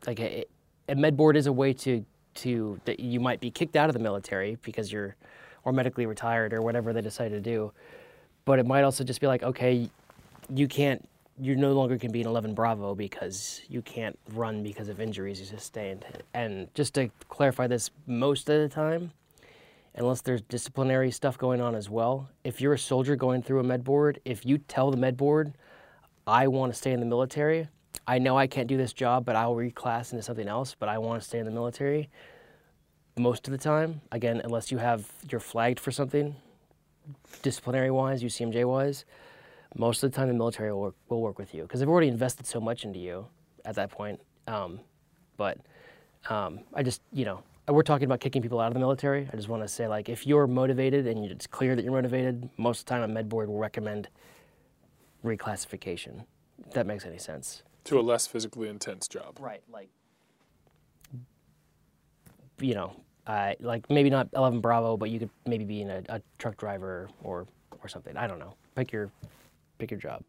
like 0.06 0.20
a, 0.20 0.46
a 0.88 0.96
med 0.96 1.16
board 1.16 1.38
is 1.38 1.48
a 1.48 1.54
way 1.54 1.74
to 1.74 2.06
to 2.36 2.80
that 2.86 3.00
you 3.00 3.20
might 3.20 3.40
be 3.40 3.52
kicked 3.52 3.76
out 3.76 3.90
of 3.90 3.94
the 3.94 4.00
military 4.00 4.58
because 4.62 4.92
you're 4.92 5.16
or 5.64 5.74
medically 5.74 6.06
retired 6.06 6.54
or 6.54 6.62
whatever 6.62 6.94
they 6.94 7.02
decide 7.02 7.30
to 7.30 7.42
do. 7.42 7.72
But 8.46 8.60
it 8.60 8.66
might 8.66 8.84
also 8.84 9.04
just 9.04 9.22
be 9.22 9.28
like, 9.28 9.44
okay, 9.44 9.90
you 10.54 10.68
can't 10.68 11.08
you 11.40 11.56
no 11.56 11.72
longer 11.72 11.98
can 11.98 12.12
be 12.12 12.22
an 12.22 12.28
11 12.28 12.54
Bravo 12.54 12.96
because 12.96 13.62
you 13.70 13.82
can't 13.82 14.18
run 14.34 14.62
because 14.62 14.90
of 14.90 15.00
injuries 15.00 15.40
you 15.40 15.46
sustained. 15.46 16.06
And 16.34 16.74
just 16.74 16.94
to 16.96 17.10
clarify 17.30 17.68
this, 17.68 17.92
most 18.06 18.50
of 18.50 18.62
the 18.62 18.74
time, 18.74 19.12
unless 19.96 20.22
there's 20.22 20.42
disciplinary 20.42 21.12
stuff 21.12 21.38
going 21.38 21.62
on 21.62 21.76
as 21.76 21.90
well. 21.90 22.30
If 22.44 22.62
you're 22.62 22.74
a 22.74 22.80
soldier 22.80 23.16
going 23.16 23.42
through 23.42 23.60
a 23.60 23.64
med 23.64 23.84
board, 23.84 24.20
if 24.26 24.46
you 24.46 24.58
tell 24.58 24.92
the 24.92 24.98
med 24.98 25.18
board, 25.18 25.54
I 26.28 26.48
want 26.48 26.74
to 26.74 26.78
stay 26.78 26.92
in 26.92 27.00
the 27.00 27.06
military, 27.06 27.68
I 28.08 28.18
know 28.20 28.38
I 28.38 28.48
can't 28.48 28.68
do 28.68 28.78
this 28.78 28.94
job, 28.94 29.26
but 29.26 29.36
I'll 29.36 29.56
reclass 29.56 30.12
into 30.12 30.24
something 30.24 30.48
else, 30.48 30.76
but 30.78 30.90
I 30.90 30.98
want 30.98 31.22
to 31.22 31.28
stay 31.28 31.40
in 31.40 31.46
the 31.46 31.52
military. 31.52 32.10
Most 33.18 33.48
of 33.48 33.52
the 33.52 33.58
time, 33.58 34.02
again, 34.12 34.42
unless 34.44 34.72
you 34.72 34.78
have 34.78 35.12
you're 35.30 35.40
flagged 35.40 35.80
for 35.80 35.92
something, 35.92 36.36
disciplinary 37.42 37.92
wise, 37.92 38.24
UCMJ 38.24 38.66
wise, 38.66 39.06
most 39.76 40.04
of 40.04 40.12
the 40.12 40.16
time 40.16 40.28
the 40.28 40.34
military 40.34 40.72
will 40.72 40.82
work, 40.82 40.96
will 41.10 41.22
work 41.22 41.38
with 41.38 41.54
you 41.54 41.64
because 41.64 41.80
they've 41.80 41.90
already 41.90 42.08
invested 42.08 42.46
so 42.46 42.60
much 42.60 42.84
into 42.84 43.00
you 43.00 43.28
at 43.66 43.76
that 43.76 43.92
point. 43.92 44.20
Um, 44.48 44.80
but 45.38 45.58
um, 46.30 46.62
I 46.74 46.84
just, 46.84 47.02
you 47.14 47.26
know, 47.26 47.44
we're 47.68 47.84
talking 47.84 48.06
about 48.06 48.20
kicking 48.20 48.42
people 48.42 48.60
out 48.60 48.68
of 48.68 48.74
the 48.74 48.80
military. 48.80 49.28
I 49.32 49.36
just 49.36 49.48
want 49.48 49.62
to 49.62 49.68
say, 49.68 49.88
like, 49.88 50.10
if 50.10 50.26
you're 50.26 50.48
motivated 50.48 51.06
and 51.06 51.24
it's 51.26 51.46
clear 51.46 51.76
that 51.76 51.84
you're 51.84 51.94
motivated, 51.94 52.50
most 52.58 52.80
of 52.80 52.86
the 52.86 52.90
time 52.90 53.04
a 53.04 53.08
med 53.08 53.30
board 53.30 53.48
will 53.48 53.60
recommend 53.60 54.10
reclassification. 55.24 56.26
If 56.66 56.74
that 56.74 56.88
makes 56.88 57.06
any 57.06 57.20
sense. 57.20 57.64
To 57.86 58.00
a 58.00 58.02
less 58.02 58.28
physically 58.28 58.70
intense 58.70 59.08
job. 59.08 59.38
Right. 59.40 59.62
Like, 59.72 59.90
you 62.60 62.74
know, 62.74 62.96
uh, 63.28 63.54
like 63.60 63.90
maybe 63.90 64.10
not 64.10 64.28
11 64.36 64.60
Bravo, 64.62 64.98
but 64.98 65.10
you 65.12 65.20
could 65.20 65.30
maybe 65.46 65.64
be 65.64 65.82
in 65.82 65.90
a, 65.90 66.04
a 66.10 66.22
truck 66.40 66.58
driver 66.58 67.10
or 67.24 67.48
or 67.82 67.88
something. 67.88 68.18
I 68.18 68.28
don't 68.28 68.40
know. 68.40 68.56
Pick 68.76 68.92
your 68.92 69.12
pick 69.80 69.92
your 69.92 70.00
job. 70.00 70.24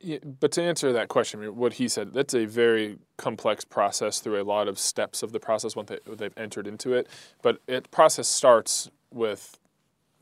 Yeah, 0.00 0.18
but 0.22 0.52
to 0.52 0.62
answer 0.62 0.92
that 0.92 1.08
question, 1.08 1.56
what 1.56 1.72
he 1.74 1.88
said, 1.88 2.12
that's 2.12 2.34
a 2.34 2.44
very 2.44 2.98
complex 3.16 3.64
process 3.64 4.20
through 4.20 4.40
a 4.40 4.44
lot 4.44 4.68
of 4.68 4.78
steps 4.78 5.24
of 5.24 5.32
the 5.32 5.40
process 5.40 5.74
once 5.74 5.88
they, 5.88 5.98
they've 6.14 6.36
entered 6.36 6.68
into 6.68 6.92
it. 6.92 7.08
But 7.42 7.60
it 7.66 7.90
process 7.90 8.28
starts 8.28 8.90
with 9.10 9.58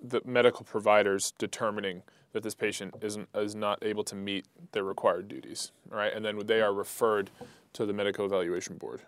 the 0.03 0.22
medical 0.24 0.64
providers 0.64 1.35
determining 1.39 2.03
that 2.33 2.43
this 2.43 2.55
patient 2.55 2.95
isn't 3.03 3.29
is 3.35 3.55
not 3.55 3.83
able 3.83 4.05
to 4.05 4.14
meet 4.14 4.47
their 4.72 4.85
required 4.85 5.29
duties, 5.29 5.72
right? 5.91 6.12
And 6.12 6.24
then 6.24 6.39
they 6.47 6.61
are 6.61 6.72
referred 6.72 7.31
to 7.74 7.85
the 7.85 7.93
medical 7.93 8.24
evaluation 8.24 8.77
board, 8.77 9.03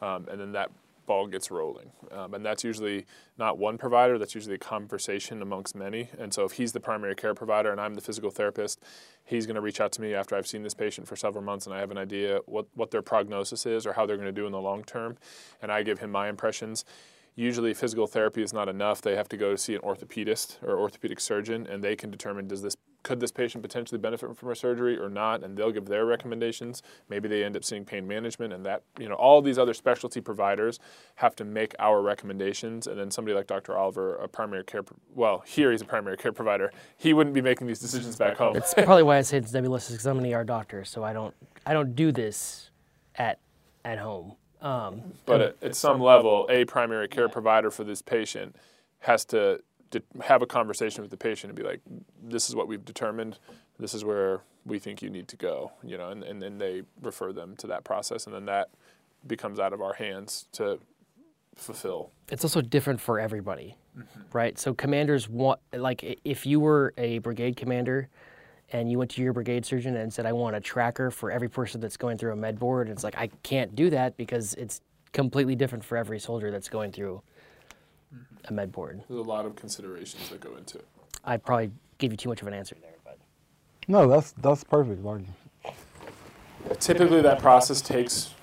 um, 0.00 0.26
and 0.30 0.40
then 0.40 0.52
that 0.52 0.70
ball 1.06 1.26
gets 1.26 1.50
rolling. 1.50 1.90
Um, 2.10 2.34
and 2.34 2.44
that's 2.44 2.64
usually 2.64 3.06
not 3.38 3.58
one 3.58 3.78
provider, 3.78 4.18
that's 4.18 4.34
usually 4.34 4.56
a 4.56 4.58
conversation 4.58 5.42
amongst 5.42 5.74
many. 5.74 6.10
And 6.18 6.34
so 6.34 6.44
if 6.44 6.52
he's 6.52 6.72
the 6.72 6.80
primary 6.80 7.14
care 7.14 7.34
provider 7.34 7.70
and 7.70 7.80
I'm 7.80 7.94
the 7.94 8.00
physical 8.00 8.30
therapist, 8.30 8.82
he's 9.24 9.46
going 9.46 9.54
to 9.54 9.60
reach 9.60 9.80
out 9.80 9.92
to 9.92 10.02
me 10.02 10.14
after 10.14 10.36
I've 10.36 10.46
seen 10.46 10.62
this 10.62 10.74
patient 10.74 11.06
for 11.08 11.16
several 11.16 11.44
months 11.44 11.66
and 11.66 11.74
I 11.74 11.80
have 11.80 11.90
an 11.90 11.98
idea 11.98 12.40
what, 12.46 12.66
what 12.74 12.90
their 12.90 13.02
prognosis 13.02 13.66
is 13.66 13.86
or 13.86 13.92
how 13.92 14.06
they're 14.06 14.16
going 14.16 14.26
to 14.26 14.32
do 14.32 14.46
in 14.46 14.52
the 14.52 14.60
long 14.60 14.84
term. 14.84 15.16
And 15.62 15.72
I 15.72 15.82
give 15.82 16.00
him 16.00 16.10
my 16.10 16.28
impressions. 16.28 16.84
Usually, 17.38 17.74
physical 17.74 18.06
therapy 18.06 18.42
is 18.42 18.54
not 18.54 18.66
enough. 18.66 19.02
They 19.02 19.14
have 19.14 19.28
to 19.28 19.36
go 19.36 19.50
to 19.50 19.58
see 19.58 19.74
an 19.74 19.82
orthopedist 19.82 20.62
or 20.62 20.78
orthopedic 20.78 21.20
surgeon, 21.20 21.66
and 21.66 21.84
they 21.84 21.94
can 21.94 22.10
determine 22.10 22.48
does 22.48 22.62
this 22.62 22.78
could 23.06 23.20
this 23.20 23.30
patient 23.30 23.62
potentially 23.62 23.98
benefit 23.98 24.36
from 24.36 24.50
a 24.50 24.56
surgery 24.56 24.98
or 24.98 25.08
not, 25.08 25.44
and 25.44 25.56
they'll 25.56 25.70
give 25.70 25.86
their 25.86 26.04
recommendations. 26.04 26.82
Maybe 27.08 27.28
they 27.28 27.44
end 27.44 27.56
up 27.56 27.62
seeing 27.62 27.84
pain 27.84 28.04
management, 28.04 28.52
and 28.52 28.66
that 28.66 28.82
you 28.98 29.08
know 29.08 29.14
all 29.14 29.40
these 29.40 29.58
other 29.58 29.74
specialty 29.74 30.20
providers 30.20 30.80
have 31.14 31.36
to 31.36 31.44
make 31.44 31.76
our 31.78 32.02
recommendations, 32.02 32.88
and 32.88 32.98
then 32.98 33.12
somebody 33.12 33.32
like 33.36 33.46
Dr. 33.46 33.76
Oliver, 33.76 34.16
a 34.16 34.26
primary 34.26 34.64
care 34.64 34.82
well 35.14 35.44
here 35.46 35.70
he's 35.70 35.82
a 35.82 35.84
primary 35.84 36.16
care 36.16 36.32
provider, 36.32 36.72
he 36.96 37.12
wouldn't 37.12 37.32
be 37.32 37.40
making 37.40 37.68
these 37.68 37.78
decisions 37.78 38.16
back 38.16 38.36
home. 38.36 38.56
It's 38.56 38.74
probably 38.74 39.04
why 39.04 39.18
I 39.18 39.20
say 39.20 39.38
it's 39.38 39.52
nebulous 39.52 39.88
because 39.88 40.04
I'm 40.04 40.18
an 40.18 40.26
ER 40.32 40.42
doctor, 40.42 40.84
so 40.84 41.04
I 41.04 41.12
don't 41.12 41.34
I 41.64 41.72
don't 41.72 41.94
do 41.94 42.10
this 42.10 42.70
at 43.14 43.38
at 43.84 43.98
home. 43.98 44.34
Um, 44.60 45.12
But 45.26 45.40
at, 45.40 45.56
at 45.62 45.76
some 45.76 46.00
level, 46.00 46.48
a 46.50 46.64
primary 46.64 47.06
care 47.06 47.28
provider 47.28 47.70
for 47.70 47.84
this 47.84 48.02
patient 48.02 48.56
has 49.00 49.24
to, 49.26 49.60
to 49.90 50.02
have 50.22 50.42
a 50.42 50.46
conversation 50.46 51.02
with 51.02 51.10
the 51.10 51.16
patient 51.16 51.50
and 51.50 51.56
be 51.56 51.62
like, 51.62 51.80
"This 52.22 52.48
is 52.48 52.54
what 52.54 52.68
we've 52.68 52.84
determined. 52.84 53.38
This 53.78 53.94
is 53.94 54.04
where 54.04 54.42
we 54.64 54.78
think 54.78 55.02
you 55.02 55.10
need 55.10 55.28
to 55.28 55.36
go." 55.36 55.72
You 55.82 55.98
know, 55.98 56.10
and, 56.10 56.22
and 56.24 56.42
then 56.42 56.58
they 56.58 56.82
refer 57.02 57.32
them 57.32 57.56
to 57.56 57.66
that 57.68 57.84
process, 57.84 58.26
and 58.26 58.34
then 58.34 58.46
that 58.46 58.70
becomes 59.26 59.58
out 59.58 59.72
of 59.72 59.80
our 59.80 59.94
hands 59.94 60.46
to 60.52 60.78
fulfill. 61.56 62.10
it's 62.28 62.44
also 62.44 62.60
different 62.60 63.00
for 63.00 63.18
everybody, 63.18 63.76
mm-hmm. 63.96 64.20
right? 64.32 64.58
So 64.58 64.74
commanders 64.74 65.28
want 65.28 65.58
like 65.72 66.20
if 66.24 66.44
you 66.44 66.60
were 66.60 66.92
a 66.98 67.18
brigade 67.18 67.56
commander 67.56 68.08
and 68.72 68.90
you 68.90 68.98
went 68.98 69.10
to 69.12 69.22
your 69.22 69.32
brigade 69.32 69.64
surgeon 69.64 69.96
and 69.96 70.12
said, 70.12 70.26
"I 70.26 70.32
want 70.32 70.56
a 70.56 70.60
tracker 70.60 71.10
for 71.10 71.30
every 71.30 71.48
person 71.48 71.80
that's 71.80 71.96
going 71.96 72.18
through 72.18 72.32
a 72.32 72.36
med 72.36 72.58
board," 72.58 72.88
it's 72.88 73.04
like 73.04 73.16
I 73.16 73.28
can't 73.42 73.74
do 73.74 73.90
that 73.90 74.16
because 74.16 74.54
it's 74.54 74.80
completely 75.12 75.54
different 75.54 75.82
for 75.82 75.96
every 75.96 76.18
soldier 76.18 76.50
that's 76.50 76.68
going 76.68 76.92
through 76.92 77.22
a 78.46 78.52
med 78.52 78.72
board. 78.72 79.02
There's 79.08 79.20
a 79.20 79.22
lot 79.22 79.46
of 79.46 79.56
considerations 79.56 80.28
that 80.30 80.40
go 80.40 80.56
into 80.56 80.78
it. 80.78 80.86
I 81.24 81.36
probably 81.36 81.70
gave 81.98 82.12
you 82.12 82.16
too 82.16 82.28
much 82.28 82.42
of 82.42 82.48
an 82.48 82.54
answer 82.54 82.76
there, 82.80 82.94
but 83.04 83.18
No, 83.88 84.08
that's 84.08 84.32
that's 84.32 84.64
perfect. 84.64 85.02
Like, 85.02 85.22
Typically, 86.78 87.22
that 87.22 87.38
process 87.40 87.80
takes 87.80 88.34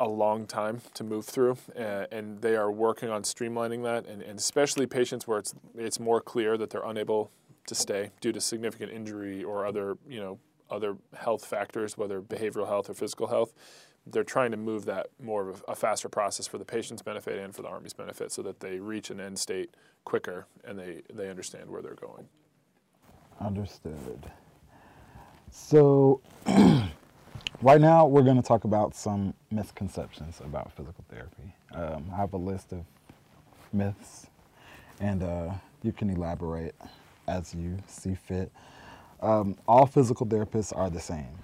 a 0.00 0.08
long 0.08 0.46
time 0.46 0.80
to 0.94 1.04
move 1.04 1.24
through, 1.24 1.56
uh, 1.78 2.06
and 2.10 2.40
they 2.40 2.56
are 2.56 2.70
working 2.70 3.08
on 3.08 3.22
streamlining 3.22 3.82
that, 3.84 4.06
and, 4.06 4.22
and 4.22 4.38
especially 4.38 4.86
patients 4.86 5.26
where 5.26 5.38
it's 5.38 5.54
it's 5.76 6.00
more 6.00 6.20
clear 6.20 6.56
that 6.58 6.70
they're 6.70 6.84
unable 6.84 7.30
to 7.66 7.74
stay 7.74 8.10
due 8.20 8.32
to 8.32 8.40
significant 8.40 8.92
injury 8.92 9.42
or 9.42 9.66
other 9.66 9.96
you 10.08 10.20
know 10.20 10.38
other 10.70 10.96
health 11.16 11.44
factors, 11.44 11.96
whether 11.96 12.20
behavioral 12.20 12.66
health 12.66 12.90
or 12.90 12.94
physical 12.94 13.28
health. 13.28 13.52
They're 14.06 14.24
trying 14.24 14.52
to 14.52 14.56
move 14.56 14.84
that 14.84 15.08
more 15.20 15.48
of 15.48 15.64
a, 15.66 15.74
faster 15.74 16.08
process 16.08 16.46
for 16.46 16.58
the 16.58 16.64
patient's 16.64 17.02
benefit 17.02 17.38
and 17.38 17.54
for 17.54 17.62
the 17.62 17.68
Army's 17.68 17.92
benefit, 17.92 18.30
so 18.32 18.42
that 18.42 18.60
they 18.60 18.78
reach 18.78 19.10
an 19.10 19.20
end 19.20 19.38
state 19.38 19.74
quicker 20.04 20.46
and 20.64 20.78
they 20.78 21.02
they 21.12 21.28
understand 21.28 21.68
where 21.70 21.82
they're 21.82 21.94
going. 21.94 22.28
Understood. 23.40 24.30
So, 25.50 26.20
right 27.62 27.80
now 27.80 28.06
we're 28.06 28.22
going 28.22 28.36
to 28.36 28.46
talk 28.46 28.64
about 28.64 28.94
some 28.94 29.34
misconceptions 29.50 30.40
about 30.44 30.72
physical 30.72 31.04
therapy. 31.08 31.54
Um, 31.74 32.10
I 32.12 32.16
have 32.16 32.32
a 32.32 32.38
list 32.38 32.72
of 32.72 32.84
myths, 33.72 34.28
and 35.00 35.22
uh, 35.22 35.52
you 35.82 35.92
can 35.92 36.10
elaborate 36.10 36.74
as 37.28 37.54
you 37.54 37.78
see 37.86 38.14
fit. 38.14 38.52
Um, 39.20 39.56
all 39.66 39.86
physical 39.86 40.26
therapists 40.26 40.76
are 40.76 40.90
the 40.90 41.00
same. 41.00 41.38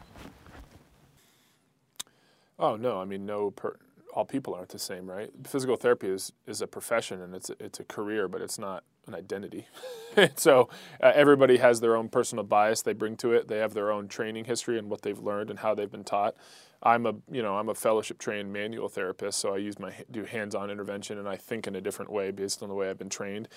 Oh 2.59 2.77
no, 2.77 3.01
I 3.01 3.05
mean 3.05 3.27
no. 3.27 3.51
Per, 3.51 3.77
all 4.15 4.25
people 4.25 4.55
aren't 4.55 4.69
the 4.69 4.79
same, 4.79 5.09
right? 5.11 5.31
Physical 5.47 5.77
therapy 5.77 6.09
is 6.09 6.33
is 6.47 6.61
a 6.61 6.67
profession 6.67 7.21
and 7.21 7.35
it's 7.35 7.51
a, 7.51 7.57
it's 7.59 7.81
a 7.81 7.85
career, 7.85 8.29
but 8.29 8.41
it's 8.43 8.59
not 8.59 8.85
an 9.07 9.15
identity. 9.15 9.67
so 10.37 10.69
uh, 11.03 11.13
everybody 11.15 11.57
has 11.57 11.81
their 11.81 11.97
own 11.97 12.09
personal 12.09 12.45
bias 12.45 12.83
they 12.83 12.93
bring 12.93 13.17
to 13.17 13.33
it. 13.33 13.49
They 13.49 13.59
have 13.59 13.75
their 13.75 13.91
own 13.91 14.09
training 14.09 14.45
history 14.45 14.79
and 14.79 14.89
what 14.91 15.03
they've 15.03 15.19
learned 15.19 15.51
and 15.51 15.59
how 15.59 15.75
they've 15.75 15.91
been 15.91 16.05
taught. 16.05 16.37
I'm 16.83 17.07
a 17.07 17.15
you 17.31 17.43
know 17.43 17.57
I'm 17.57 17.69
a 17.69 17.75
fellowship 17.75 18.19
trained 18.19 18.53
manual 18.53 18.89
therapist, 18.89 19.39
so 19.39 19.55
I 19.55 19.59
use 19.59 19.79
my 19.79 19.93
do 20.11 20.25
hands 20.25 20.55
on 20.55 20.71
intervention 20.71 21.19
and 21.19 21.29
I 21.29 21.37
think 21.37 21.67
in 21.67 21.75
a 21.77 21.81
different 21.81 22.13
way 22.13 22.31
based 22.31 22.63
on 22.63 22.69
the 22.69 22.75
way 22.75 22.91
I've 22.91 22.99
been 22.99 23.11
trained, 23.11 23.49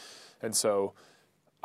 and 0.41 0.55
so. 0.55 0.93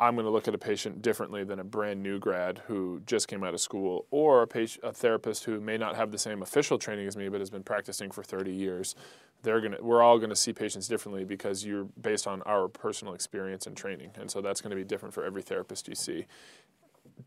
I'm 0.01 0.15
going 0.15 0.25
to 0.25 0.31
look 0.31 0.47
at 0.47 0.55
a 0.55 0.57
patient 0.57 1.03
differently 1.03 1.43
than 1.43 1.59
a 1.59 1.63
brand 1.63 2.01
new 2.01 2.17
grad 2.17 2.63
who 2.65 3.03
just 3.05 3.27
came 3.27 3.43
out 3.43 3.53
of 3.53 3.61
school, 3.61 4.07
or 4.09 4.41
a, 4.41 4.47
patient, 4.47 4.83
a 4.83 4.91
therapist 4.91 5.43
who 5.43 5.61
may 5.61 5.77
not 5.77 5.95
have 5.95 6.11
the 6.11 6.17
same 6.17 6.41
official 6.41 6.79
training 6.79 7.05
as 7.05 7.15
me, 7.15 7.29
but 7.29 7.39
has 7.39 7.51
been 7.51 7.61
practicing 7.61 8.09
for 8.09 8.23
30 8.23 8.51
years. 8.51 8.95
They're 9.43 9.59
going 9.59 9.73
to, 9.73 9.83
we're 9.83 10.01
all 10.01 10.17
going 10.17 10.31
to 10.31 10.35
see 10.35 10.53
patients 10.53 10.87
differently 10.87 11.23
because 11.23 11.63
you're 11.63 11.83
based 12.01 12.25
on 12.25 12.41
our 12.43 12.67
personal 12.67 13.13
experience 13.13 13.67
and 13.67 13.77
training, 13.77 14.09
and 14.15 14.29
so 14.29 14.41
that's 14.41 14.59
going 14.59 14.71
to 14.71 14.75
be 14.75 14.83
different 14.83 15.13
for 15.13 15.23
every 15.23 15.43
therapist 15.43 15.87
you 15.87 15.93
see, 15.93 16.25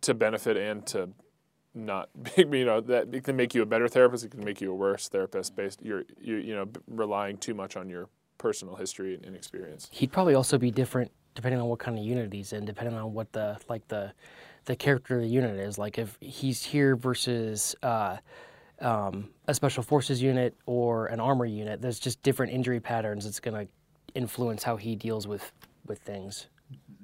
to 0.01 0.13
benefit 0.13 0.57
and 0.57 0.85
to 0.89 1.11
not 1.77 2.09
you 2.37 2.65
know 2.65 2.81
that 2.81 3.15
it 3.15 3.23
can 3.23 3.37
make 3.37 3.55
you 3.55 3.63
a 3.63 3.67
better 3.67 3.87
therapist. 3.87 4.25
It 4.25 4.33
can 4.33 4.45
make 4.45 4.61
you 4.61 4.73
a 4.73 4.75
worse 4.75 5.09
therapist 5.09 5.55
based 5.55 5.81
you're 5.83 6.05
you 6.21 6.37
you 6.37 6.55
know 6.55 6.69
relying 6.89 7.37
too 7.37 7.55
much 7.55 7.77
on 7.77 7.89
your 7.89 8.09
personal 8.39 8.77
history 8.77 9.21
and 9.25 9.35
experience. 9.37 9.89
He'd 9.93 10.13
probably 10.13 10.35
also 10.35 10.59
be 10.59 10.71
different 10.71 11.11
depending 11.35 11.61
on 11.61 11.69
what 11.69 11.79
kind 11.79 11.99
of 11.99 12.05
unit 12.05 12.33
he's 12.33 12.53
in, 12.53 12.65
depending 12.65 12.97
on 12.97 13.13
what 13.13 13.33
the 13.33 13.59
like 13.69 13.87
the 13.89 14.13
the 14.65 14.77
character 14.77 15.17
of 15.17 15.23
the 15.23 15.29
unit 15.29 15.59
is. 15.59 15.79
Like 15.79 15.99
if 15.99 16.17
he's 16.21 16.65
here 16.65 16.97
versus 16.97 17.77
uh, 17.83 18.17
um, 18.81 19.29
a 19.47 19.55
special 19.55 19.83
forces 19.83 20.23
unit 20.23 20.55
or 20.67 21.07
an 21.07 21.21
armor 21.21 21.45
unit, 21.45 21.83
there's 21.83 21.99
just 21.99 22.23
different 22.23 22.53
injury 22.53 22.81
patterns. 22.81 23.27
It's 23.27 23.41
going 23.41 23.67
to 23.67 23.73
influence 24.15 24.63
how 24.63 24.77
he 24.77 24.97
deals 24.97 25.27
with 25.27 25.53
with 25.87 25.99
things. 26.01 26.47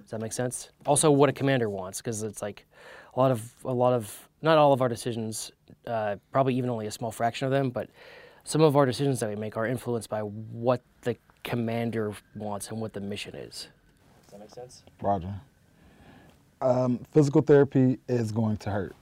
Does 0.01 0.11
that 0.11 0.21
make 0.21 0.33
sense? 0.33 0.71
Also, 0.87 1.11
what 1.11 1.29
a 1.29 1.33
commander 1.33 1.69
wants, 1.69 2.01
because 2.01 2.23
it's 2.23 2.43
like 2.43 2.67
a 3.15 3.21
lot 3.21 3.31
of 3.31 3.53
a 3.65 3.73
lot 3.73 3.93
of 3.93 4.29
not 4.43 4.59
all 4.59 4.73
of 4.73 4.81
our 4.81 4.89
decisions, 4.89 5.53
uh, 5.87 6.17
probably 6.33 6.55
even 6.55 6.71
only 6.71 6.87
a 6.87 6.91
small 6.91 7.11
fraction 7.11 7.45
of 7.45 7.53
them, 7.53 7.71
but 7.71 7.91
some 8.45 8.63
of 8.63 8.75
our 8.77 8.87
decisions 8.87 9.21
that 9.21 9.29
we 9.29 9.37
make 9.37 9.57
are 9.57 9.67
influenced 9.67 10.09
by 10.09 10.21
what 10.21 10.83
the 11.03 11.15
commander 11.45 12.13
wants 12.35 12.71
and 12.71 12.81
what 12.81 12.93
the 12.95 13.01
mission 13.01 13.35
is. 13.35 13.69
Does 14.41 14.55
that 14.55 14.61
make 14.61 14.71
sense? 14.71 14.83
Roger. 15.03 15.35
Um, 16.61 17.01
physical 17.13 17.43
therapy 17.43 17.99
is 18.09 18.33
going 18.33 18.59
to 18.59 18.71
hurt. 18.71 18.95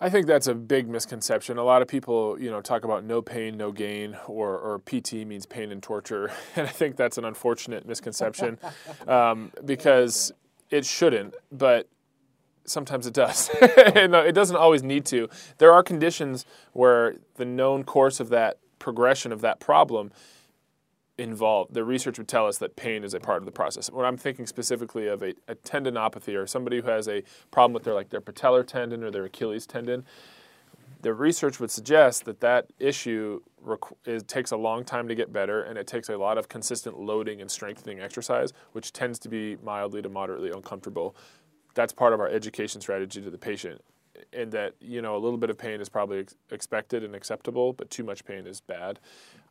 I 0.00 0.10
think 0.10 0.26
that's 0.26 0.46
a 0.48 0.54
big 0.54 0.88
misconception. 0.88 1.56
A 1.56 1.62
lot 1.62 1.80
of 1.80 1.88
people, 1.88 2.38
you 2.38 2.50
know, 2.50 2.60
talk 2.60 2.84
about 2.84 3.04
no 3.04 3.22
pain, 3.22 3.56
no 3.56 3.72
gain, 3.72 4.16
or, 4.26 4.58
or 4.58 4.80
PT 4.80 5.12
means 5.26 5.46
pain 5.46 5.72
and 5.72 5.82
torture, 5.82 6.30
and 6.56 6.66
I 6.66 6.70
think 6.70 6.96
that's 6.96 7.16
an 7.16 7.24
unfortunate 7.24 7.86
misconception 7.86 8.58
um, 9.08 9.52
because 9.64 10.32
it 10.70 10.84
shouldn't, 10.84 11.34
but 11.50 11.88
sometimes 12.66 13.06
it 13.06 13.14
does. 13.14 13.50
and 13.94 14.14
it 14.14 14.34
doesn't 14.34 14.56
always 14.56 14.82
need 14.82 15.06
to. 15.06 15.28
There 15.58 15.72
are 15.72 15.82
conditions 15.82 16.44
where 16.72 17.16
the 17.36 17.44
known 17.44 17.84
course 17.84 18.20
of 18.20 18.28
that 18.30 18.58
progression 18.78 19.32
of 19.32 19.40
that 19.42 19.60
problem 19.60 20.12
involved, 21.18 21.74
the 21.74 21.84
research 21.84 22.18
would 22.18 22.28
tell 22.28 22.46
us 22.46 22.58
that 22.58 22.76
pain 22.76 23.04
is 23.04 23.14
a 23.14 23.20
part 23.20 23.38
of 23.38 23.46
the 23.46 23.52
process. 23.52 23.90
When 23.90 24.04
I'm 24.04 24.16
thinking 24.16 24.46
specifically 24.46 25.06
of 25.06 25.22
a, 25.22 25.34
a 25.48 25.54
tendinopathy 25.54 26.36
or 26.36 26.46
somebody 26.46 26.80
who 26.80 26.88
has 26.88 27.08
a 27.08 27.22
problem 27.50 27.72
with 27.72 27.84
their 27.84 27.94
like 27.94 28.10
their 28.10 28.20
patellar 28.20 28.66
tendon 28.66 29.04
or 29.04 29.10
their 29.10 29.24
Achilles 29.24 29.66
tendon, 29.66 30.04
the 31.02 31.12
research 31.12 31.60
would 31.60 31.70
suggest 31.70 32.24
that 32.24 32.40
that 32.40 32.66
issue 32.78 33.40
it 34.06 34.26
takes 34.26 34.50
a 34.50 34.56
long 34.56 34.84
time 34.84 35.06
to 35.06 35.14
get 35.14 35.32
better 35.32 35.62
and 35.62 35.78
it 35.78 35.86
takes 35.86 36.08
a 36.08 36.16
lot 36.16 36.38
of 36.38 36.48
consistent 36.48 36.98
loading 36.98 37.40
and 37.40 37.50
strengthening 37.50 38.00
exercise, 38.00 38.52
which 38.72 38.92
tends 38.92 39.18
to 39.18 39.28
be 39.28 39.56
mildly 39.62 40.02
to 40.02 40.08
moderately 40.08 40.50
uncomfortable. 40.50 41.14
That's 41.74 41.92
part 41.92 42.12
of 42.12 42.20
our 42.20 42.28
education 42.28 42.80
strategy 42.80 43.20
to 43.20 43.30
the 43.30 43.38
patient. 43.38 43.82
And 44.32 44.50
that, 44.52 44.74
you 44.80 45.02
know, 45.02 45.16
a 45.16 45.18
little 45.18 45.38
bit 45.38 45.50
of 45.50 45.58
pain 45.58 45.80
is 45.80 45.88
probably 45.88 46.20
ex- 46.20 46.36
expected 46.50 47.02
and 47.02 47.14
acceptable, 47.14 47.72
but 47.72 47.90
too 47.90 48.04
much 48.04 48.24
pain 48.24 48.46
is 48.46 48.60
bad. 48.60 49.00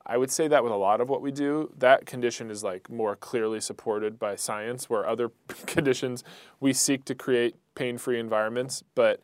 I 0.06 0.18
would 0.18 0.32
say 0.32 0.48
that 0.50 0.64
with 0.64 0.74
a 0.74 0.78
lot 0.78 1.00
of 1.00 1.10
what 1.10 1.22
we 1.22 1.32
do, 1.32 1.72
that 1.78 2.06
condition 2.06 2.52
is 2.52 2.64
like 2.64 2.90
more 2.90 3.16
clearly 3.16 3.62
supported 3.62 4.20
by 4.20 4.36
science, 4.36 4.90
where 4.90 5.08
other 5.08 5.32
conditions 5.66 6.24
we 6.60 6.74
seek 6.74 7.06
to 7.06 7.16
create 7.16 7.56
pain 7.76 7.98
free 7.98 8.20
environments, 8.20 8.84
but 8.96 9.22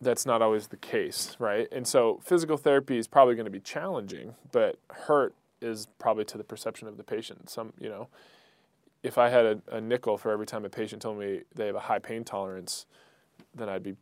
that's 0.00 0.24
not 0.24 0.42
always 0.42 0.68
the 0.68 0.76
case, 0.76 1.36
right? 1.38 1.68
And 1.72 1.86
so 1.86 2.20
physical 2.22 2.56
therapy 2.56 2.98
is 2.98 3.06
probably 3.06 3.34
going 3.34 3.44
to 3.44 3.50
be 3.50 3.60
challenging, 3.60 4.34
but 4.52 4.78
hurt 4.90 5.34
is 5.60 5.88
probably 5.98 6.24
to 6.26 6.38
the 6.38 6.44
perception 6.44 6.88
of 6.88 6.96
the 6.96 7.04
patient. 7.04 7.50
Some, 7.50 7.72
you 7.78 7.88
know, 7.88 8.08
if 9.02 9.18
I 9.18 9.28
had 9.28 9.44
a, 9.44 9.62
a 9.72 9.80
nickel 9.80 10.16
for 10.16 10.30
every 10.30 10.46
time 10.46 10.64
a 10.64 10.70
patient 10.70 11.02
told 11.02 11.18
me 11.18 11.42
they 11.54 11.66
have 11.66 11.74
a 11.74 11.80
high 11.80 11.98
pain 11.98 12.24
tolerance, 12.24 12.86
then 13.54 13.68
I'd 13.68 13.82
be 13.82 13.96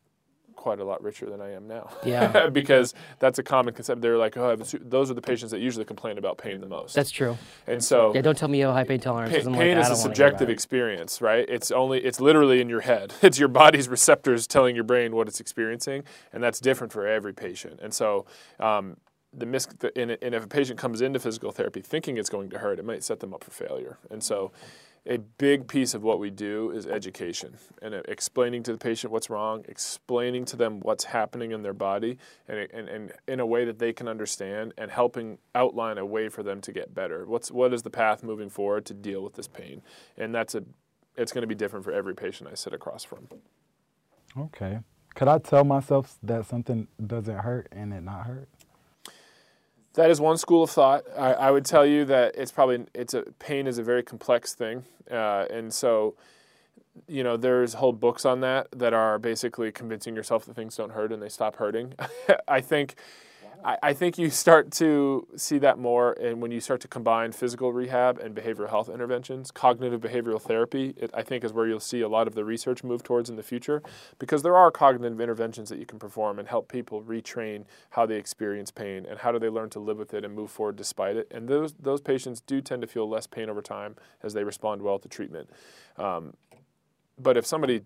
quite 0.59 0.81
a 0.81 0.85
lot 0.85 1.03
richer 1.03 1.31
than 1.31 1.41
I 1.41 1.53
am 1.53 1.67
now. 1.69 1.89
Yeah. 2.05 2.49
because 2.53 2.93
that's 3.21 3.39
a 3.39 3.43
common 3.43 3.73
concept. 3.73 4.03
They're 4.03 4.19
like, 4.19 4.37
oh, 4.37 4.57
those 4.57 5.11
are 5.11 5.15
the 5.15 5.23
patients 5.23 5.53
that 5.53 5.61
usually 5.61 5.85
complain 5.85 6.19
about 6.19 6.37
pain 6.37 6.61
the 6.61 6.67
most. 6.67 6.95
That's 6.95 7.13
true. 7.13 7.39
And 7.67 7.83
so, 7.83 8.13
yeah, 8.15 8.21
don't 8.21 8.37
tell 8.37 8.49
me 8.49 8.59
you 8.59 8.67
have 8.67 8.75
high 8.75 8.85
pain 8.85 9.01
tolerance. 9.01 9.33
Pain, 9.33 9.55
pain 9.55 9.79
is 9.79 9.89
a 9.89 9.97
subjective 9.97 10.51
experience, 10.51 11.23
right? 11.23 11.49
It's 11.49 11.71
only, 11.71 12.01
it's 12.01 12.21
literally 12.21 12.61
in 12.61 12.69
your 12.69 12.81
head. 12.81 13.15
It's 13.29 13.39
your 13.39 13.49
body's 13.49 13.91
receptors 13.91 14.47
telling 14.47 14.75
your 14.75 14.85
brain 14.85 15.15
what 15.15 15.29
it's 15.29 15.39
experiencing, 15.39 16.05
and 16.33 16.43
that's 16.43 16.61
different 16.61 16.95
for 16.95 17.07
every 17.07 17.35
patient. 17.35 17.79
And 17.83 17.93
so, 17.93 18.25
um, 18.59 18.97
the 19.37 19.45
mis- 19.45 19.69
and 19.95 20.11
if 20.11 20.45
a 20.45 20.49
patient 20.49 20.79
comes 20.79 21.03
into 21.03 21.19
physical 21.19 21.53
therapy 21.53 21.83
thinking 21.83 22.17
it's 22.17 22.31
going 22.31 22.49
to 22.51 22.59
hurt, 22.59 22.79
it 22.79 22.87
might 22.87 23.05
set 23.05 23.21
them 23.21 23.35
up 23.35 23.45
for 23.45 23.51
failure. 23.51 23.99
And 24.11 24.25
so, 24.25 24.51
a 25.09 25.17
big 25.17 25.67
piece 25.67 25.95
of 25.95 26.03
what 26.03 26.21
we 26.21 26.29
do 26.29 26.71
is 26.71 26.87
education 26.87 27.57
and 27.81 27.95
explaining 28.07 28.63
to 28.63 28.73
the 28.73 28.79
patient 28.79 29.11
what's 29.11 29.31
wrong, 29.31 29.65
explaining 29.67 30.45
to 30.45 30.57
them 30.57 30.81
what's 30.81 31.05
happening 31.05 31.53
in 31.53 31.63
their 31.63 31.73
body, 31.73 32.19
and, 32.47 32.59
and, 32.73 32.89
and 32.89 33.13
in 33.27 33.41
a 33.41 33.47
way 33.47 33.65
that 33.65 33.79
they 33.79 33.93
can 33.93 34.07
understand, 34.07 34.75
and 34.77 34.91
helping 34.91 35.39
outline 35.55 35.97
a 35.97 36.05
way 36.05 36.29
for 36.29 36.43
them 36.43 36.61
to 36.61 36.73
get 36.73 36.95
better. 36.95 37.25
What's 37.25 37.51
what 37.51 37.73
is 37.73 37.83
the 37.83 37.91
path 37.91 38.23
moving 38.23 38.51
forward 38.51 38.85
to 38.87 38.95
deal 38.95 39.23
with 39.23 39.35
this 39.35 39.49
pain? 39.49 39.81
And 40.19 40.35
that's 40.35 40.55
a 40.55 40.63
it's 41.17 41.33
going 41.33 41.43
to 41.43 41.49
be 41.49 41.55
different 41.55 41.85
for 41.85 41.93
every 41.93 42.15
patient 42.15 42.51
I 42.53 42.55
sit 42.55 42.75
across 42.75 43.03
from. 43.03 43.29
Okay. 44.39 44.81
Could 45.15 45.27
I 45.27 45.39
tell 45.39 45.65
myself 45.65 46.17
that 46.23 46.47
something 46.47 46.87
doesn't 47.05 47.39
hurt 47.39 47.69
and 47.73 47.93
it 47.93 48.03
not 48.03 48.27
hurt? 48.27 48.49
That 49.99 50.13
is 50.13 50.21
one 50.21 50.39
school 50.39 50.63
of 50.63 50.71
thought. 50.71 51.03
I, 51.19 51.33
I, 51.33 51.51
would 51.51 51.65
tell 51.65 51.85
you 51.85 52.05
that 52.05 52.37
it's 52.37 52.53
probably 52.53 52.87
it's 52.95 53.15
a 53.15 53.23
pain 53.41 53.67
is 53.67 53.79
a 53.79 53.83
very 53.83 54.05
complex 54.05 54.55
thing, 54.55 54.85
uh, 55.11 55.47
and 55.51 55.75
so 55.75 56.15
you 57.09 57.25
know 57.25 57.37
there's 57.37 57.75
whole 57.75 57.93
books 57.93 58.25
on 58.25 58.39
that 58.43 58.69
that 58.71 58.95
are 58.95 59.19
basically 59.19 59.73
convincing 59.73 60.15
yourself 60.15 60.45
that 60.45 60.55
things 60.55 60.77
don't 60.77 60.93
hurt 60.93 61.11
and 61.11 61.21
they 61.21 61.29
stop 61.29 61.57
hurting. 61.57 61.95
I 62.47 62.61
think 62.61 62.95
I, 63.65 63.79
I, 63.83 63.93
think 63.93 64.19
you 64.19 64.31
start 64.31 64.71
to 64.73 65.27
see 65.37 65.59
that 65.59 65.79
more 65.79 66.13
and 66.13 66.41
when 66.41 66.51
you 66.51 66.61
start 66.61 66.81
to 66.83 66.89
combine 66.89 67.33
physical 67.33 67.73
rehab 67.73 68.19
and 68.19 68.35
behavioral 68.35 68.69
health 68.69 68.89
interventions. 68.89 69.51
Cognitive 69.51 70.01
behavioral 70.01 70.41
therapy, 70.41 70.95
it, 70.97 71.11
I 71.15 71.23
think, 71.23 71.45
is 71.45 71.53
where 71.53 71.67
you'll 71.67 71.81
see 71.81 72.01
a 72.01 72.09
lot 72.09 72.27
of 72.27 72.35
the 72.35 72.45
research 72.45 72.85
move 72.85 73.03
towards 73.03 73.31
in 73.31 73.37
the 73.37 73.43
future 73.43 73.83
because 74.19 74.43
there 74.43 74.57
are 74.57 74.71
cognitive 74.71 75.21
interventions 75.21 75.69
that 75.71 75.79
you 75.79 75.87
can 75.87 75.99
perform 75.99 76.39
and 76.39 76.49
help 76.49 76.69
people 76.69 77.03
retrain 77.03 77.65
how 77.91 78.07
they 78.07 78.17
experience 78.17 78.71
pain 78.71 79.07
and 79.07 79.19
how 79.21 79.33
do 79.33 79.39
they 79.39 79.49
learn 79.49 79.71
to 79.71 79.81
live 79.81 79.99
with 79.99 80.15
it 80.15 80.25
and 80.25 80.35
move 80.35 80.51
forward 80.51 80.77
despite 80.77 81.17
it. 81.17 81.27
And 81.31 81.49
those, 81.49 81.75
those 81.75 82.01
patients 82.01 82.41
do 82.41 82.61
tend 82.61 82.83
to 82.83 82.89
feel 82.89 83.09
less 83.09 83.27
pain 83.27 83.49
over 83.49 83.63
time 83.63 83.97
as 84.23 84.35
they 84.35 84.45
respond 84.45 84.83
well 84.83 84.99
to 84.99 85.09
treatment. 85.09 85.51
Um, 85.97 86.35
but 87.19 87.37
if 87.37 87.47
somebody 87.47 87.83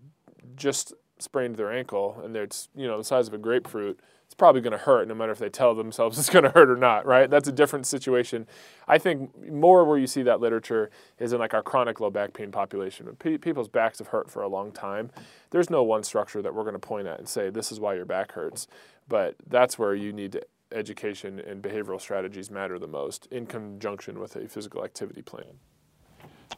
just 0.55 0.93
sprained 1.19 1.55
their 1.55 1.71
ankle 1.71 2.21
and 2.23 2.35
it's 2.35 2.69
you 2.75 2.85
know 2.87 2.97
the 2.97 3.03
size 3.03 3.27
of 3.27 3.33
a 3.33 3.37
grapefruit 3.37 3.99
it's 4.33 4.39
probably 4.39 4.61
going 4.61 4.71
to 4.71 4.79
hurt 4.79 5.07
no 5.07 5.13
matter 5.13 5.31
if 5.31 5.37
they 5.37 5.47
tell 5.47 5.75
themselves 5.75 6.17
it's 6.19 6.29
going 6.29 6.43
to 6.43 6.49
hurt 6.49 6.67
or 6.67 6.75
not, 6.75 7.05
right? 7.05 7.29
That's 7.29 7.47
a 7.47 7.51
different 7.51 7.85
situation. 7.85 8.47
I 8.87 8.97
think 8.97 9.51
more 9.51 9.85
where 9.85 9.99
you 9.99 10.07
see 10.07 10.23
that 10.23 10.41
literature 10.41 10.89
is 11.19 11.33
in 11.33 11.39
like 11.39 11.53
our 11.53 11.61
chronic 11.61 11.99
low 11.99 12.09
back 12.09 12.33
pain 12.33 12.51
population. 12.51 13.05
Pe- 13.19 13.37
people's 13.37 13.67
backs 13.67 13.99
have 13.99 14.07
hurt 14.07 14.31
for 14.31 14.41
a 14.41 14.47
long 14.47 14.71
time. 14.71 15.11
There's 15.51 15.69
no 15.69 15.83
one 15.83 16.01
structure 16.01 16.41
that 16.41 16.55
we're 16.55 16.63
going 16.63 16.73
to 16.73 16.79
point 16.79 17.05
at 17.05 17.19
and 17.19 17.29
say 17.29 17.51
this 17.51 17.71
is 17.71 17.79
why 17.79 17.93
your 17.93 18.05
back 18.05 18.31
hurts, 18.31 18.65
but 19.07 19.35
that's 19.47 19.77
where 19.77 19.93
you 19.93 20.11
need 20.11 20.43
education 20.71 21.39
and 21.39 21.61
behavioral 21.61 22.01
strategies 22.01 22.49
matter 22.49 22.79
the 22.79 22.87
most 22.87 23.27
in 23.27 23.45
conjunction 23.45 24.19
with 24.19 24.35
a 24.35 24.47
physical 24.47 24.83
activity 24.83 25.21
plan. 25.21 25.45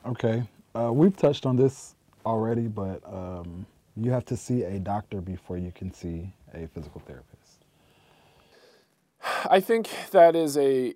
Okay, 0.05 0.43
uh, 0.76 0.93
we've 0.93 1.17
touched 1.17 1.45
on 1.45 1.57
this 1.57 1.95
already, 2.26 2.69
but 2.69 3.01
um, 3.05 3.65
you 3.97 4.11
have 4.11 4.23
to 4.28 4.38
see 4.38 4.63
a 4.63 4.80
doctor 4.80 5.19
before 5.19 5.57
you 5.57 5.73
can 5.73 5.91
see 5.91 6.32
a 6.53 6.67
physical 6.67 7.01
therapist. 7.05 7.34
I 9.49 9.59
think 9.59 9.89
that 10.11 10.36
is 10.36 10.57
a 10.57 10.93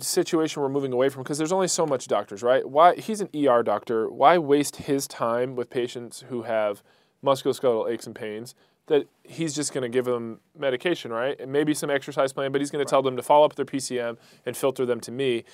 situation 0.00 0.60
we're 0.60 0.68
moving 0.68 0.92
away 0.92 1.08
from 1.08 1.22
because 1.22 1.38
there's 1.38 1.52
only 1.52 1.68
so 1.68 1.86
much 1.86 2.06
doctors, 2.08 2.42
right? 2.42 2.68
Why 2.68 2.96
he's 2.96 3.20
an 3.20 3.28
ER 3.34 3.62
doctor. 3.62 4.10
Why 4.10 4.38
waste 4.38 4.76
his 4.76 5.06
time 5.06 5.56
with 5.56 5.70
patients 5.70 6.24
who 6.28 6.42
have 6.42 6.82
musculoskeletal 7.24 7.90
aches 7.90 8.06
and 8.06 8.14
pains 8.14 8.54
that 8.86 9.06
he's 9.22 9.54
just 9.54 9.72
going 9.72 9.82
to 9.82 9.88
give 9.88 10.04
them 10.06 10.40
medication, 10.58 11.12
right? 11.12 11.38
And 11.38 11.52
maybe 11.52 11.74
some 11.74 11.90
exercise 11.90 12.32
plan, 12.32 12.52
but 12.52 12.60
he's 12.60 12.70
going 12.70 12.84
to 12.84 12.88
tell 12.88 13.02
them 13.02 13.16
to 13.16 13.22
follow 13.22 13.44
up 13.44 13.54
their 13.54 13.66
PCM 13.66 14.16
and 14.46 14.56
filter 14.56 14.86
them 14.86 15.00
to 15.00 15.12
me 15.12 15.44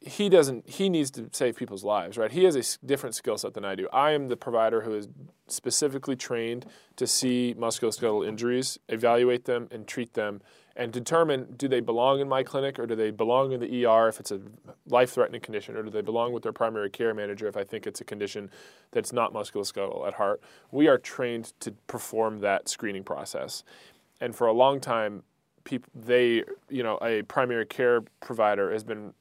he 0.00 0.28
doesn't 0.28 0.68
he 0.68 0.88
needs 0.88 1.10
to 1.10 1.28
save 1.32 1.56
people's 1.56 1.84
lives 1.84 2.16
right? 2.16 2.30
He 2.30 2.44
has 2.44 2.56
a 2.56 2.86
different 2.86 3.14
skill 3.14 3.36
set 3.36 3.54
than 3.54 3.64
i 3.64 3.74
do. 3.74 3.88
I 3.92 4.12
am 4.12 4.28
the 4.28 4.36
provider 4.36 4.82
who 4.82 4.94
is 4.94 5.08
specifically 5.48 6.14
trained 6.14 6.66
to 6.96 7.06
see 7.06 7.54
musculoskeletal 7.58 8.26
injuries 8.26 8.78
evaluate 8.88 9.44
them 9.44 9.68
and 9.70 9.86
treat 9.86 10.14
them 10.14 10.40
and 10.76 10.92
determine 10.92 11.54
do 11.56 11.66
they 11.66 11.80
belong 11.80 12.20
in 12.20 12.28
my 12.28 12.44
clinic 12.44 12.78
or 12.78 12.86
do 12.86 12.94
they 12.94 13.10
belong 13.10 13.50
in 13.50 13.58
the 13.58 13.84
er 13.86 14.08
if 14.08 14.20
it's 14.20 14.30
a 14.30 14.40
life-threatening 14.86 15.40
condition 15.40 15.76
or 15.76 15.82
do 15.82 15.90
they 15.90 16.02
belong 16.02 16.32
with 16.32 16.44
their 16.44 16.52
primary 16.52 16.90
care 16.90 17.12
manager 17.12 17.48
if 17.48 17.56
i 17.56 17.64
think 17.64 17.86
it's 17.86 18.00
a 18.00 18.04
condition 18.04 18.50
that's 18.92 19.12
not 19.12 19.32
musculoskeletal 19.32 20.06
at 20.06 20.14
heart? 20.14 20.40
We 20.70 20.86
are 20.86 20.98
trained 20.98 21.52
to 21.60 21.72
perform 21.88 22.38
that 22.40 22.68
screening 22.68 23.02
process. 23.02 23.64
And 24.20 24.34
for 24.34 24.46
a 24.46 24.52
long 24.52 24.80
time 24.80 25.24
people 25.64 25.90
they 25.94 26.44
you 26.68 26.82
know 26.84 26.98
a 27.02 27.22
primary 27.22 27.66
care 27.66 28.00
provider 28.20 28.72
has 28.72 28.84
been 28.84 29.12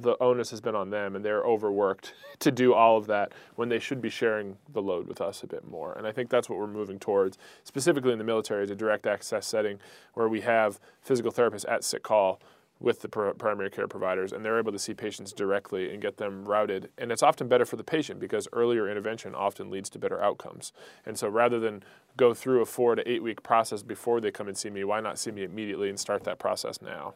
the 0.00 0.16
onus 0.22 0.50
has 0.50 0.60
been 0.60 0.74
on 0.74 0.90
them 0.90 1.16
and 1.16 1.24
they're 1.24 1.42
overworked 1.42 2.14
to 2.40 2.50
do 2.50 2.72
all 2.72 2.96
of 2.96 3.06
that 3.06 3.32
when 3.56 3.68
they 3.68 3.78
should 3.78 4.00
be 4.00 4.08
sharing 4.08 4.56
the 4.72 4.80
load 4.80 5.06
with 5.06 5.20
us 5.20 5.42
a 5.42 5.46
bit 5.46 5.66
more. 5.68 5.92
And 5.92 6.06
I 6.06 6.12
think 6.12 6.30
that's 6.30 6.48
what 6.48 6.58
we're 6.58 6.66
moving 6.66 6.98
towards, 6.98 7.38
specifically 7.64 8.12
in 8.12 8.18
the 8.18 8.24
military, 8.24 8.64
is 8.64 8.70
a 8.70 8.74
direct 8.74 9.06
access 9.06 9.46
setting 9.46 9.78
where 10.14 10.28
we 10.28 10.40
have 10.42 10.80
physical 11.02 11.30
therapists 11.30 11.68
at 11.68 11.84
sick 11.84 12.02
call 12.02 12.40
with 12.80 13.02
the 13.02 13.08
primary 13.08 13.70
care 13.70 13.86
providers 13.86 14.32
and 14.32 14.42
they're 14.42 14.58
able 14.58 14.72
to 14.72 14.78
see 14.78 14.94
patients 14.94 15.32
directly 15.34 15.92
and 15.92 16.00
get 16.00 16.16
them 16.16 16.46
routed. 16.46 16.88
And 16.96 17.12
it's 17.12 17.22
often 17.22 17.46
better 17.46 17.66
for 17.66 17.76
the 17.76 17.84
patient 17.84 18.18
because 18.18 18.48
earlier 18.54 18.88
intervention 18.88 19.34
often 19.34 19.70
leads 19.70 19.90
to 19.90 19.98
better 19.98 20.20
outcomes. 20.22 20.72
And 21.04 21.18
so 21.18 21.28
rather 21.28 21.60
than 21.60 21.82
go 22.16 22.32
through 22.32 22.62
a 22.62 22.66
four 22.66 22.94
to 22.94 23.08
eight 23.08 23.22
week 23.22 23.42
process 23.42 23.82
before 23.82 24.20
they 24.20 24.30
come 24.30 24.48
and 24.48 24.56
see 24.56 24.70
me 24.70 24.82
why 24.82 25.00
not 25.00 25.18
see 25.18 25.30
me 25.30 25.44
immediately 25.44 25.90
and 25.90 26.00
start 26.00 26.24
that 26.24 26.38
process 26.38 26.80
now 26.80 27.14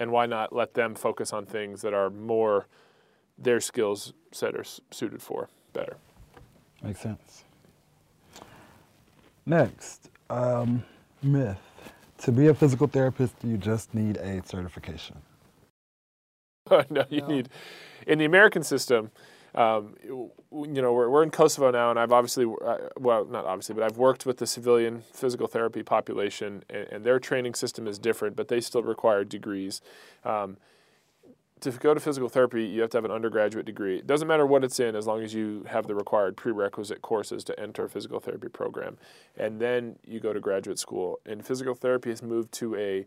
and 0.00 0.10
why 0.10 0.26
not 0.26 0.52
let 0.52 0.74
them 0.74 0.94
focus 0.94 1.32
on 1.32 1.46
things 1.46 1.82
that 1.82 1.94
are 1.94 2.10
more 2.10 2.66
their 3.38 3.60
skills 3.60 4.12
set 4.32 4.56
are 4.56 4.64
suited 4.90 5.22
for 5.22 5.48
better. 5.72 5.96
Makes 6.82 7.00
sense. 7.00 7.44
Next, 9.46 10.10
um, 10.28 10.82
myth. 11.22 11.58
To 12.18 12.32
be 12.32 12.48
a 12.48 12.54
physical 12.54 12.86
therapist, 12.86 13.34
you 13.42 13.56
just 13.56 13.94
need 13.94 14.16
a 14.18 14.42
certification. 14.44 15.16
no, 16.90 17.04
you 17.08 17.20
no. 17.20 17.26
need, 17.26 17.48
in 18.06 18.18
the 18.18 18.24
American 18.24 18.62
system, 18.62 19.10
um, 19.54 19.96
you 20.02 20.82
know, 20.82 20.92
we're, 20.92 21.08
we're 21.08 21.22
in 21.22 21.30
Kosovo 21.30 21.70
now, 21.70 21.90
and 21.90 21.98
I've 21.98 22.12
obviously, 22.12 22.44
uh, 22.44 22.76
well, 22.98 23.24
not 23.24 23.44
obviously, 23.46 23.74
but 23.74 23.84
I've 23.84 23.96
worked 23.96 24.26
with 24.26 24.38
the 24.38 24.46
civilian 24.46 25.02
physical 25.12 25.46
therapy 25.46 25.82
population, 25.82 26.62
and, 26.70 26.86
and 26.90 27.04
their 27.04 27.18
training 27.18 27.54
system 27.54 27.86
is 27.86 27.98
different, 27.98 28.36
but 28.36 28.48
they 28.48 28.60
still 28.60 28.82
require 28.82 29.24
degrees. 29.24 29.80
Um, 30.24 30.56
to 31.60 31.70
go 31.72 31.92
to 31.92 32.00
physical 32.00 32.28
therapy, 32.28 32.64
you 32.64 32.80
have 32.80 32.90
to 32.90 32.96
have 32.96 33.04
an 33.04 33.10
undergraduate 33.10 33.66
degree. 33.66 33.98
It 33.98 34.06
doesn't 34.06 34.26
matter 34.26 34.46
what 34.46 34.64
it's 34.64 34.80
in, 34.80 34.96
as 34.96 35.06
long 35.06 35.22
as 35.22 35.34
you 35.34 35.64
have 35.68 35.86
the 35.86 35.94
required 35.94 36.36
prerequisite 36.36 37.02
courses 37.02 37.44
to 37.44 37.60
enter 37.60 37.84
a 37.84 37.88
physical 37.88 38.18
therapy 38.18 38.48
program. 38.48 38.96
And 39.36 39.60
then 39.60 39.96
you 40.06 40.20
go 40.20 40.32
to 40.32 40.40
graduate 40.40 40.78
school. 40.78 41.20
And 41.26 41.44
physical 41.44 41.74
therapy 41.74 42.10
has 42.10 42.22
moved 42.22 42.52
to 42.52 42.76
a 42.76 43.06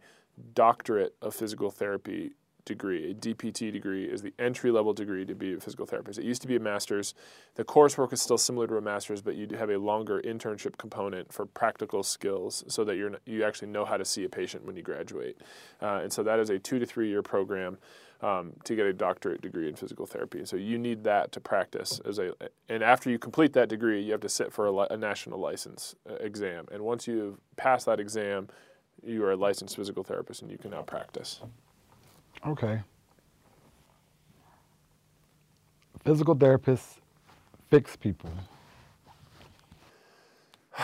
doctorate 0.54 1.16
of 1.22 1.34
physical 1.34 1.72
therapy 1.72 2.34
degree, 2.66 3.12
a 3.12 3.14
DPT 3.14 3.72
degree, 3.72 4.06
is 4.06 4.22
the 4.22 4.34
entry 4.40 4.72
level 4.72 4.94
degree 4.94 5.26
to 5.26 5.36
be 5.36 5.54
a 5.54 5.60
physical 5.60 5.86
therapist. 5.86 6.20
It 6.20 6.26
used 6.26 6.42
to 6.42 6.48
be 6.48 6.56
a 6.56 6.60
master's. 6.60 7.14
The 7.56 7.64
coursework 7.64 8.14
is 8.14 8.22
still 8.22 8.38
similar 8.38 8.68
to 8.68 8.78
a 8.78 8.82
master's, 8.82 9.22
but 9.22 9.36
you 9.36 9.48
have 9.58 9.70
a 9.70 9.78
longer 9.78 10.22
internship 10.22 10.78
component 10.78 11.32
for 11.32 11.46
practical 11.46 12.04
skills 12.04 12.64
so 12.68 12.84
that 12.84 12.96
you're, 12.96 13.12
you 13.26 13.44
actually 13.44 13.70
know 13.70 13.86
how 13.86 13.98
to 13.98 14.06
see 14.06 14.24
a 14.24 14.30
patient 14.30 14.66
when 14.66 14.76
you 14.76 14.84
graduate. 14.84 15.38
Uh, 15.82 16.02
and 16.04 16.12
so 16.12 16.24
that 16.24 16.40
is 16.40 16.50
a 16.50 16.60
two 16.60 16.80
to 16.80 16.86
three 16.86 17.10
year 17.10 17.22
program. 17.22 17.78
Um, 18.22 18.54
to 18.64 18.74
get 18.74 18.86
a 18.86 18.94
doctorate 18.94 19.42
degree 19.42 19.68
in 19.68 19.76
physical 19.76 20.06
therapy. 20.06 20.46
So 20.46 20.56
you 20.56 20.78
need 20.78 21.04
that 21.04 21.34
to 21.34 21.42
practice 21.42 22.00
as 22.06 22.20
a, 22.20 22.32
and 22.70 22.82
after 22.82 23.10
you 23.10 23.20
complete 23.20 23.52
that 23.52 23.68
degree, 23.68 24.02
you 24.02 24.14
have 24.14 24.22
to 24.22 24.30
sit 24.30 24.54
for 24.54 24.66
a, 24.66 24.74
a 24.94 24.96
national 24.96 25.40
license 25.40 25.94
uh, 26.10 26.14
exam. 26.22 26.68
And 26.72 26.84
once 26.84 27.06
you 27.06 27.38
pass 27.58 27.84
that 27.84 28.00
exam, 28.00 28.48
you 29.04 29.24
are 29.26 29.32
a 29.32 29.36
licensed 29.36 29.76
physical 29.76 30.04
therapist 30.04 30.42
and 30.42 30.50
you 30.50 30.58
can 30.58 30.72
now 30.72 30.82
practice. 30.82 31.42
Okay. 32.46 32.82
Physical 36.04 36.36
therapists 36.36 36.98
fix 37.70 37.96
people. 37.96 38.30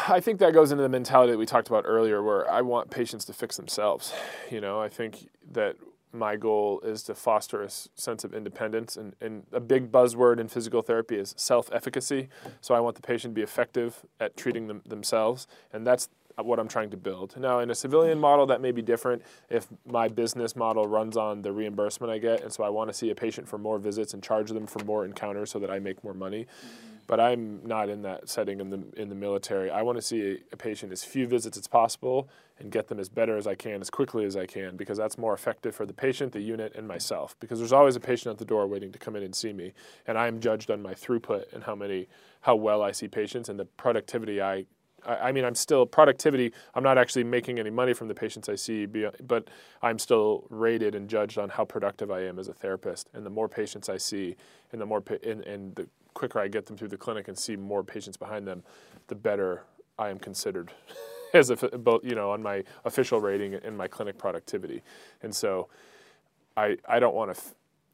I 0.07 0.19
think 0.19 0.39
that 0.39 0.53
goes 0.53 0.71
into 0.71 0.83
the 0.83 0.89
mentality 0.89 1.31
that 1.31 1.37
we 1.37 1.45
talked 1.45 1.67
about 1.67 1.83
earlier, 1.85 2.23
where 2.23 2.49
I 2.49 2.61
want 2.61 2.89
patients 2.89 3.25
to 3.25 3.33
fix 3.33 3.57
themselves. 3.57 4.13
You 4.49 4.61
know, 4.61 4.81
I 4.81 4.89
think 4.89 5.29
that 5.51 5.75
my 6.11 6.35
goal 6.35 6.81
is 6.83 7.03
to 7.03 7.13
foster 7.13 7.61
a 7.61 7.69
sense 7.69 8.23
of 8.23 8.33
independence. 8.33 8.97
And, 8.97 9.15
and 9.21 9.43
a 9.51 9.59
big 9.59 9.91
buzzword 9.91 10.39
in 10.39 10.47
physical 10.47 10.81
therapy 10.81 11.17
is 11.17 11.35
self 11.37 11.69
efficacy. 11.71 12.29
So 12.61 12.73
I 12.73 12.79
want 12.79 12.95
the 12.95 13.03
patient 13.03 13.33
to 13.33 13.35
be 13.35 13.43
effective 13.43 14.03
at 14.19 14.35
treating 14.35 14.65
them, 14.65 14.81
themselves. 14.87 15.45
And 15.71 15.85
that's 15.85 16.09
what 16.45 16.59
I'm 16.59 16.67
trying 16.67 16.89
to 16.91 16.97
build. 16.97 17.35
Now, 17.37 17.59
in 17.59 17.69
a 17.69 17.75
civilian 17.75 18.19
model, 18.19 18.45
that 18.47 18.61
may 18.61 18.71
be 18.71 18.81
different 18.81 19.21
if 19.49 19.67
my 19.85 20.07
business 20.07 20.55
model 20.55 20.85
runs 20.87 21.17
on 21.17 21.41
the 21.41 21.51
reimbursement 21.51 22.11
I 22.11 22.17
get, 22.17 22.41
and 22.43 22.51
so 22.51 22.63
I 22.63 22.69
want 22.69 22.89
to 22.89 22.93
see 22.93 23.09
a 23.09 23.15
patient 23.15 23.47
for 23.47 23.57
more 23.57 23.79
visits 23.79 24.13
and 24.13 24.23
charge 24.23 24.49
them 24.49 24.67
for 24.67 24.83
more 24.83 25.05
encounters 25.05 25.51
so 25.51 25.59
that 25.59 25.71
I 25.71 25.79
make 25.79 26.03
more 26.03 26.13
money. 26.13 26.45
Mm-hmm. 26.45 26.85
But 27.07 27.19
I'm 27.19 27.65
not 27.65 27.89
in 27.89 28.03
that 28.03 28.29
setting 28.29 28.59
in 28.59 28.69
the 28.69 28.83
in 28.95 29.09
the 29.09 29.15
military. 29.15 29.71
I 29.71 29.81
want 29.81 29.97
to 29.97 30.01
see 30.01 30.21
a, 30.21 30.37
a 30.53 30.57
patient 30.57 30.91
as 30.91 31.03
few 31.03 31.25
visits 31.25 31.57
as 31.57 31.67
possible 31.67 32.29
and 32.59 32.71
get 32.71 32.87
them 32.87 32.99
as 32.99 33.09
better 33.09 33.35
as 33.35 33.47
I 33.47 33.55
can, 33.55 33.81
as 33.81 33.89
quickly 33.89 34.25
as 34.25 34.35
I 34.35 34.45
can, 34.45 34.77
because 34.77 34.97
that's 34.97 35.17
more 35.17 35.33
effective 35.33 35.73
for 35.73 35.87
the 35.87 35.93
patient, 35.93 36.33
the 36.33 36.41
unit, 36.41 36.75
and 36.75 36.87
myself. 36.87 37.35
Because 37.39 37.57
there's 37.57 37.73
always 37.73 37.95
a 37.95 37.99
patient 37.99 38.33
at 38.33 38.37
the 38.37 38.45
door 38.45 38.67
waiting 38.67 38.91
to 38.91 38.99
come 38.99 39.15
in 39.15 39.23
and 39.23 39.33
see 39.33 39.53
me, 39.53 39.73
and 40.05 40.19
I'm 40.19 40.39
judged 40.39 40.69
on 40.69 40.83
my 40.83 40.93
throughput 40.93 41.51
and 41.51 41.63
how 41.63 41.73
many, 41.73 42.07
how 42.41 42.55
well 42.55 42.83
I 42.83 42.91
see 42.91 43.07
patients 43.07 43.49
and 43.49 43.59
the 43.59 43.65
productivity 43.65 44.39
I 44.39 44.65
I, 45.05 45.31
mean, 45.31 45.45
I'm 45.45 45.55
still 45.55 45.85
productivity. 45.85 46.51
I'm 46.75 46.83
not 46.83 46.97
actually 46.97 47.23
making 47.23 47.59
any 47.59 47.69
money 47.69 47.93
from 47.93 48.07
the 48.07 48.13
patients 48.13 48.49
I 48.49 48.55
see, 48.55 48.85
but 48.85 49.49
I'm 49.81 49.99
still 49.99 50.45
rated 50.49 50.95
and 50.95 51.09
judged 51.09 51.37
on 51.37 51.49
how 51.49 51.65
productive 51.65 52.11
I 52.11 52.21
am 52.25 52.39
as 52.39 52.47
a 52.47 52.53
therapist. 52.53 53.09
And 53.13 53.25
the 53.25 53.29
more 53.29 53.47
patients 53.47 53.89
I 53.89 53.97
see, 53.97 54.35
and 54.71 54.81
the 54.81 54.85
more 54.85 55.03
and, 55.23 55.43
and 55.43 55.75
the 55.75 55.87
quicker 56.13 56.39
I 56.39 56.47
get 56.47 56.65
them 56.65 56.77
through 56.77 56.89
the 56.89 56.97
clinic 56.97 57.27
and 57.27 57.37
see 57.37 57.55
more 57.55 57.83
patients 57.83 58.17
behind 58.17 58.47
them, 58.47 58.63
the 59.07 59.15
better 59.15 59.63
I 59.97 60.09
am 60.09 60.19
considered 60.19 60.71
as 61.33 61.49
a 61.49 61.55
both 61.55 62.03
you 62.03 62.15
know 62.15 62.31
on 62.31 62.41
my 62.41 62.63
official 62.85 63.19
rating 63.21 63.53
and 63.55 63.77
my 63.77 63.87
clinic 63.87 64.17
productivity. 64.17 64.81
And 65.21 65.33
so, 65.33 65.69
I 66.57 66.77
I 66.87 66.99
don't 66.99 67.15
want 67.15 67.35
to 67.35 67.41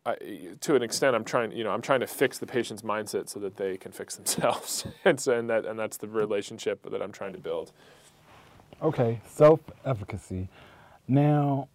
I, 0.06 0.16
to 0.62 0.76
an 0.76 0.84
extent, 0.84 1.16
I'm 1.16 1.24
trying, 1.24 1.52
you 1.52 1.64
know, 1.64 1.72
I'm 1.72 1.82
trying 1.82 2.02
to 2.02 2.08
fix 2.08 2.38
the 2.38 2.46
patient's 2.46 2.84
mindset 2.84 3.28
so 3.28 3.40
that 3.40 3.58
they 3.58 3.78
can 3.78 3.92
fix 3.92 4.16
themselves, 4.16 4.86
and, 5.06 5.20
so, 5.20 5.38
and 5.38 5.50
that 5.50 5.66
and 5.66 5.80
that's 5.80 5.98
the 5.98 6.08
relationship 6.08 6.90
that 6.90 7.02
I'm 7.02 7.12
trying 7.12 7.34
to 7.34 7.40
build. 7.40 7.72
Okay, 8.82 9.20
self-efficacy. 9.26 10.48
Now, 11.08 11.70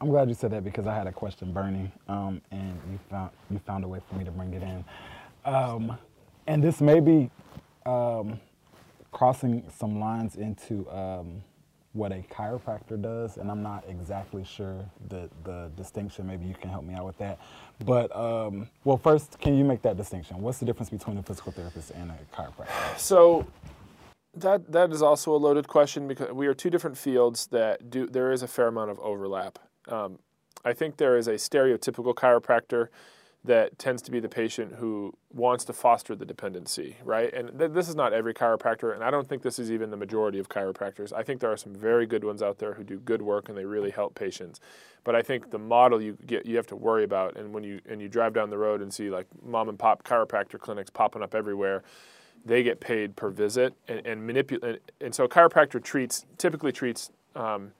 I'm 0.00 0.08
glad 0.08 0.28
you 0.28 0.34
said 0.34 0.52
that 0.52 0.64
because 0.64 0.86
I 0.86 0.94
had 0.94 1.06
a 1.06 1.12
question 1.12 1.52
burning, 1.52 1.92
um, 2.08 2.40
and 2.50 2.78
you 2.90 2.98
found 3.10 3.30
you 3.50 3.58
found 3.58 3.84
a 3.84 3.88
way 3.88 4.00
for 4.08 4.16
me 4.16 4.24
to 4.24 4.30
bring 4.30 4.54
it 4.54 4.62
in. 4.62 4.84
Um, 5.44 5.98
and 6.46 6.62
this 6.62 6.80
may 6.80 7.00
be 7.00 7.30
um, 7.84 8.40
crossing 9.12 9.64
some 9.70 9.98
lines 9.98 10.36
into 10.36 10.88
um, 10.90 11.42
what 11.96 12.12
a 12.12 12.22
chiropractor 12.30 13.00
does, 13.00 13.38
and 13.38 13.50
I'm 13.50 13.62
not 13.62 13.84
exactly 13.88 14.44
sure 14.44 14.76
the, 15.08 15.30
the 15.44 15.70
distinction. 15.76 16.26
Maybe 16.26 16.44
you 16.44 16.54
can 16.54 16.70
help 16.70 16.84
me 16.84 16.94
out 16.94 17.06
with 17.06 17.18
that. 17.18 17.38
But, 17.84 18.14
um, 18.14 18.68
well, 18.84 18.98
first, 18.98 19.38
can 19.40 19.56
you 19.56 19.64
make 19.64 19.82
that 19.82 19.96
distinction? 19.96 20.40
What's 20.40 20.58
the 20.58 20.66
difference 20.66 20.90
between 20.90 21.16
a 21.18 21.22
physical 21.22 21.52
therapist 21.52 21.90
and 21.92 22.10
a 22.10 22.18
chiropractor? 22.36 22.98
So, 22.98 23.46
That 24.34 24.70
that 24.72 24.92
is 24.92 25.00
also 25.00 25.34
a 25.34 25.38
loaded 25.38 25.66
question 25.66 26.06
because 26.06 26.30
we 26.32 26.46
are 26.46 26.52
two 26.54 26.68
different 26.68 26.98
fields 26.98 27.46
that 27.46 27.88
do. 27.88 28.06
There 28.06 28.30
is 28.30 28.42
a 28.42 28.46
fair 28.46 28.68
amount 28.68 28.90
of 28.90 28.98
overlap. 29.00 29.58
Um, 29.88 30.18
I 30.62 30.74
think 30.74 30.98
there 30.98 31.16
is 31.16 31.26
a 31.26 31.34
stereotypical 31.36 32.14
chiropractor 32.14 32.88
that 33.46 33.78
tends 33.78 34.02
to 34.02 34.10
be 34.10 34.20
the 34.20 34.28
patient 34.28 34.74
who 34.74 35.12
wants 35.32 35.64
to 35.64 35.72
foster 35.72 36.14
the 36.14 36.24
dependency, 36.24 36.96
right? 37.04 37.32
And 37.32 37.58
th- 37.58 37.70
this 37.70 37.88
is 37.88 37.94
not 37.94 38.12
every 38.12 38.34
chiropractor, 38.34 38.94
and 38.94 39.02
I 39.02 39.10
don't 39.10 39.28
think 39.28 39.42
this 39.42 39.58
is 39.58 39.70
even 39.70 39.90
the 39.90 39.96
majority 39.96 40.38
of 40.38 40.48
chiropractors. 40.48 41.12
I 41.12 41.22
think 41.22 41.40
there 41.40 41.50
are 41.50 41.56
some 41.56 41.74
very 41.74 42.06
good 42.06 42.24
ones 42.24 42.42
out 42.42 42.58
there 42.58 42.74
who 42.74 42.84
do 42.84 42.98
good 42.98 43.22
work 43.22 43.48
and 43.48 43.56
they 43.56 43.64
really 43.64 43.90
help 43.90 44.14
patients. 44.14 44.60
But 45.04 45.14
I 45.14 45.22
think 45.22 45.50
the 45.50 45.58
model 45.58 46.02
you 46.02 46.18
get 46.26 46.46
you 46.46 46.56
have 46.56 46.66
to 46.68 46.76
worry 46.76 47.04
about, 47.04 47.36
and 47.36 47.54
when 47.54 47.62
you 47.62 47.80
and 47.88 48.02
you 48.02 48.08
drive 48.08 48.34
down 48.34 48.50
the 48.50 48.58
road 48.58 48.82
and 48.82 48.92
see 48.92 49.10
like 49.10 49.26
mom 49.44 49.68
and 49.68 49.78
pop 49.78 50.02
chiropractor 50.02 50.58
clinics 50.58 50.90
popping 50.90 51.22
up 51.22 51.34
everywhere, 51.34 51.84
they 52.44 52.62
get 52.62 52.80
paid 52.80 53.14
per 53.14 53.30
visit 53.30 53.74
and, 53.86 54.04
and 54.04 54.26
manipulate. 54.26 54.80
And 55.00 55.14
so 55.14 55.24
a 55.24 55.28
chiropractor 55.28 55.82
treats 55.82 56.26
typically 56.38 56.72
treats. 56.72 57.10
Um, 57.36 57.72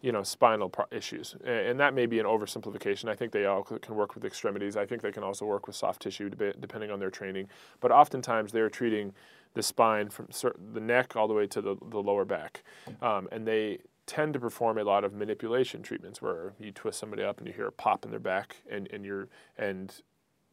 you 0.00 0.12
know, 0.12 0.22
spinal 0.22 0.72
issues. 0.90 1.34
And 1.44 1.78
that 1.80 1.94
may 1.94 2.06
be 2.06 2.18
an 2.18 2.26
oversimplification. 2.26 3.08
I 3.08 3.16
think 3.16 3.32
they 3.32 3.46
all 3.46 3.62
can 3.62 3.94
work 3.94 4.14
with 4.14 4.24
extremities. 4.24 4.76
I 4.76 4.86
think 4.86 5.02
they 5.02 5.12
can 5.12 5.22
also 5.22 5.44
work 5.44 5.66
with 5.66 5.76
soft 5.76 6.02
tissue 6.02 6.30
depending 6.30 6.90
on 6.90 6.98
their 7.00 7.10
training. 7.10 7.48
But 7.80 7.90
oftentimes 7.90 8.52
they're 8.52 8.70
treating 8.70 9.12
the 9.54 9.62
spine 9.62 10.08
from 10.08 10.28
the 10.72 10.80
neck 10.80 11.16
all 11.16 11.26
the 11.26 11.34
way 11.34 11.46
to 11.48 11.60
the, 11.60 11.76
the 11.90 11.98
lower 11.98 12.24
back. 12.24 12.62
Um, 13.02 13.28
and 13.32 13.46
they 13.46 13.78
tend 14.06 14.32
to 14.34 14.40
perform 14.40 14.78
a 14.78 14.84
lot 14.84 15.04
of 15.04 15.12
manipulation 15.12 15.82
treatments 15.82 16.22
where 16.22 16.54
you 16.58 16.70
twist 16.70 16.98
somebody 16.98 17.22
up 17.22 17.38
and 17.38 17.46
you 17.46 17.52
hear 17.52 17.66
a 17.66 17.72
pop 17.72 18.04
in 18.04 18.10
their 18.10 18.20
back 18.20 18.56
and, 18.70 18.88
and 18.90 19.04
you're 19.04 19.28
and 19.56 20.00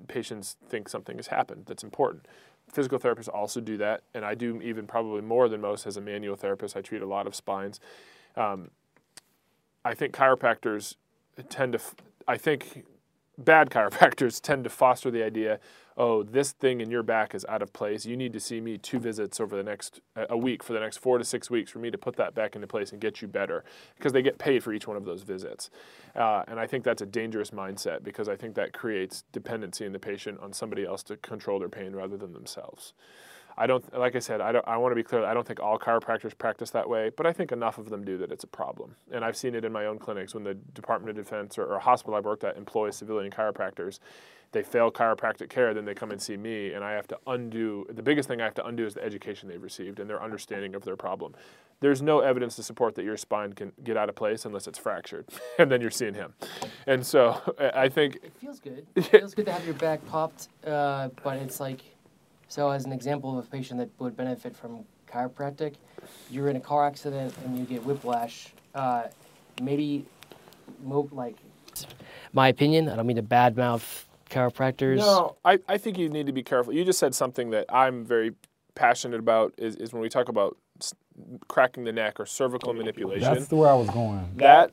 patients 0.07 0.57
think 0.67 0.89
something 0.89 1.17
has 1.17 1.27
happened 1.27 1.63
that's 1.65 1.83
important. 1.83 2.27
Physical 2.69 2.99
therapists 2.99 3.29
also 3.29 3.61
do 3.61 3.77
that, 3.77 4.01
and 4.13 4.25
I 4.25 4.33
do 4.33 4.59
even 4.61 4.87
probably 4.87 5.21
more 5.21 5.47
than 5.47 5.61
most 5.61 5.85
as 5.85 5.97
a 5.97 6.01
manual 6.01 6.35
therapist. 6.35 6.75
I 6.75 6.81
treat 6.81 7.01
a 7.01 7.05
lot 7.05 7.27
of 7.27 7.35
spines. 7.35 7.79
Um, 8.35 8.71
I 9.85 9.93
think 9.93 10.13
chiropractors 10.13 10.95
tend 11.47 11.73
to, 11.73 11.79
I 12.27 12.37
think 12.37 12.85
bad 13.37 13.69
chiropractors 13.71 14.41
tend 14.41 14.63
to 14.63 14.69
foster 14.69 15.11
the 15.11 15.23
idea, 15.23 15.59
oh, 15.95 16.23
this 16.23 16.51
thing 16.51 16.81
in 16.81 16.89
your 16.89 17.03
back 17.03 17.35
is 17.35 17.45
out 17.47 17.61
of 17.61 17.71
place. 17.71 18.05
You 18.05 18.17
need 18.17 18.33
to 18.33 18.39
see 18.39 18.59
me 18.59 18.79
two 18.79 18.99
visits 18.99 19.39
over 19.39 19.55
the 19.55 19.63
next 19.63 20.01
a 20.15 20.35
week 20.35 20.63
for 20.63 20.73
the 20.73 20.79
next 20.79 20.97
four 20.97 21.19
to 21.19 21.23
six 21.23 21.49
weeks 21.49 21.69
for 21.71 21.79
me 21.79 21.91
to 21.91 21.97
put 21.97 22.15
that 22.17 22.33
back 22.33 22.55
into 22.55 22.67
place 22.67 22.91
and 22.91 22.99
get 22.99 23.21
you 23.21 23.27
better, 23.27 23.63
because 23.95 24.11
they 24.11 24.23
get 24.23 24.39
paid 24.39 24.63
for 24.63 24.73
each 24.73 24.87
one 24.87 24.97
of 24.97 25.05
those 25.05 25.21
visits. 25.21 25.69
Uh, 26.15 26.43
and 26.47 26.59
I 26.59 26.65
think 26.65 26.83
that's 26.83 27.03
a 27.03 27.05
dangerous 27.05 27.51
mindset 27.51 28.03
because 28.03 28.27
I 28.27 28.35
think 28.35 28.55
that 28.55 28.73
creates 28.73 29.23
dependency 29.31 29.85
in 29.85 29.93
the 29.93 29.99
patient 29.99 30.39
on 30.41 30.51
somebody 30.51 30.83
else 30.83 31.03
to 31.03 31.17
control 31.17 31.59
their 31.59 31.69
pain 31.69 31.95
rather 31.95 32.17
than 32.17 32.33
themselves. 32.33 32.93
I 33.57 33.67
don't, 33.67 33.97
like 33.97 34.15
I 34.15 34.19
said, 34.19 34.41
I 34.41 34.51
don't. 34.51 34.67
I 34.67 34.77
want 34.77 34.91
to 34.91 34.95
be 34.95 35.03
clear. 35.03 35.23
I 35.23 35.33
don't 35.33 35.47
think 35.47 35.61
all 35.61 35.79
chiropractors 35.79 36.37
practice 36.37 36.71
that 36.71 36.89
way, 36.89 37.09
but 37.15 37.25
I 37.25 37.31
think 37.31 37.51
enough 37.51 37.77
of 37.77 37.89
them 37.89 38.03
do 38.03 38.17
that 38.17 38.31
it's 38.31 38.43
a 38.43 38.47
problem. 38.47 38.95
And 39.11 39.23
I've 39.23 39.37
seen 39.37 39.55
it 39.55 39.63
in 39.63 39.71
my 39.71 39.85
own 39.85 39.97
clinics 39.97 40.33
when 40.33 40.43
the 40.43 40.55
Department 40.55 41.17
of 41.17 41.23
Defense 41.23 41.57
or, 41.57 41.65
or 41.65 41.75
a 41.75 41.79
hospital 41.79 42.15
I've 42.15 42.25
worked 42.25 42.43
at 42.43 42.57
employs 42.57 42.97
civilian 42.97 43.31
chiropractors. 43.31 43.99
They 44.51 44.63
fail 44.63 44.89
chiropractic 44.91 45.49
care, 45.49 45.73
then 45.73 45.83
they 45.83 45.93
come 45.93 46.11
and 46.11 46.21
see 46.21 46.37
me, 46.37 46.73
and 46.73 46.83
I 46.83 46.93
have 46.93 47.07
to 47.07 47.17
undo. 47.27 47.85
The 47.89 48.03
biggest 48.03 48.29
thing 48.29 48.39
I 48.39 48.45
have 48.45 48.53
to 48.55 48.65
undo 48.65 48.85
is 48.85 48.93
the 48.93 49.03
education 49.03 49.49
they've 49.49 49.61
received 49.61 49.99
and 49.99 50.09
their 50.09 50.21
understanding 50.23 50.75
of 50.75 50.85
their 50.85 50.95
problem. 50.95 51.33
There's 51.81 52.01
no 52.01 52.21
evidence 52.21 52.55
to 52.55 52.63
support 52.63 52.95
that 52.95 53.03
your 53.03 53.17
spine 53.17 53.51
can 53.51 53.73
get 53.83 53.97
out 53.97 54.07
of 54.07 54.15
place 54.15 54.45
unless 54.45 54.67
it's 54.67 54.79
fractured, 54.79 55.25
and 55.59 55.69
then 55.69 55.81
you're 55.81 55.91
seeing 55.91 56.13
him. 56.13 56.33
And 56.87 57.05
so 57.05 57.41
I 57.59 57.89
think 57.89 58.15
it 58.23 58.33
feels 58.39 58.59
good. 58.59 58.85
It 58.95 59.03
feels 59.03 59.33
good 59.33 59.45
to 59.47 59.51
have 59.51 59.65
your 59.65 59.73
back 59.75 60.05
popped, 60.07 60.47
uh, 60.65 61.09
but 61.21 61.37
it's 61.37 61.59
like 61.59 61.81
so, 62.55 62.69
as 62.69 62.85
an 62.85 62.93
example 62.93 63.37
of 63.37 63.45
a 63.45 63.49
patient 63.49 63.81
that 63.81 63.89
would 63.99 64.15
benefit 64.15 64.55
from 64.55 64.85
chiropractic, 65.11 65.73
you're 66.31 66.47
in 66.47 66.55
a 66.55 66.61
car 66.61 66.87
accident 66.87 67.35
and 67.43 67.59
you 67.59 67.65
get 67.65 67.83
whiplash. 67.83 68.47
Uh, 68.73 69.07
maybe, 69.61 70.05
mo- 70.81 71.09
like, 71.11 71.35
my 72.31 72.47
opinion. 72.47 72.87
I 72.87 72.95
don't 72.95 73.07
mean 73.07 73.17
to 73.17 73.23
badmouth 73.23 74.05
chiropractors. 74.29 74.99
No, 74.99 75.35
I, 75.43 75.59
I 75.67 75.77
think 75.77 75.97
you 75.97 76.07
need 76.07 76.27
to 76.27 76.31
be 76.31 76.43
careful. 76.43 76.71
You 76.71 76.85
just 76.85 76.97
said 76.97 77.13
something 77.13 77.49
that 77.49 77.65
I'm 77.67 78.05
very 78.05 78.31
passionate 78.73 79.19
about. 79.19 79.53
Is, 79.57 79.75
is 79.75 79.91
when 79.91 80.01
we 80.01 80.07
talk 80.07 80.29
about 80.29 80.55
cracking 81.49 81.83
the 81.83 81.91
neck 81.91 82.21
or 82.21 82.25
cervical 82.25 82.73
manipulation. 82.73 83.33
That's 83.33 83.47
the 83.47 83.57
way 83.57 83.67
I 83.67 83.73
was 83.73 83.89
going. 83.89 84.31
That 84.37 84.71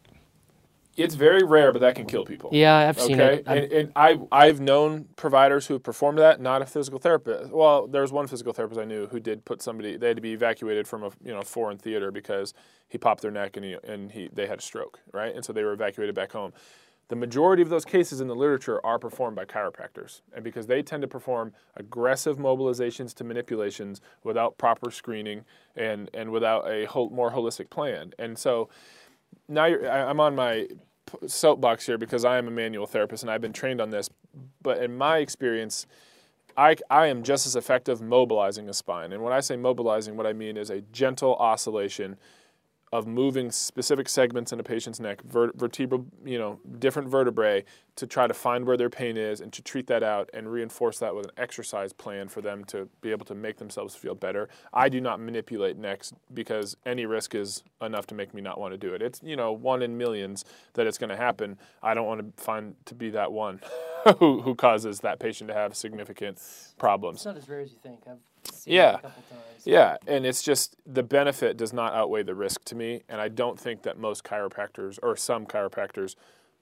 it's 0.96 1.14
very 1.14 1.42
rare, 1.42 1.72
but 1.72 1.80
that 1.80 1.94
can 1.94 2.06
kill 2.06 2.24
people. 2.24 2.50
Yeah, 2.52 2.76
I've 2.76 3.00
seen 3.00 3.20
okay? 3.20 3.36
it. 3.36 3.44
And, 3.46 3.72
and 3.72 3.92
I 3.96 4.18
I've 4.30 4.60
known 4.60 5.06
providers 5.16 5.66
who 5.66 5.74
have 5.74 5.82
performed 5.82 6.18
that. 6.18 6.40
Not 6.40 6.62
a 6.62 6.66
physical 6.66 6.98
therapist. 6.98 7.50
Well, 7.50 7.86
there 7.86 8.02
was 8.02 8.12
one 8.12 8.26
physical 8.26 8.52
therapist 8.52 8.80
I 8.80 8.84
knew 8.84 9.06
who 9.06 9.20
did 9.20 9.44
put 9.44 9.62
somebody. 9.62 9.96
They 9.96 10.08
had 10.08 10.16
to 10.16 10.22
be 10.22 10.32
evacuated 10.32 10.86
from 10.86 11.02
a 11.02 11.10
you 11.24 11.32
know 11.32 11.42
foreign 11.42 11.78
theater 11.78 12.10
because 12.10 12.52
he 12.88 12.98
popped 12.98 13.22
their 13.22 13.30
neck 13.30 13.56
and 13.56 13.64
he 13.64 13.76
and 13.84 14.12
he 14.12 14.28
they 14.32 14.46
had 14.46 14.58
a 14.58 14.62
stroke, 14.62 15.00
right? 15.12 15.34
And 15.34 15.44
so 15.44 15.52
they 15.52 15.64
were 15.64 15.72
evacuated 15.72 16.14
back 16.14 16.32
home. 16.32 16.52
The 17.08 17.16
majority 17.16 17.62
of 17.62 17.68
those 17.68 17.84
cases 17.84 18.20
in 18.20 18.28
the 18.28 18.34
literature 18.34 18.80
are 18.86 18.98
performed 18.98 19.36
by 19.36 19.44
chiropractors, 19.44 20.22
and 20.34 20.42
because 20.42 20.66
they 20.66 20.82
tend 20.82 21.02
to 21.02 21.08
perform 21.08 21.52
aggressive 21.76 22.38
mobilizations 22.38 23.12
to 23.14 23.24
manipulations 23.24 24.00
without 24.24 24.56
proper 24.56 24.90
screening 24.90 25.44
and 25.76 26.10
and 26.14 26.30
without 26.30 26.66
a 26.70 26.86
whole, 26.86 27.10
more 27.10 27.30
holistic 27.30 27.70
plan, 27.70 28.12
and 28.18 28.38
so 28.38 28.68
now 29.48 29.64
I'm 29.64 30.20
on 30.20 30.34
my 30.34 30.68
soapbox 31.26 31.86
here 31.86 31.98
because 31.98 32.24
I 32.24 32.38
am 32.38 32.48
a 32.48 32.50
manual 32.50 32.86
therapist 32.86 33.22
and 33.22 33.30
I've 33.30 33.40
been 33.40 33.52
trained 33.52 33.80
on 33.80 33.90
this. 33.90 34.08
But 34.62 34.82
in 34.82 34.96
my 34.96 35.18
experience, 35.18 35.86
I, 36.56 36.76
I 36.90 37.06
am 37.06 37.22
just 37.22 37.46
as 37.46 37.56
effective 37.56 38.00
mobilizing 38.00 38.68
a 38.68 38.72
spine. 38.72 39.12
And 39.12 39.22
when 39.22 39.32
I 39.32 39.40
say 39.40 39.56
mobilizing, 39.56 40.16
what 40.16 40.26
I 40.26 40.32
mean 40.32 40.56
is 40.56 40.70
a 40.70 40.80
gentle 40.80 41.34
oscillation 41.36 42.16
of 42.92 43.06
moving 43.06 43.50
specific 43.50 44.06
segments 44.06 44.52
in 44.52 44.60
a 44.60 44.62
patient's 44.62 45.00
neck, 45.00 45.22
vertebral, 45.22 46.04
you 46.24 46.38
know, 46.38 46.60
different 46.78 47.08
vertebrae, 47.08 47.64
to 47.96 48.06
try 48.06 48.26
to 48.26 48.34
find 48.34 48.66
where 48.66 48.76
their 48.76 48.90
pain 48.90 49.16
is 49.16 49.40
and 49.40 49.50
to 49.52 49.62
treat 49.62 49.86
that 49.86 50.02
out 50.02 50.28
and 50.34 50.52
reinforce 50.52 50.98
that 50.98 51.14
with 51.14 51.24
an 51.26 51.32
exercise 51.38 51.92
plan 51.92 52.28
for 52.28 52.42
them 52.42 52.64
to 52.64 52.88
be 53.00 53.10
able 53.10 53.24
to 53.24 53.34
make 53.34 53.56
themselves 53.56 53.94
feel 53.94 54.14
better. 54.14 54.48
I 54.74 54.90
do 54.90 55.00
not 55.00 55.20
manipulate 55.20 55.78
necks 55.78 56.12
because 56.34 56.76
any 56.84 57.06
risk 57.06 57.34
is 57.34 57.62
enough 57.80 58.06
to 58.08 58.14
make 58.14 58.34
me 58.34 58.42
not 58.42 58.60
want 58.60 58.72
to 58.72 58.78
do 58.78 58.92
it. 58.94 59.00
It's 59.00 59.20
you 59.22 59.36
know 59.36 59.52
one 59.52 59.80
in 59.82 59.96
millions 59.96 60.44
that 60.74 60.86
it's 60.86 60.98
going 60.98 61.10
to 61.10 61.16
happen. 61.16 61.58
I 61.82 61.94
don't 61.94 62.06
want 62.06 62.36
to 62.36 62.42
find 62.42 62.74
to 62.84 62.94
be 62.94 63.08
that 63.10 63.32
one 63.32 63.60
who 64.18 64.42
who 64.42 64.54
causes 64.54 65.00
that 65.00 65.18
patient 65.18 65.48
to 65.48 65.54
have 65.54 65.74
significant 65.74 66.38
problems. 66.78 67.18
It's 67.18 67.26
not 67.26 67.36
as 67.38 67.48
rare 67.48 67.60
as 67.60 67.72
you 67.72 67.78
think. 67.82 68.00
I've 68.06 68.18
yeah. 68.64 68.98
Yeah, 69.64 69.96
and 70.08 70.26
it's 70.26 70.42
just 70.42 70.76
the 70.86 71.04
benefit 71.04 71.56
does 71.56 71.72
not 71.72 71.94
outweigh 71.94 72.24
the 72.24 72.34
risk 72.34 72.64
to 72.64 72.74
me, 72.74 73.02
and 73.08 73.20
I 73.20 73.28
don't 73.28 73.58
think 73.58 73.82
that 73.82 73.96
most 73.96 74.24
chiropractors 74.24 74.98
or 75.02 75.16
some 75.16 75.46
chiropractors 75.46 76.16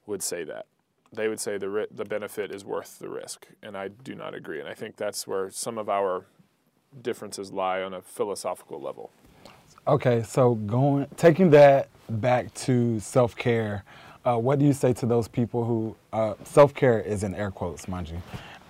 would 0.07 0.23
say 0.23 0.45
that. 0.45 0.67
They 1.13 1.27
would 1.29 1.41
say 1.41 1.57
the 1.57 1.89
the 1.91 2.05
benefit 2.05 2.55
is 2.55 2.65
worth 2.65 2.99
the 2.99 3.09
risk, 3.09 3.49
and 3.63 3.77
I 3.77 3.89
do 3.89 4.15
not 4.15 4.35
agree. 4.35 4.61
And 4.61 4.69
I 4.69 4.75
think 4.75 4.97
that's 4.97 5.27
where 5.27 5.51
some 5.51 5.79
of 5.79 5.89
our 5.89 6.27
differences 7.03 7.53
lie 7.53 7.83
on 7.83 7.95
a 7.95 8.03
philosophical 8.03 8.81
level. 8.81 9.11
Okay, 9.87 10.23
so 10.23 10.55
going 10.55 11.07
taking 11.17 11.51
that 11.51 11.89
back 12.09 12.53
to 12.55 13.01
self 13.01 13.35
care, 13.35 13.83
uh, 14.25 14.37
what 14.37 14.59
do 14.59 14.67
you 14.67 14.73
say 14.73 14.93
to 14.93 15.07
those 15.07 15.27
people 15.27 15.65
who 15.65 15.97
uh, 16.13 16.35
self 16.45 16.75
care 16.75 17.01
is 17.01 17.25
in 17.25 17.35
air 17.35 17.51
quotes, 17.51 17.89
mind 17.89 18.11
you? 18.11 18.23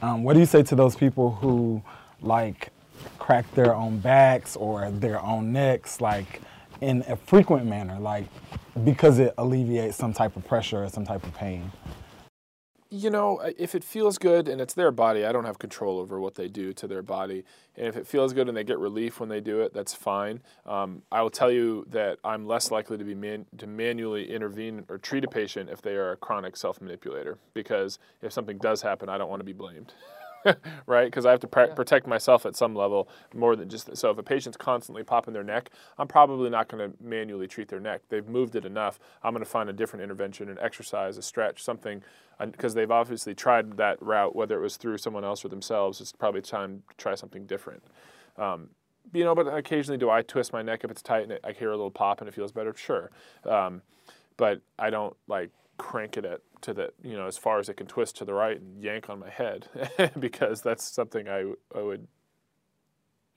Um, 0.02 0.22
what 0.22 0.34
do 0.34 0.40
you 0.40 0.46
say 0.46 0.62
to 0.62 0.74
those 0.74 0.96
people 0.96 1.32
who 1.32 1.82
like 2.22 2.70
crack 3.18 3.50
their 3.54 3.74
own 3.74 3.98
backs 3.98 4.56
or 4.56 4.90
their 4.90 5.20
own 5.22 5.52
necks, 5.52 6.00
like 6.00 6.40
in 6.80 7.04
a 7.08 7.16
frequent 7.16 7.66
manner, 7.66 7.98
like 7.98 8.26
because 8.84 9.18
it 9.18 9.34
alleviates 9.38 9.96
some 9.96 10.12
type 10.12 10.36
of 10.36 10.46
pressure 10.46 10.84
or 10.84 10.88
some 10.88 11.04
type 11.04 11.24
of 11.24 11.34
pain? 11.34 11.70
You 12.92 13.08
know, 13.08 13.40
if 13.56 13.76
it 13.76 13.84
feels 13.84 14.18
good 14.18 14.48
and 14.48 14.60
it's 14.60 14.74
their 14.74 14.90
body, 14.90 15.24
I 15.24 15.30
don't 15.30 15.44
have 15.44 15.60
control 15.60 16.00
over 16.00 16.18
what 16.18 16.34
they 16.34 16.48
do 16.48 16.72
to 16.72 16.88
their 16.88 17.02
body. 17.02 17.44
And 17.76 17.86
if 17.86 17.96
it 17.96 18.04
feels 18.04 18.32
good 18.32 18.48
and 18.48 18.56
they 18.56 18.64
get 18.64 18.80
relief 18.80 19.20
when 19.20 19.28
they 19.28 19.40
do 19.40 19.60
it, 19.60 19.72
that's 19.72 19.94
fine. 19.94 20.42
Um, 20.66 21.02
I 21.12 21.22
will 21.22 21.30
tell 21.30 21.52
you 21.52 21.86
that 21.90 22.18
I'm 22.24 22.46
less 22.46 22.72
likely 22.72 22.98
to 22.98 23.04
be 23.04 23.14
man- 23.14 23.46
to 23.58 23.68
manually 23.68 24.28
intervene 24.28 24.84
or 24.88 24.98
treat 24.98 25.22
a 25.22 25.28
patient 25.28 25.70
if 25.70 25.80
they 25.80 25.94
are 25.94 26.10
a 26.12 26.16
chronic 26.16 26.56
self 26.56 26.80
manipulator 26.80 27.38
because 27.54 28.00
if 28.22 28.32
something 28.32 28.58
does 28.58 28.82
happen, 28.82 29.08
I 29.08 29.18
don't 29.18 29.30
want 29.30 29.38
to 29.38 29.44
be 29.44 29.52
blamed. 29.52 29.94
right? 30.86 31.06
Because 31.06 31.26
I 31.26 31.30
have 31.30 31.40
to 31.40 31.46
pr- 31.46 31.60
yeah. 31.60 31.74
protect 31.74 32.06
myself 32.06 32.46
at 32.46 32.56
some 32.56 32.74
level 32.74 33.08
more 33.34 33.56
than 33.56 33.68
just. 33.68 33.96
So 33.96 34.10
if 34.10 34.18
a 34.18 34.22
patient's 34.22 34.56
constantly 34.56 35.02
popping 35.02 35.34
their 35.34 35.44
neck, 35.44 35.70
I'm 35.98 36.08
probably 36.08 36.50
not 36.50 36.68
going 36.68 36.90
to 36.90 36.96
manually 37.02 37.46
treat 37.46 37.68
their 37.68 37.80
neck. 37.80 38.02
They've 38.08 38.26
moved 38.26 38.56
it 38.56 38.64
enough. 38.64 38.98
I'm 39.22 39.32
going 39.32 39.44
to 39.44 39.50
find 39.50 39.68
a 39.68 39.72
different 39.72 40.02
intervention, 40.02 40.48
an 40.48 40.58
exercise, 40.60 41.16
a 41.18 41.22
stretch, 41.22 41.62
something, 41.62 42.02
because 42.40 42.74
they've 42.74 42.90
obviously 42.90 43.34
tried 43.34 43.76
that 43.76 44.00
route, 44.02 44.34
whether 44.34 44.58
it 44.58 44.62
was 44.62 44.76
through 44.76 44.98
someone 44.98 45.24
else 45.24 45.44
or 45.44 45.48
themselves. 45.48 46.00
It's 46.00 46.12
probably 46.12 46.42
time 46.42 46.82
to 46.88 46.96
try 46.96 47.14
something 47.14 47.46
different. 47.46 47.82
Um, 48.36 48.70
you 49.12 49.24
know, 49.24 49.34
but 49.34 49.46
occasionally, 49.46 49.98
do 49.98 50.08
I 50.10 50.22
twist 50.22 50.52
my 50.52 50.62
neck 50.62 50.84
if 50.84 50.90
it's 50.90 51.02
tight 51.02 51.24
and 51.28 51.38
I 51.44 51.52
hear 51.52 51.68
a 51.68 51.76
little 51.76 51.90
pop 51.90 52.20
and 52.20 52.28
it 52.28 52.34
feels 52.34 52.52
better? 52.52 52.74
Sure. 52.76 53.10
Um, 53.44 53.82
but 54.36 54.62
I 54.78 54.88
don't 54.90 55.14
like 55.28 55.50
crank 55.80 56.16
it 56.18 56.42
to 56.60 56.74
the 56.74 56.92
you 57.02 57.16
know 57.16 57.26
as 57.26 57.38
far 57.38 57.58
as 57.58 57.68
it 57.68 57.74
can 57.74 57.86
twist 57.86 58.16
to 58.18 58.24
the 58.24 58.34
right 58.34 58.60
and 58.60 58.82
yank 58.82 59.08
on 59.08 59.18
my 59.18 59.30
head 59.30 59.66
because 60.20 60.60
that's 60.60 60.84
something 60.84 61.26
I 61.26 61.52
I 61.74 61.80
would 61.80 62.06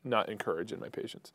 not 0.04 0.30
encourage 0.30 0.74
in 0.74 0.80
my 0.80 0.90
patients. 0.90 1.32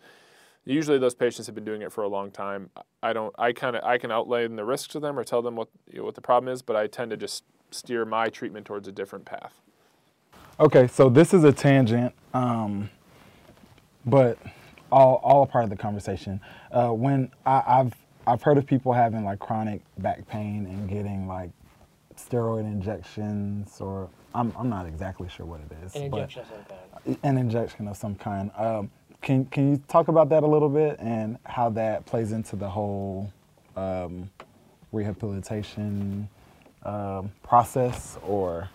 Usually, 0.65 0.99
those 0.99 1.15
patients 1.15 1.47
have 1.47 1.55
been 1.55 1.65
doing 1.65 1.81
it 1.81 1.93
for 1.93 2.05
a 2.05 2.09
long 2.09 2.31
time. 2.31 2.69
I 3.03 3.15
don't. 3.15 3.35
I 3.39 3.53
kind 3.53 3.75
of. 3.75 3.83
I 3.85 3.97
can 3.97 4.13
outlay 4.13 4.47
the 4.47 4.65
risks 4.65 4.89
to 4.89 5.01
them 5.01 5.19
or 5.19 5.25
tell 5.25 5.41
them 5.41 5.57
what 5.57 5.69
you 5.91 6.01
know, 6.01 6.05
what 6.05 6.15
the 6.15 6.21
problem 6.21 6.53
is, 6.53 6.61
but 6.61 6.77
I 6.77 6.87
tend 6.87 7.11
to 7.11 7.17
just 7.17 7.45
steer 7.71 8.05
my 8.05 8.29
treatment 8.29 8.67
towards 8.67 8.87
a 8.87 8.93
different 8.93 9.25
path. 9.25 9.63
Okay, 10.61 10.87
so 10.87 11.09
this 11.09 11.33
is 11.33 11.45
a 11.45 11.53
tangent, 11.53 12.13
um, 12.35 12.91
but 14.05 14.37
all 14.93 15.21
all 15.25 15.43
a 15.43 15.47
part 15.47 15.65
of 15.65 15.71
the 15.71 15.77
conversation. 15.77 16.39
Uh, 16.71 16.91
when 16.91 17.31
I, 17.47 17.63
I've 17.67 17.95
I've 18.29 18.43
heard 18.43 18.59
of 18.59 18.67
people 18.67 18.93
having 18.93 19.25
like 19.25 19.39
chronic 19.39 19.81
back 19.99 20.27
pain 20.29 20.67
and 20.67 20.89
getting 20.89 21.27
like 21.27 21.51
steroid 22.15 22.61
injections, 22.61 23.81
or 23.81 24.11
I'm 24.35 24.53
I'm 24.59 24.69
not 24.69 24.87
exactly 24.87 25.29
sure 25.29 25.47
what 25.47 25.61
it 25.61 25.77
is. 25.85 25.95
An 25.95 26.11
but- 26.11 26.21
injection 26.21 26.43
of 26.43 26.49
some 26.49 26.65
kind. 27.05 27.19
an 27.23 27.39
injection 27.39 27.89
of 27.89 27.97
some 27.97 28.15
kind. 28.17 28.51
Um, 28.57 28.91
can 29.23 29.47
can 29.47 29.71
you 29.73 29.83
talk 29.89 30.09
about 30.09 30.29
that 30.29 30.43
a 30.43 30.47
little 30.47 30.69
bit 30.69 30.97
and 31.01 31.39
how 31.45 31.71
that 31.71 32.05
plays 32.07 32.33
into 32.33 32.55
the 32.55 32.69
whole 32.69 33.33
um, 33.77 34.31
rehabilitation 34.93 36.29
um, 36.85 37.33
process? 37.43 38.19
Or 38.27 38.69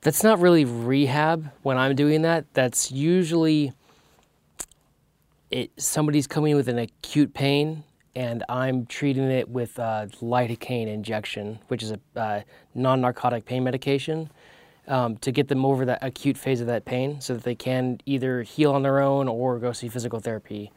That's 0.00 0.22
not 0.22 0.38
really 0.38 0.64
rehab 0.64 1.50
when 1.62 1.76
I'm 1.76 1.96
doing 1.96 2.22
that. 2.22 2.46
That's 2.54 2.92
usually 2.92 3.72
it. 5.50 5.72
Somebody's 5.76 6.28
coming 6.28 6.52
in 6.52 6.56
with 6.56 6.68
an 6.68 6.78
acute 6.78 7.34
pain, 7.34 7.82
and 8.16 8.44
I'm 8.48 8.86
treating 8.86 9.30
it 9.30 9.48
with 9.48 9.78
uh, 9.78 10.06
lidocaine 10.20 10.86
injection, 10.86 11.58
which 11.68 11.82
is 11.82 11.92
a 11.92 12.00
uh, 12.16 12.40
non-narcotic 12.74 13.44
pain 13.44 13.64
medication, 13.64 14.30
um, 14.86 15.16
to 15.18 15.32
get 15.32 15.48
them 15.48 15.64
over 15.64 15.84
that 15.86 15.98
acute 16.02 16.36
phase 16.36 16.60
of 16.60 16.66
that 16.68 16.84
pain, 16.84 17.20
so 17.20 17.34
that 17.34 17.42
they 17.42 17.54
can 17.54 17.98
either 18.06 18.42
heal 18.42 18.72
on 18.72 18.82
their 18.82 19.00
own 19.00 19.28
or 19.28 19.58
go 19.58 19.72
see 19.72 19.88
physical 19.88 20.20
therapy 20.20 20.72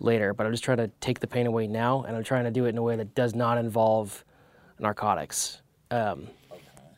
later. 0.00 0.34
But 0.34 0.46
I'm 0.46 0.52
just 0.52 0.64
trying 0.64 0.78
to 0.78 0.88
take 1.00 1.20
the 1.20 1.26
pain 1.26 1.46
away 1.46 1.66
now, 1.66 2.02
and 2.02 2.16
I'm 2.16 2.24
trying 2.24 2.44
to 2.44 2.50
do 2.50 2.66
it 2.66 2.70
in 2.70 2.78
a 2.78 2.82
way 2.82 2.96
that 2.96 3.14
does 3.14 3.34
not 3.34 3.58
involve 3.58 4.24
narcotics. 4.78 5.62
Um, 5.90 6.28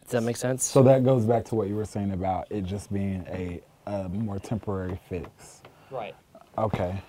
does 0.03 0.13
that 0.13 0.23
make 0.23 0.37
sense? 0.37 0.65
so 0.65 0.83
that 0.83 1.03
goes 1.03 1.25
back 1.25 1.45
to 1.47 1.55
what 1.55 1.69
you 1.69 1.75
were 1.75 1.85
saying 1.85 2.13
about 2.13 2.47
it 2.51 2.65
just 2.65 2.93
being 2.93 3.25
a, 3.29 3.61
a 3.87 4.09
more 4.09 4.39
temporary 4.39 4.99
fix. 5.09 5.63
right. 5.91 6.15
Okay. 6.59 7.03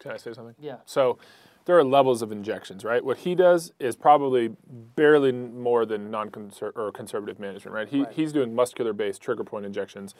Can 0.00 0.12
I 0.12 0.16
say 0.16 0.32
something? 0.32 0.54
Yeah. 0.60 0.76
So 0.84 1.18
there 1.64 1.76
are 1.78 1.84
levels 1.84 2.22
of 2.22 2.32
injections, 2.32 2.84
right? 2.84 3.04
What 3.04 3.18
he 3.18 3.34
does 3.34 3.72
is 3.78 3.94
probably 3.94 4.56
barely 4.96 5.32
more 5.32 5.84
than 5.84 6.10
non-conservative 6.10 6.80
or 6.80 6.90
conservative 6.92 7.38
management, 7.38 7.74
right? 7.74 7.88
He, 7.88 8.02
Right. 8.04 8.12
He's 8.12 8.32
doing 8.32 8.54
muscular 8.54 8.92
based 8.92 9.20
trigger 9.20 9.44
point 9.44 9.66
injections. 9.66 10.14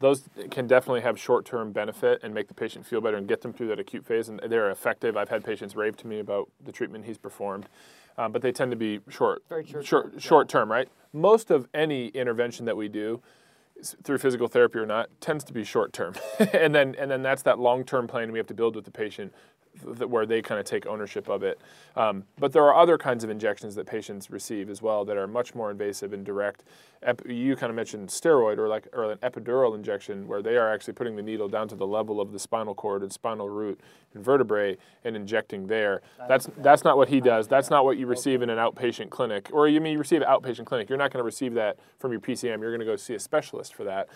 Those 0.00 0.28
can 0.50 0.66
definitely 0.66 1.02
have 1.02 1.20
short 1.20 1.44
term 1.44 1.72
benefit 1.72 2.20
and 2.22 2.34
make 2.34 2.48
the 2.48 2.54
patient 2.54 2.86
feel 2.86 3.00
better 3.00 3.18
and 3.18 3.28
get 3.28 3.42
them 3.42 3.52
through 3.52 3.68
that 3.68 3.78
acute 3.78 4.04
phase, 4.04 4.28
and 4.28 4.40
they're 4.48 4.70
effective. 4.70 5.16
I've 5.16 5.28
had 5.28 5.44
patients 5.44 5.76
rave 5.76 5.96
to 5.98 6.06
me 6.06 6.18
about 6.18 6.48
the 6.64 6.72
treatment 6.72 7.04
he's 7.04 7.18
performed, 7.18 7.68
um, 8.16 8.32
but 8.32 8.40
they 8.40 8.50
tend 8.50 8.70
to 8.70 8.76
be 8.76 9.00
short, 9.10 9.42
Very 9.48 9.64
short 9.66 9.84
short, 9.84 10.10
yeah. 10.14 10.18
short 10.18 10.48
term, 10.48 10.72
right? 10.72 10.88
Most 11.12 11.50
of 11.50 11.68
any 11.74 12.08
intervention 12.08 12.64
that 12.64 12.76
we 12.76 12.88
do 12.88 13.20
through 14.02 14.18
physical 14.18 14.48
therapy 14.48 14.78
or 14.78 14.86
not 14.86 15.08
tends 15.20 15.44
to 15.44 15.52
be 15.52 15.64
short 15.64 15.92
term 15.92 16.14
and 16.52 16.74
then 16.74 16.94
and 16.98 17.10
then 17.10 17.22
that's 17.22 17.42
that 17.42 17.58
long 17.58 17.84
term 17.84 18.06
plan 18.06 18.32
we 18.32 18.38
have 18.38 18.46
to 18.46 18.54
build 18.54 18.76
with 18.76 18.84
the 18.84 18.90
patient 18.90 19.32
where 19.84 20.26
they 20.26 20.42
kind 20.42 20.58
of 20.58 20.66
take 20.66 20.86
ownership 20.86 21.28
of 21.28 21.42
it. 21.42 21.60
Um, 21.96 22.24
but 22.38 22.52
there 22.52 22.64
are 22.64 22.74
other 22.74 22.98
kinds 22.98 23.24
of 23.24 23.30
injections 23.30 23.74
that 23.76 23.86
patients 23.86 24.30
receive 24.30 24.68
as 24.68 24.82
well 24.82 25.04
that 25.04 25.16
are 25.16 25.26
much 25.26 25.54
more 25.54 25.70
invasive 25.70 26.12
and 26.12 26.24
direct. 26.24 26.64
Ep- 27.02 27.26
you 27.26 27.56
kind 27.56 27.70
of 27.70 27.76
mentioned 27.76 28.08
steroid 28.08 28.58
or 28.58 28.68
like 28.68 28.86
or 28.92 29.12
an 29.12 29.18
epidural 29.18 29.74
injection 29.74 30.28
where 30.28 30.42
they 30.42 30.56
are 30.56 30.72
actually 30.72 30.92
putting 30.92 31.16
the 31.16 31.22
needle 31.22 31.48
down 31.48 31.66
to 31.68 31.74
the 31.74 31.86
level 31.86 32.20
of 32.20 32.32
the 32.32 32.38
spinal 32.38 32.74
cord 32.74 33.02
and 33.02 33.12
spinal 33.12 33.48
root 33.48 33.80
and 34.12 34.22
vertebrae 34.22 34.76
and 35.04 35.16
injecting 35.16 35.66
there. 35.66 36.02
That's 36.28 36.48
that's 36.58 36.84
not 36.84 36.96
what 36.96 37.08
he 37.08 37.20
does. 37.20 37.48
That's 37.48 37.70
not 37.70 37.84
what 37.84 37.96
you 37.96 38.06
receive 38.06 38.42
in 38.42 38.50
an 38.50 38.58
outpatient 38.58 39.10
clinic. 39.10 39.48
Or 39.52 39.66
you 39.66 39.80
mean 39.80 39.92
you 39.92 39.98
receive 39.98 40.20
an 40.20 40.28
outpatient 40.28 40.66
clinic. 40.66 40.88
You're 40.88 40.98
not 40.98 41.10
going 41.10 41.20
to 41.20 41.24
receive 41.24 41.54
that 41.54 41.78
from 41.98 42.12
your 42.12 42.20
PCM 42.20 42.60
you're 42.60 42.70
going 42.70 42.80
to 42.80 42.86
go 42.86 42.96
see 42.96 43.14
a 43.14 43.18
specialist 43.18 43.74
for 43.74 43.84
that 43.84 44.08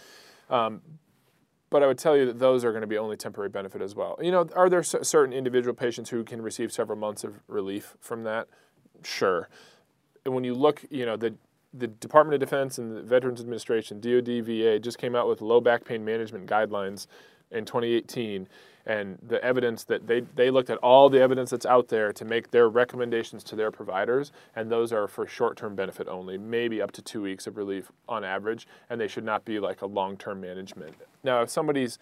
but 1.70 1.82
I 1.82 1.86
would 1.86 1.98
tell 1.98 2.16
you 2.16 2.26
that 2.26 2.38
those 2.38 2.64
are 2.64 2.70
going 2.70 2.82
to 2.82 2.86
be 2.86 2.98
only 2.98 3.16
temporary 3.16 3.48
benefit 3.48 3.82
as 3.82 3.94
well. 3.94 4.18
You 4.22 4.30
know, 4.30 4.48
are 4.54 4.68
there 4.68 4.82
cer- 4.82 5.04
certain 5.04 5.32
individual 5.32 5.74
patients 5.74 6.10
who 6.10 6.22
can 6.24 6.40
receive 6.42 6.72
several 6.72 6.98
months 6.98 7.24
of 7.24 7.40
relief 7.48 7.96
from 8.00 8.24
that? 8.24 8.48
Sure. 9.02 9.48
And 10.24 10.34
when 10.34 10.44
you 10.44 10.54
look, 10.54 10.84
you 10.90 11.04
know, 11.04 11.16
the 11.16 11.34
the 11.76 11.88
Department 11.88 12.34
of 12.34 12.48
Defense 12.48 12.78
and 12.78 12.96
the 12.96 13.02
Veterans 13.02 13.40
Administration, 13.40 13.98
DoD, 13.98 14.44
VA, 14.44 14.78
just 14.78 14.96
came 14.96 15.16
out 15.16 15.28
with 15.28 15.42
low 15.42 15.60
back 15.60 15.84
pain 15.84 16.04
management 16.04 16.46
guidelines 16.48 17.08
in 17.50 17.64
2018, 17.64 18.48
and 18.86 19.18
the 19.26 19.42
evidence 19.42 19.84
that 19.84 20.06
they 20.06 20.20
they 20.34 20.50
looked 20.50 20.70
at 20.70 20.78
all 20.78 21.08
the 21.08 21.20
evidence 21.20 21.50
that's 21.50 21.66
out 21.66 21.88
there 21.88 22.12
to 22.12 22.24
make 22.24 22.50
their 22.50 22.68
recommendations 22.68 23.42
to 23.44 23.56
their 23.56 23.70
providers, 23.70 24.32
and 24.54 24.70
those 24.70 24.92
are 24.92 25.08
for 25.08 25.26
short-term 25.26 25.74
benefit 25.74 26.08
only, 26.08 26.38
maybe 26.38 26.82
up 26.82 26.92
to 26.92 27.02
two 27.02 27.22
weeks 27.22 27.46
of 27.46 27.56
relief 27.56 27.90
on 28.08 28.24
average, 28.24 28.66
and 28.90 29.00
they 29.00 29.08
should 29.08 29.24
not 29.24 29.44
be 29.44 29.58
like 29.58 29.82
a 29.82 29.86
long-term 29.86 30.40
management. 30.40 30.94
Now, 31.22 31.42
if 31.42 31.50
somebody's 31.50 31.98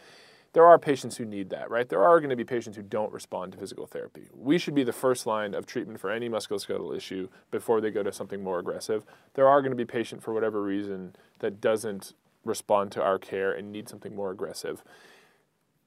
there 0.52 0.66
are 0.66 0.78
patients 0.78 1.16
who 1.16 1.24
need 1.24 1.48
that, 1.50 1.70
right? 1.70 1.88
There 1.88 2.04
are 2.04 2.20
going 2.20 2.30
to 2.30 2.36
be 2.36 2.44
patients 2.44 2.76
who 2.76 2.82
don't 2.82 3.12
respond 3.12 3.52
to 3.52 3.58
physical 3.58 3.86
therapy. 3.86 4.28
We 4.36 4.58
should 4.58 4.74
be 4.74 4.84
the 4.84 4.92
first 4.92 5.26
line 5.26 5.54
of 5.54 5.64
treatment 5.64 5.98
for 5.98 6.10
any 6.10 6.28
musculoskeletal 6.28 6.94
issue 6.94 7.28
before 7.50 7.80
they 7.80 7.90
go 7.90 8.02
to 8.02 8.12
something 8.12 8.42
more 8.42 8.58
aggressive. 8.58 9.04
There 9.34 9.48
are 9.48 9.62
going 9.62 9.72
to 9.72 9.76
be 9.76 9.86
patient 9.86 10.22
for 10.22 10.34
whatever 10.34 10.62
reason 10.62 11.16
that 11.38 11.60
doesn't 11.60 12.12
respond 12.44 12.92
to 12.92 13.02
our 13.02 13.18
care 13.18 13.52
and 13.52 13.72
need 13.72 13.88
something 13.88 14.14
more 14.14 14.30
aggressive. 14.30 14.82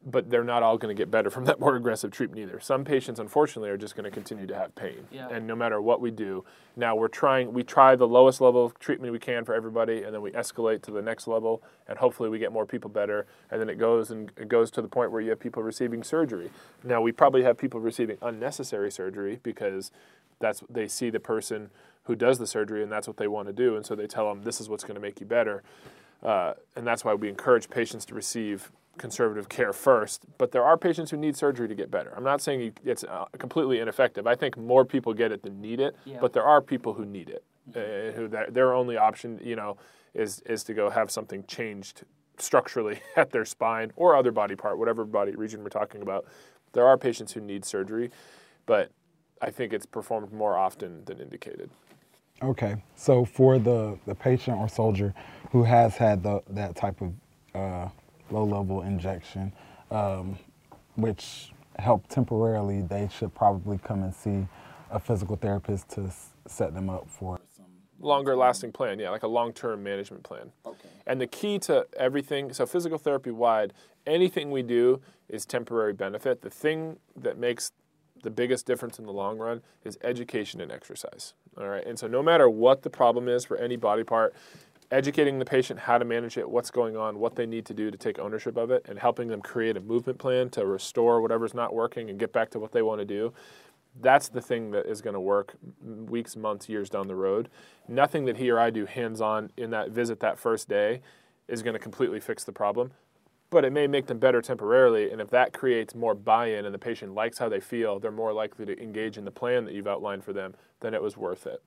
But 0.05 0.29
they're 0.29 0.43
not 0.43 0.61
all 0.61 0.77
going 0.77 0.95
to 0.95 0.99
get 0.99 1.09
better 1.09 1.29
from 1.29 1.45
that 1.45 1.59
more 1.61 1.75
aggressive 1.75 2.11
treatment 2.11 2.41
either. 2.41 2.59
Some 2.59 2.85
patients, 2.85 3.19
unfortunately, 3.19 3.69
are 3.69 3.77
just 3.77 3.95
going 3.95 4.03
to 4.03 4.11
continue 4.11 4.45
to 4.45 4.55
have 4.55 4.75
pain. 4.75 5.07
Yeah. 5.11 5.27
And 5.29 5.47
no 5.47 5.55
matter 5.55 5.81
what 5.81 5.99
we 5.99 6.11
do, 6.11 6.45
now 6.75 6.95
we're 6.95 7.07
trying, 7.07 7.53
we 7.53 7.63
try 7.63 7.95
the 7.95 8.07
lowest 8.07 8.39
level 8.39 8.65
of 8.65 8.77
treatment 8.79 9.13
we 9.13 9.19
can 9.19 9.45
for 9.45 9.55
everybody, 9.55 10.03
and 10.03 10.13
then 10.13 10.21
we 10.21 10.31
escalate 10.31 10.83
to 10.83 10.91
the 10.91 11.01
next 11.01 11.27
level, 11.27 11.63
and 11.87 11.97
hopefully 11.97 12.29
we 12.29 12.37
get 12.37 12.51
more 12.51 12.65
people 12.65 12.89
better. 12.89 13.25
And 13.49 13.59
then 13.59 13.69
it 13.69 13.79
goes 13.79 14.11
and 14.11 14.31
it 14.37 14.47
goes 14.47 14.69
to 14.71 14.81
the 14.81 14.87
point 14.87 15.11
where 15.11 15.21
you 15.21 15.31
have 15.31 15.39
people 15.39 15.63
receiving 15.63 16.03
surgery. 16.03 16.51
Now 16.83 17.01
we 17.01 17.11
probably 17.11 17.43
have 17.43 17.57
people 17.57 17.79
receiving 17.79 18.17
unnecessary 18.21 18.91
surgery 18.91 19.39
because 19.41 19.91
that's 20.39 20.63
they 20.69 20.87
see 20.87 21.09
the 21.09 21.19
person 21.19 21.69
who 22.03 22.15
does 22.15 22.37
the 22.37 22.45
surgery 22.45 22.83
and 22.83 22.91
that's 22.91 23.07
what 23.07 23.17
they 23.17 23.27
want 23.27 23.47
to 23.47 23.53
do, 23.53 23.75
and 23.75 23.85
so 23.85 23.95
they 23.95 24.07
tell 24.07 24.29
them 24.29 24.43
this 24.43 24.61
is 24.61 24.69
what's 24.69 24.83
going 24.83 24.95
to 24.95 25.01
make 25.01 25.19
you 25.19 25.25
better. 25.25 25.63
Uh, 26.21 26.53
and 26.75 26.85
that's 26.87 27.05
why 27.05 27.13
we 27.13 27.29
encourage 27.29 27.69
patients 27.69 28.05
to 28.05 28.15
receive 28.15 28.71
conservative 28.97 29.49
care 29.49 29.73
first. 29.73 30.25
But 30.37 30.51
there 30.51 30.63
are 30.63 30.77
patients 30.77 31.11
who 31.11 31.17
need 31.17 31.35
surgery 31.35 31.67
to 31.67 31.75
get 31.75 31.91
better. 31.91 32.13
I'm 32.15 32.23
not 32.23 32.41
saying 32.41 32.61
you, 32.61 32.71
it's 32.83 33.03
uh, 33.03 33.25
completely 33.37 33.79
ineffective. 33.79 34.27
I 34.27 34.35
think 34.35 34.57
more 34.57 34.85
people 34.85 35.13
get 35.13 35.31
it 35.31 35.43
than 35.43 35.61
need 35.61 35.79
it, 35.79 35.95
Yeah. 36.05 36.17
but 36.21 36.33
there 36.33 36.43
are 36.43 36.61
people 36.61 36.93
who 36.93 37.05
need 37.05 37.29
it, 37.29 37.43
uh, 37.75 38.15
who 38.15 38.27
that, 38.29 38.53
their 38.53 38.73
only 38.73 38.97
option, 38.97 39.39
you 39.43 39.55
know, 39.55 39.77
is 40.13 40.41
is 40.45 40.63
to 40.63 40.73
go 40.73 40.89
have 40.89 41.11
something 41.11 41.43
changed 41.45 42.03
structurally 42.37 42.99
at 43.15 43.31
their 43.31 43.45
spine 43.45 43.91
or 43.95 44.15
other 44.15 44.31
body 44.31 44.55
part, 44.55 44.77
whatever 44.77 45.05
body 45.05 45.35
region 45.35 45.61
we're 45.63 45.69
talking 45.69 46.01
about. 46.01 46.25
There 46.73 46.85
are 46.87 46.97
patients 46.97 47.31
who 47.33 47.41
need 47.41 47.63
surgery, 47.65 48.11
but 48.65 48.91
I 49.41 49.49
think 49.49 49.73
it's 49.73 49.85
performed 49.85 50.31
more 50.33 50.57
often 50.57 51.03
than 51.05 51.19
indicated. 51.19 51.69
Okay, 52.41 52.75
so 52.95 53.23
for 53.23 53.59
the, 53.59 53.97
the 54.05 54.13
patient 54.15 54.57
or 54.57 54.67
soldier 54.67 55.13
who 55.51 55.63
has 55.63 55.95
had 55.95 56.21
the, 56.23 56.41
that 56.49 56.75
type 56.75 56.99
of 57.01 57.13
uh, 57.53 57.87
low 58.31 58.43
level 58.43 58.81
injection, 58.81 59.51
um, 59.91 60.37
which 60.95 61.51
helped 61.77 62.09
temporarily, 62.09 62.81
they 62.81 63.09
should 63.15 63.33
probably 63.35 63.77
come 63.77 64.03
and 64.03 64.13
see 64.13 64.47
a 64.91 64.99
physical 64.99 65.35
therapist 65.35 65.89
to 65.89 66.01
s- 66.03 66.29
set 66.47 66.73
them 66.73 66.89
up 66.89 67.09
for 67.09 67.39
some. 67.55 67.65
longer 67.99 68.35
lasting 68.35 68.71
plan 68.71 68.99
yeah 68.99 69.09
like 69.09 69.23
a 69.23 69.27
long-term 69.27 69.81
management 69.83 70.23
plan 70.23 70.51
okay. 70.65 70.87
and 71.07 71.19
the 71.19 71.25
key 71.27 71.57
to 71.57 71.85
everything 71.97 72.53
so 72.53 72.65
physical 72.65 72.97
therapy 72.99 73.31
wide 73.31 73.73
anything 74.05 74.51
we 74.51 74.61
do 74.61 75.01
is 75.27 75.43
temporary 75.45 75.91
benefit 75.91 76.41
the 76.43 76.49
thing 76.51 76.97
that 77.15 77.37
makes 77.37 77.71
the 78.21 78.29
biggest 78.29 78.65
difference 78.67 78.99
in 78.99 79.05
the 79.05 79.11
long 79.11 79.37
run 79.39 79.61
is 79.83 79.97
education 80.03 80.61
and 80.61 80.71
exercise 80.71 81.33
all 81.57 81.67
right 81.67 81.85
and 81.85 81.97
so 81.97 82.05
no 82.07 82.21
matter 82.21 82.47
what 82.47 82.83
the 82.83 82.89
problem 82.89 83.27
is 83.27 83.43
for 83.43 83.57
any 83.57 83.75
body 83.75 84.03
part 84.03 84.35
educating 84.95 85.39
the 85.39 85.45
patient 85.45 85.79
how 85.79 85.97
to 85.97 86.05
manage 86.05 86.37
it 86.37 86.49
what's 86.49 86.71
going 86.71 86.95
on 86.95 87.19
what 87.19 87.35
they 87.35 87.45
need 87.45 87.65
to 87.65 87.73
do 87.73 87.91
to 87.91 87.97
take 87.97 88.17
ownership 88.17 88.55
of 88.55 88.71
it 88.71 88.85
and 88.87 88.97
helping 88.97 89.27
them 89.27 89.41
create 89.41 89.75
a 89.75 89.81
movement 89.81 90.17
plan 90.17 90.49
to 90.49 90.65
restore 90.65 91.21
whatever's 91.21 91.53
not 91.53 91.73
working 91.73 92.09
and 92.09 92.17
get 92.17 92.31
back 92.31 92.49
to 92.49 92.59
what 92.59 92.71
they 92.71 92.81
want 92.81 92.99
to 92.99 93.05
do 93.05 93.33
that's 94.01 94.27
the 94.29 94.41
thing 94.41 94.71
that 94.71 94.85
is 94.85 95.01
going 95.01 95.13
to 95.13 95.19
work 95.19 95.55
weeks, 95.81 96.35
months, 96.35 96.67
years 96.67 96.89
down 96.89 97.07
the 97.07 97.15
road. 97.15 97.49
Nothing 97.87 98.25
that 98.25 98.37
he 98.37 98.49
or 98.49 98.59
I 98.59 98.69
do 98.69 98.85
hands 98.85 99.21
on 99.21 99.51
in 99.55 99.69
that 99.71 99.91
visit 99.91 100.19
that 100.19 100.37
first 100.37 100.67
day 100.67 101.01
is 101.47 101.61
going 101.61 101.73
to 101.73 101.79
completely 101.79 102.19
fix 102.19 102.43
the 102.43 102.51
problem, 102.51 102.91
but 103.49 103.63
it 103.63 103.71
may 103.71 103.87
make 103.87 104.07
them 104.07 104.19
better 104.19 104.41
temporarily. 104.41 105.11
And 105.11 105.21
if 105.21 105.29
that 105.29 105.53
creates 105.53 105.95
more 105.95 106.15
buy 106.15 106.47
in 106.47 106.65
and 106.65 106.73
the 106.73 106.79
patient 106.79 107.13
likes 107.13 107.37
how 107.37 107.47
they 107.47 107.59
feel, 107.59 107.99
they're 107.99 108.11
more 108.11 108.33
likely 108.33 108.65
to 108.65 108.81
engage 108.81 109.17
in 109.17 109.25
the 109.25 109.31
plan 109.31 109.65
that 109.65 109.73
you've 109.73 109.87
outlined 109.87 110.23
for 110.23 110.33
them, 110.33 110.55
then 110.81 110.93
it 110.93 111.01
was 111.01 111.15
worth 111.15 111.47
it. 111.47 111.61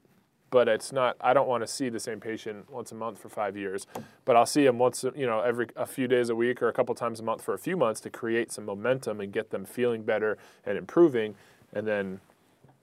But 0.50 0.68
it's 0.68 0.92
not. 0.92 1.16
I 1.20 1.34
don't 1.34 1.48
want 1.48 1.62
to 1.62 1.66
see 1.66 1.88
the 1.88 2.00
same 2.00 2.20
patient 2.20 2.70
once 2.70 2.92
a 2.92 2.94
month 2.94 3.18
for 3.18 3.28
five 3.28 3.56
years, 3.56 3.86
but 4.24 4.36
I'll 4.36 4.46
see 4.46 4.64
them 4.64 4.78
once, 4.78 5.04
you 5.14 5.26
know, 5.26 5.40
every 5.40 5.66
a 5.76 5.86
few 5.86 6.08
days 6.08 6.30
a 6.30 6.34
week 6.34 6.62
or 6.62 6.68
a 6.68 6.72
couple 6.72 6.94
times 6.94 7.20
a 7.20 7.22
month 7.22 7.42
for 7.42 7.54
a 7.54 7.58
few 7.58 7.76
months 7.76 8.00
to 8.02 8.10
create 8.10 8.52
some 8.52 8.64
momentum 8.64 9.20
and 9.20 9.32
get 9.32 9.50
them 9.50 9.64
feeling 9.64 10.02
better 10.02 10.38
and 10.64 10.78
improving, 10.78 11.34
and 11.72 11.86
then 11.86 12.20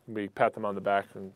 we 0.07 0.27
pat 0.27 0.53
them 0.53 0.65
on 0.65 0.75
the 0.75 0.81
back 0.81 1.07
and 1.15 1.31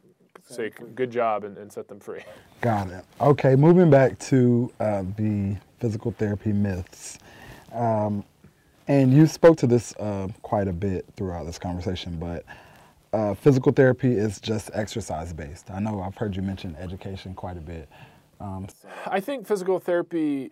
say 0.47 0.71
good 0.95 1.11
job 1.11 1.43
and, 1.43 1.57
and 1.57 1.71
set 1.71 1.87
them 1.87 1.99
free. 1.99 2.21
Got 2.61 2.89
it. 2.89 3.05
Okay, 3.21 3.55
moving 3.55 3.89
back 3.89 4.17
to 4.19 4.71
uh, 4.79 5.03
the 5.17 5.55
physical 5.79 6.11
therapy 6.11 6.51
myths. 6.51 7.19
Um, 7.71 8.23
and 8.87 9.13
you 9.13 9.27
spoke 9.27 9.57
to 9.57 9.67
this 9.67 9.95
uh, 9.97 10.27
quite 10.41 10.67
a 10.67 10.73
bit 10.73 11.05
throughout 11.15 11.45
this 11.45 11.59
conversation, 11.59 12.17
but 12.17 12.43
uh, 13.13 13.33
physical 13.33 13.71
therapy 13.71 14.13
is 14.13 14.39
just 14.39 14.69
exercise 14.73 15.33
based. 15.33 15.71
I 15.71 15.79
know 15.79 16.01
I've 16.01 16.17
heard 16.17 16.35
you 16.35 16.41
mention 16.41 16.75
education 16.77 17.33
quite 17.33 17.57
a 17.57 17.61
bit. 17.61 17.89
Um, 18.39 18.67
I 19.07 19.19
think 19.19 19.47
physical 19.47 19.79
therapy 19.79 20.51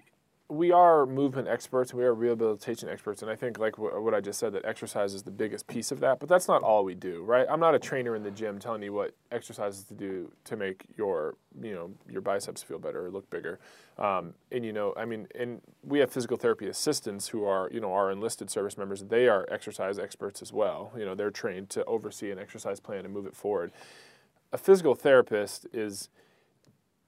we 0.50 0.72
are 0.72 1.06
movement 1.06 1.48
experts 1.48 1.94
we 1.94 2.04
are 2.04 2.14
rehabilitation 2.14 2.88
experts 2.88 3.22
and 3.22 3.30
i 3.30 3.36
think 3.36 3.60
like 3.60 3.78
what 3.78 4.14
i 4.14 4.22
just 4.22 4.40
said 4.40 4.54
that 4.54 4.64
exercise 4.64 5.14
is 5.14 5.24
the 5.24 5.32
biggest 5.32 5.68
piece 5.68 5.92
of 5.92 6.00
that 6.00 6.20
but 6.20 6.30
that's 6.30 6.48
not 6.48 6.64
all 6.64 6.86
we 6.86 6.96
do 6.96 7.18
right? 7.28 7.46
I'm 7.50 7.60
not 7.60 7.76
a 7.76 7.80
trainer 7.80 8.16
in 8.16 8.24
the 8.24 8.32
gym 8.32 8.58
telling 8.58 8.82
you 8.82 8.94
what 8.94 9.14
exercises 9.32 9.84
to 9.86 9.94
do 9.94 10.32
to 10.46 10.56
make 10.56 10.86
your 10.98 11.36
you 11.62 11.74
know 11.74 11.92
your 12.10 12.22
biceps 12.22 12.64
feel 12.64 12.80
better 12.80 13.06
or 13.06 13.12
look 13.12 13.30
bigger. 13.30 13.60
Um, 13.98 14.34
and 14.52 14.66
you 14.66 14.74
know 14.74 14.94
i 14.98 15.06
mean 15.06 15.28
and 15.38 15.62
we 15.84 16.00
have 16.00 16.12
physical 16.12 16.38
therapy 16.38 16.68
assistants 16.68 17.28
who 17.28 17.44
are 17.44 17.70
you 17.72 17.80
know 17.80 17.92
our 17.94 18.12
enlisted 18.12 18.50
service 18.50 18.78
members 18.78 19.04
they 19.04 19.28
are 19.28 19.46
exercise 19.52 20.00
experts 20.00 20.42
as 20.42 20.54
well. 20.54 20.92
You 20.98 21.06
know 21.06 21.16
they're 21.16 21.32
trained 21.32 21.70
to 21.72 21.84
oversee 21.86 22.32
an 22.32 22.40
exercise 22.40 22.80
plan 22.80 23.06
and 23.06 23.14
move 23.14 23.28
it 23.28 23.36
forward. 23.36 23.72
A 24.54 24.58
physical 24.58 24.96
therapist 24.96 25.68
is 25.74 26.10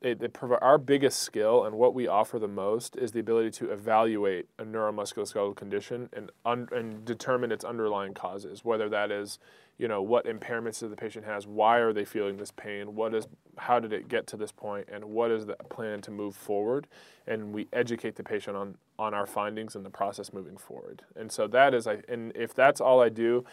they 0.01 0.15
provide 0.15 0.59
our 0.61 0.77
biggest 0.77 1.19
skill 1.19 1.65
and 1.65 1.75
what 1.75 1.93
we 1.93 2.07
offer 2.07 2.39
the 2.39 2.47
most 2.47 2.95
is 2.95 3.11
the 3.11 3.19
ability 3.19 3.51
to 3.51 3.71
evaluate 3.71 4.47
a 4.57 4.63
neuromusculoskeletal 4.63 5.55
condition 5.55 6.09
and 6.13 6.31
un, 6.45 6.67
and 6.71 7.03
determine 7.03 7.51
its 7.51 7.65
underlying 7.65 8.13
causes 8.13 8.63
whether 8.63 8.87
that 8.87 9.11
is 9.11 9.39
you 9.77 9.87
know 9.87 10.01
what 10.01 10.25
impairments 10.25 10.79
the 10.79 10.95
patient 10.95 11.25
has 11.25 11.45
why 11.45 11.77
are 11.77 11.91
they 11.91 12.05
feeling 12.05 12.37
this 12.37 12.51
pain 12.51 12.95
what 12.95 13.13
is 13.13 13.27
how 13.57 13.79
did 13.79 13.91
it 13.91 14.07
get 14.07 14.25
to 14.27 14.37
this 14.37 14.51
point 14.51 14.87
and 14.91 15.03
what 15.03 15.31
is 15.31 15.45
the 15.45 15.55
plan 15.69 15.99
to 16.01 16.11
move 16.11 16.35
forward 16.35 16.87
and 17.27 17.53
we 17.53 17.67
educate 17.73 18.15
the 18.15 18.23
patient 18.23 18.55
on 18.55 18.75
on 18.97 19.13
our 19.13 19.25
findings 19.25 19.75
and 19.75 19.85
the 19.85 19.89
process 19.89 20.33
moving 20.33 20.57
forward. 20.57 21.03
And 21.15 21.31
so 21.31 21.47
that 21.47 21.73
is 21.73 21.87
i 21.87 21.99
and 22.09 22.33
if 22.35 22.53
that's 22.53 22.81
all 22.81 23.01
i 23.01 23.09
do 23.09 23.45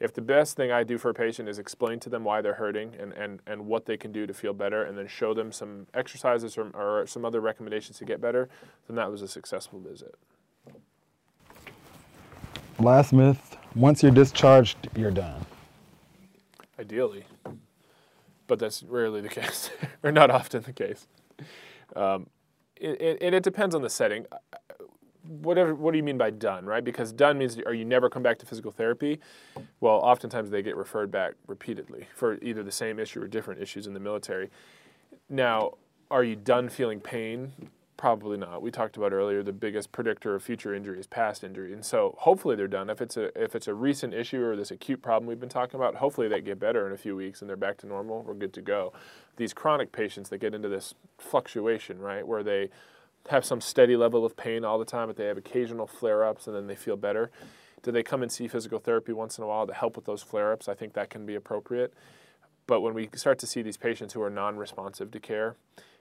if 0.00 0.12
the 0.12 0.20
best 0.20 0.56
thing 0.56 0.70
I 0.70 0.82
do 0.84 0.98
for 0.98 1.10
a 1.10 1.14
patient 1.14 1.48
is 1.48 1.58
explain 1.58 2.00
to 2.00 2.10
them 2.10 2.24
why 2.24 2.42
they're 2.42 2.54
hurting 2.54 2.94
and, 2.98 3.12
and, 3.12 3.40
and 3.46 3.66
what 3.66 3.86
they 3.86 3.96
can 3.96 4.12
do 4.12 4.26
to 4.26 4.34
feel 4.34 4.52
better, 4.52 4.82
and 4.82 4.98
then 4.98 5.06
show 5.06 5.34
them 5.34 5.52
some 5.52 5.86
exercises 5.94 6.58
or, 6.58 6.70
or 6.74 7.06
some 7.06 7.24
other 7.24 7.40
recommendations 7.40 7.98
to 7.98 8.04
get 8.04 8.20
better, 8.20 8.48
then 8.86 8.96
that 8.96 9.10
was 9.10 9.22
a 9.22 9.28
successful 9.28 9.80
visit. 9.80 10.14
Last 12.78 13.12
myth 13.12 13.56
once 13.74 14.02
you're 14.02 14.12
discharged, 14.12 14.76
you're 14.96 15.10
done. 15.10 15.44
Ideally. 16.78 17.24
But 18.46 18.58
that's 18.58 18.82
rarely 18.82 19.20
the 19.20 19.28
case, 19.40 19.70
or 20.02 20.12
not 20.12 20.30
often 20.30 20.62
the 20.62 20.72
case. 20.72 21.06
Um, 21.96 22.28
it, 22.76 23.00
it, 23.00 23.18
and 23.22 23.34
it 23.34 23.42
depends 23.42 23.74
on 23.74 23.82
the 23.82 23.90
setting 23.90 24.26
whatever 25.26 25.74
what 25.74 25.92
do 25.92 25.96
you 25.96 26.02
mean 26.02 26.18
by 26.18 26.30
done 26.30 26.66
right? 26.66 26.84
Because 26.84 27.12
done 27.12 27.38
means 27.38 27.58
are 27.66 27.74
you 27.74 27.84
never 27.84 28.10
come 28.10 28.22
back 28.22 28.38
to 28.38 28.46
physical 28.46 28.70
therapy? 28.70 29.20
Well 29.80 29.96
oftentimes 29.96 30.50
they 30.50 30.62
get 30.62 30.76
referred 30.76 31.10
back 31.10 31.34
repeatedly 31.46 32.06
for 32.14 32.38
either 32.42 32.62
the 32.62 32.72
same 32.72 32.98
issue 32.98 33.22
or 33.22 33.28
different 33.28 33.62
issues 33.62 33.86
in 33.86 33.94
the 33.94 34.00
military. 34.00 34.50
Now 35.28 35.74
are 36.10 36.24
you 36.24 36.36
done 36.36 36.68
feeling 36.68 37.00
pain? 37.00 37.52
Probably 37.96 38.36
not. 38.36 38.60
We 38.60 38.70
talked 38.70 38.96
about 38.96 39.12
earlier 39.12 39.42
the 39.42 39.52
biggest 39.52 39.92
predictor 39.92 40.34
of 40.34 40.42
future 40.42 40.74
injury 40.74 40.98
is 40.98 41.06
past 41.06 41.42
injury. 41.42 41.72
And 41.72 41.84
so 41.84 42.14
hopefully 42.18 42.56
they're 42.56 42.68
done. 42.68 42.90
If 42.90 43.00
it's 43.00 43.16
a 43.16 43.30
if 43.40 43.54
it's 43.54 43.68
a 43.68 43.74
recent 43.74 44.12
issue 44.12 44.42
or 44.42 44.56
this 44.56 44.70
acute 44.70 45.00
problem 45.00 45.26
we've 45.26 45.40
been 45.40 45.48
talking 45.48 45.80
about 45.80 45.94
hopefully 45.96 46.28
they 46.28 46.40
get 46.40 46.58
better 46.58 46.86
in 46.86 46.92
a 46.92 46.98
few 46.98 47.16
weeks 47.16 47.40
and 47.40 47.48
they're 47.48 47.56
back 47.56 47.78
to 47.78 47.86
normal. 47.86 48.22
We're 48.22 48.34
good 48.34 48.52
to 48.54 48.62
go. 48.62 48.92
These 49.36 49.54
chronic 49.54 49.90
patients 49.92 50.28
that 50.30 50.38
get 50.38 50.54
into 50.54 50.68
this 50.68 50.94
fluctuation 51.18 51.98
right 51.98 52.26
where 52.26 52.42
they 52.42 52.68
have 53.28 53.44
some 53.44 53.60
steady 53.60 53.96
level 53.96 54.24
of 54.24 54.36
pain 54.36 54.64
all 54.64 54.78
the 54.78 54.84
time, 54.84 55.08
but 55.08 55.16
they 55.16 55.26
have 55.26 55.38
occasional 55.38 55.86
flare 55.86 56.24
ups 56.24 56.46
and 56.46 56.54
then 56.54 56.66
they 56.66 56.76
feel 56.76 56.96
better. 56.96 57.30
Do 57.82 57.92
they 57.92 58.02
come 58.02 58.22
and 58.22 58.30
see 58.30 58.48
physical 58.48 58.78
therapy 58.78 59.12
once 59.12 59.38
in 59.38 59.44
a 59.44 59.46
while 59.46 59.66
to 59.66 59.74
help 59.74 59.96
with 59.96 60.04
those 60.04 60.22
flare 60.22 60.52
ups? 60.52 60.68
I 60.68 60.74
think 60.74 60.94
that 60.94 61.10
can 61.10 61.26
be 61.26 61.34
appropriate. 61.34 61.92
But 62.66 62.80
when 62.80 62.94
we 62.94 63.10
start 63.14 63.38
to 63.40 63.46
see 63.46 63.62
these 63.62 63.76
patients 63.76 64.14
who 64.14 64.22
are 64.22 64.30
non 64.30 64.56
responsive 64.56 65.10
to 65.10 65.20
care, 65.20 65.56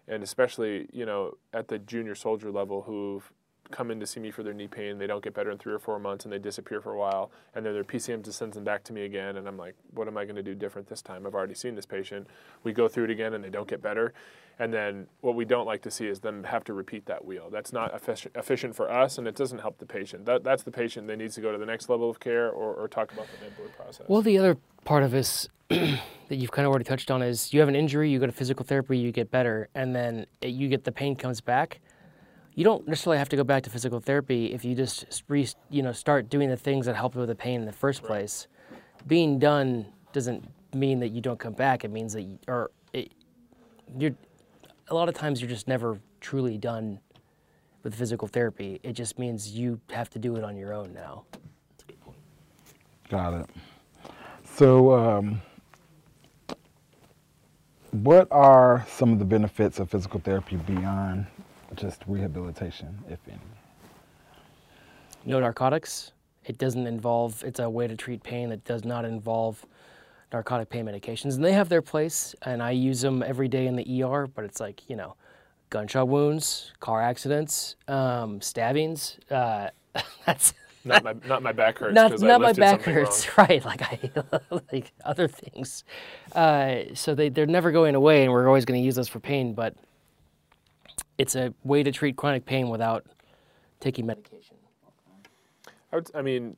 and 0.07 0.23
especially 0.23 0.87
you 0.93 1.05
know 1.05 1.37
at 1.53 1.67
the 1.67 1.79
junior 1.79 2.15
soldier 2.15 2.51
level 2.51 2.83
who've 2.83 3.31
come 3.73 3.91
in 3.91 3.99
to 3.99 4.05
see 4.05 4.19
me 4.19 4.31
for 4.31 4.43
their 4.43 4.53
knee 4.53 4.67
pain. 4.67 4.97
They 4.97 5.07
don't 5.07 5.23
get 5.23 5.33
better 5.33 5.51
in 5.51 5.57
three 5.57 5.73
or 5.73 5.79
four 5.79 5.99
months, 5.99 6.25
and 6.25 6.31
they 6.31 6.37
disappear 6.37 6.79
for 6.79 6.93
a 6.93 6.97
while. 6.97 7.31
And 7.55 7.65
then 7.65 7.73
their 7.73 7.83
PCM 7.83 8.23
just 8.23 8.37
sends 8.37 8.55
them 8.55 8.63
back 8.63 8.83
to 8.85 8.93
me 8.93 9.03
again, 9.03 9.37
and 9.37 9.47
I'm 9.47 9.57
like, 9.57 9.75
what 9.93 10.07
am 10.07 10.15
I 10.17 10.23
going 10.23 10.35
to 10.35 10.43
do 10.43 10.53
different 10.53 10.87
this 10.87 11.01
time? 11.01 11.25
I've 11.25 11.33
already 11.33 11.55
seen 11.55 11.75
this 11.75 11.85
patient. 11.85 12.27
We 12.63 12.71
go 12.71 12.87
through 12.87 13.05
it 13.05 13.09
again, 13.09 13.33
and 13.33 13.43
they 13.43 13.49
don't 13.49 13.67
get 13.67 13.81
better. 13.81 14.13
And 14.59 14.71
then 14.71 15.07
what 15.21 15.35
we 15.35 15.45
don't 15.45 15.65
like 15.65 15.81
to 15.81 15.91
see 15.91 16.05
is 16.05 16.19
them 16.19 16.43
have 16.43 16.63
to 16.65 16.73
repeat 16.73 17.07
that 17.07 17.25
wheel. 17.25 17.49
That's 17.51 17.73
not 17.73 17.99
efficient 18.35 18.75
for 18.75 18.91
us, 18.91 19.17
and 19.17 19.27
it 19.27 19.35
doesn't 19.35 19.59
help 19.59 19.79
the 19.79 19.85
patient. 19.87 20.25
That, 20.25 20.43
that's 20.43 20.61
the 20.61 20.71
patient 20.71 21.07
that 21.07 21.17
needs 21.17 21.33
to 21.35 21.41
go 21.41 21.51
to 21.51 21.57
the 21.57 21.65
next 21.65 21.89
level 21.89 22.09
of 22.09 22.19
care 22.19 22.51
or, 22.51 22.75
or 22.75 22.87
talk 22.87 23.11
about 23.11 23.25
the 23.25 23.43
med 23.43 23.57
board 23.57 23.73
process. 23.75 24.05
Well, 24.07 24.21
the 24.21 24.37
other 24.37 24.57
part 24.85 25.01
of 25.01 25.09
this 25.09 25.49
that 25.69 25.99
you've 26.29 26.51
kind 26.51 26.67
of 26.67 26.69
already 26.69 26.85
touched 26.85 27.09
on 27.09 27.23
is 27.23 27.51
you 27.51 27.59
have 27.59 27.69
an 27.69 27.75
injury, 27.75 28.11
you 28.11 28.19
go 28.19 28.27
to 28.27 28.31
physical 28.31 28.63
therapy, 28.63 28.99
you 28.99 29.11
get 29.11 29.31
better, 29.31 29.69
and 29.73 29.95
then 29.95 30.27
you 30.43 30.69
get 30.69 30.83
the 30.83 30.91
pain 30.91 31.15
comes 31.15 31.41
back 31.41 31.79
you 32.55 32.63
don't 32.63 32.87
necessarily 32.87 33.17
have 33.17 33.29
to 33.29 33.35
go 33.35 33.43
back 33.43 33.63
to 33.63 33.69
physical 33.69 33.99
therapy 33.99 34.53
if 34.53 34.63
you 34.63 34.75
just 34.75 35.23
re, 35.27 35.47
you 35.69 35.81
know 35.81 35.91
start 35.91 36.29
doing 36.29 36.49
the 36.49 36.57
things 36.57 36.85
that 36.85 36.95
help 36.95 37.15
you 37.15 37.19
with 37.19 37.29
the 37.29 37.35
pain 37.35 37.61
in 37.61 37.65
the 37.65 37.71
first 37.71 38.01
right. 38.01 38.07
place. 38.07 38.47
Being 39.07 39.39
done 39.39 39.85
doesn't 40.11 40.47
mean 40.73 40.99
that 40.99 41.09
you 41.09 41.21
don't 41.21 41.39
come 41.39 41.53
back. 41.53 41.83
It 41.83 41.91
means 41.91 42.13
that 42.13 42.21
you, 42.21 42.39
or 42.47 42.71
it, 42.93 43.11
you're 43.97 44.15
a 44.89 44.93
lot 44.93 45.09
of 45.09 45.15
times 45.15 45.41
you're 45.41 45.49
just 45.49 45.67
never 45.67 45.99
truly 46.21 46.57
done 46.57 46.99
with 47.83 47.95
physical 47.95 48.27
therapy. 48.27 48.79
It 48.83 48.93
just 48.93 49.19
means 49.19 49.51
you 49.51 49.79
have 49.91 50.09
to 50.11 50.19
do 50.19 50.35
it 50.35 50.43
on 50.43 50.55
your 50.55 50.73
own 50.73 50.93
now. 50.93 51.25
Got 53.09 53.33
it. 53.33 53.49
So, 54.45 54.93
um, 54.93 55.41
what 57.91 58.27
are 58.31 58.85
some 58.89 59.11
of 59.11 59.19
the 59.19 59.25
benefits 59.25 59.79
of 59.79 59.89
physical 59.89 60.19
therapy 60.19 60.55
beyond 60.55 61.27
just 61.75 62.01
rehabilitation, 62.07 62.97
if 63.09 63.19
any? 63.27 63.39
No 65.25 65.39
narcotics. 65.39 66.11
It 66.45 66.57
doesn't 66.57 66.87
involve, 66.87 67.43
it's 67.45 67.59
a 67.59 67.69
way 67.69 67.87
to 67.87 67.95
treat 67.95 68.21
pain 68.23 68.49
that 68.49 68.65
does 68.65 68.83
not 68.83 69.05
involve 69.05 69.65
narcotic 70.33 70.69
pain 70.69 70.85
medications. 70.85 71.35
And 71.35 71.45
they 71.45 71.53
have 71.53 71.69
their 71.69 71.81
place, 71.81 72.35
and 72.41 72.61
I 72.61 72.71
use 72.71 73.01
them 73.01 73.23
every 73.23 73.47
day 73.47 73.67
in 73.67 73.75
the 73.75 74.03
ER, 74.03 74.27
but 74.27 74.43
it's 74.43 74.59
like, 74.59 74.89
you 74.89 74.95
know, 74.95 75.15
gunshot 75.69 76.07
wounds, 76.07 76.71
car 76.79 77.01
accidents, 77.01 77.75
um, 77.87 78.41
stabbings. 78.41 79.17
Uh, 79.31 79.69
that's 80.25 80.53
not 80.85 81.03
my 81.03 81.15
not 81.25 81.41
my 81.41 81.51
back 81.51 81.79
hurts. 81.79 81.95
Not, 81.95 82.19
not 82.19 82.41
my 82.41 82.53
back 82.53 82.81
hurts, 82.81 83.27
wrong. 83.37 83.47
right? 83.49 83.65
Like 83.65 83.81
I 83.81 83.99
like 84.71 84.91
other 85.05 85.27
things. 85.27 85.83
Uh, 86.33 86.93
so 86.93 87.15
they 87.15 87.29
they're 87.29 87.45
never 87.45 87.71
going 87.71 87.95
away, 87.95 88.23
and 88.23 88.31
we're 88.31 88.47
always 88.47 88.65
going 88.65 88.79
to 88.79 88.85
use 88.85 88.95
those 88.95 89.07
for 89.07 89.19
pain. 89.19 89.53
But 89.53 89.75
it's 91.17 91.35
a 91.35 91.53
way 91.63 91.83
to 91.83 91.91
treat 91.91 92.15
chronic 92.15 92.45
pain 92.45 92.69
without 92.69 93.05
taking 93.79 94.05
medication. 94.05 94.55
I, 95.91 95.97
would, 95.97 96.09
I 96.15 96.21
mean, 96.21 96.57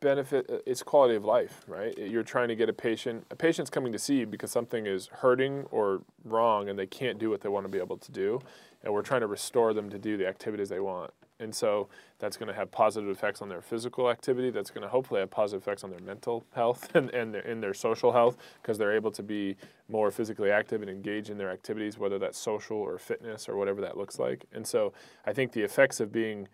benefit 0.00 0.46
uh, 0.50 0.58
it's 0.66 0.82
quality 0.82 1.14
of 1.14 1.24
life, 1.24 1.62
right? 1.66 1.96
You're 1.96 2.22
trying 2.22 2.48
to 2.48 2.56
get 2.56 2.68
a 2.68 2.72
patient. 2.72 3.26
A 3.30 3.36
patient's 3.36 3.70
coming 3.70 3.92
to 3.92 3.98
see 3.98 4.18
you 4.18 4.26
because 4.26 4.50
something 4.50 4.86
is 4.86 5.06
hurting 5.06 5.64
or 5.70 6.02
wrong, 6.24 6.68
and 6.68 6.78
they 6.78 6.86
can't 6.86 7.18
do 7.18 7.30
what 7.30 7.40
they 7.40 7.48
want 7.48 7.64
to 7.64 7.68
be 7.68 7.78
able 7.78 7.96
to 7.96 8.12
do, 8.12 8.40
and 8.82 8.92
we're 8.92 9.02
trying 9.02 9.22
to 9.22 9.26
restore 9.26 9.72
them 9.72 9.88
to 9.90 9.98
do 9.98 10.16
the 10.16 10.26
activities 10.26 10.68
they 10.68 10.80
want. 10.80 11.12
And 11.40 11.54
so 11.54 11.88
that's 12.24 12.38
going 12.38 12.48
to 12.48 12.54
have 12.54 12.70
positive 12.70 13.10
effects 13.10 13.42
on 13.42 13.50
their 13.50 13.60
physical 13.60 14.08
activity. 14.10 14.48
That's 14.48 14.70
going 14.70 14.82
to 14.82 14.88
hopefully 14.88 15.20
have 15.20 15.30
positive 15.30 15.62
effects 15.62 15.84
on 15.84 15.90
their 15.90 16.00
mental 16.00 16.42
health 16.54 16.88
and, 16.94 17.10
and 17.10 17.34
their, 17.34 17.42
in 17.42 17.60
their 17.60 17.74
social 17.74 18.12
health 18.12 18.38
because 18.62 18.78
they're 18.78 18.94
able 18.94 19.10
to 19.10 19.22
be 19.22 19.56
more 19.90 20.10
physically 20.10 20.50
active 20.50 20.80
and 20.80 20.90
engage 20.90 21.28
in 21.28 21.36
their 21.36 21.50
activities, 21.50 21.98
whether 21.98 22.18
that's 22.18 22.38
social 22.38 22.78
or 22.78 22.98
fitness 22.98 23.46
or 23.46 23.56
whatever 23.56 23.82
that 23.82 23.98
looks 23.98 24.18
like. 24.18 24.46
And 24.54 24.66
so 24.66 24.94
I 25.26 25.34
think 25.34 25.52
the 25.52 25.60
effects 25.60 26.00
of 26.00 26.10
being, 26.12 26.48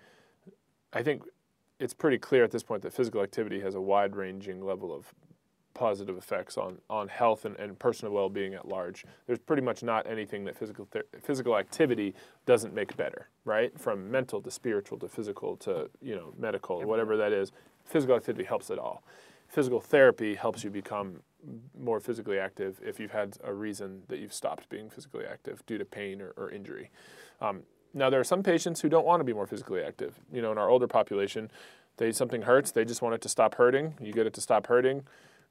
I 0.93 1.05
think 1.05 1.23
it's 1.79 1.95
pretty 1.95 2.19
clear 2.19 2.43
at 2.43 2.51
this 2.51 2.65
point 2.65 2.83
that 2.83 2.93
physical 2.93 3.23
activity 3.23 3.61
has 3.61 3.77
a 3.77 3.81
wide 3.81 4.17
ranging 4.17 4.61
level 4.67 4.93
of 4.93 5.15
positive 5.75 6.19
effects 6.19 6.59
on, 6.59 6.79
on 6.89 7.09
health 7.09 7.45
and, 7.45 7.57
and 7.57 7.79
personal 7.79 8.13
well-being 8.13 8.55
at 8.55 8.67
large. 8.67 9.05
There's 9.27 9.39
pretty 9.39 9.63
much 9.63 9.83
not 9.83 10.07
anything 10.07 10.45
that 10.45 10.57
physical 10.57 10.89
physical 11.23 11.57
activity 11.57 12.15
doesn't 12.47 12.75
make 12.75 12.97
better, 12.97 13.29
right? 13.45 13.79
From 13.79 14.11
mental 14.11 14.41
to 14.43 14.51
spiritual 14.51 14.99
to 14.99 15.09
physical 15.09 15.57
to 15.59 15.89
you 16.03 16.17
know 16.17 16.35
medical, 16.39 16.83
whatever 16.83 17.17
that 17.17 17.33
is, 17.33 17.53
physical 17.85 18.17
activity 18.17 18.45
helps 18.45 18.71
it 18.71 18.79
all. 18.79 19.03
physical 19.51 19.81
therapy 19.81 20.35
helps 20.35 20.65
you 20.65 20.71
become 20.71 21.21
more 21.79 22.01
physically 22.01 22.39
active 22.39 22.81
if 22.83 23.01
you've 23.01 23.11
had 23.11 23.37
a 23.45 23.53
reason 23.53 24.03
that 24.09 24.19
you've 24.21 24.33
stopped 24.33 24.69
being 24.69 24.89
physically 24.89 25.25
active 25.27 25.65
due 25.67 25.77
to 25.79 25.85
pain 25.85 26.21
or, 26.21 26.33
or 26.37 26.51
injury. 26.51 26.91
Um, 27.41 27.63
now, 27.93 28.09
there 28.09 28.21
are 28.21 28.25
some 28.25 28.43
patients 28.45 28.81
who 28.81 28.89
don't 28.89 29.05
want 29.05 29.21
to 29.21 29.25
be 29.25 29.33
more 29.33 29.49
physically 29.49 29.83
active. 29.83 30.15
You 30.33 30.43
know, 30.43 30.53
in 30.53 30.59
our 30.59 30.71
older 30.71 30.87
population, 30.87 31.51
they 31.97 32.13
something 32.13 32.43
hurts, 32.43 32.71
they 32.71 32.85
just 32.85 33.03
want 33.03 33.17
it 33.17 33.21
to 33.23 33.29
stop 33.29 33.57
hurting. 33.57 33.95
You 34.01 34.13
get 34.13 34.27
it 34.27 34.35
to 34.35 34.41
stop 34.41 34.69
hurting. 34.69 35.03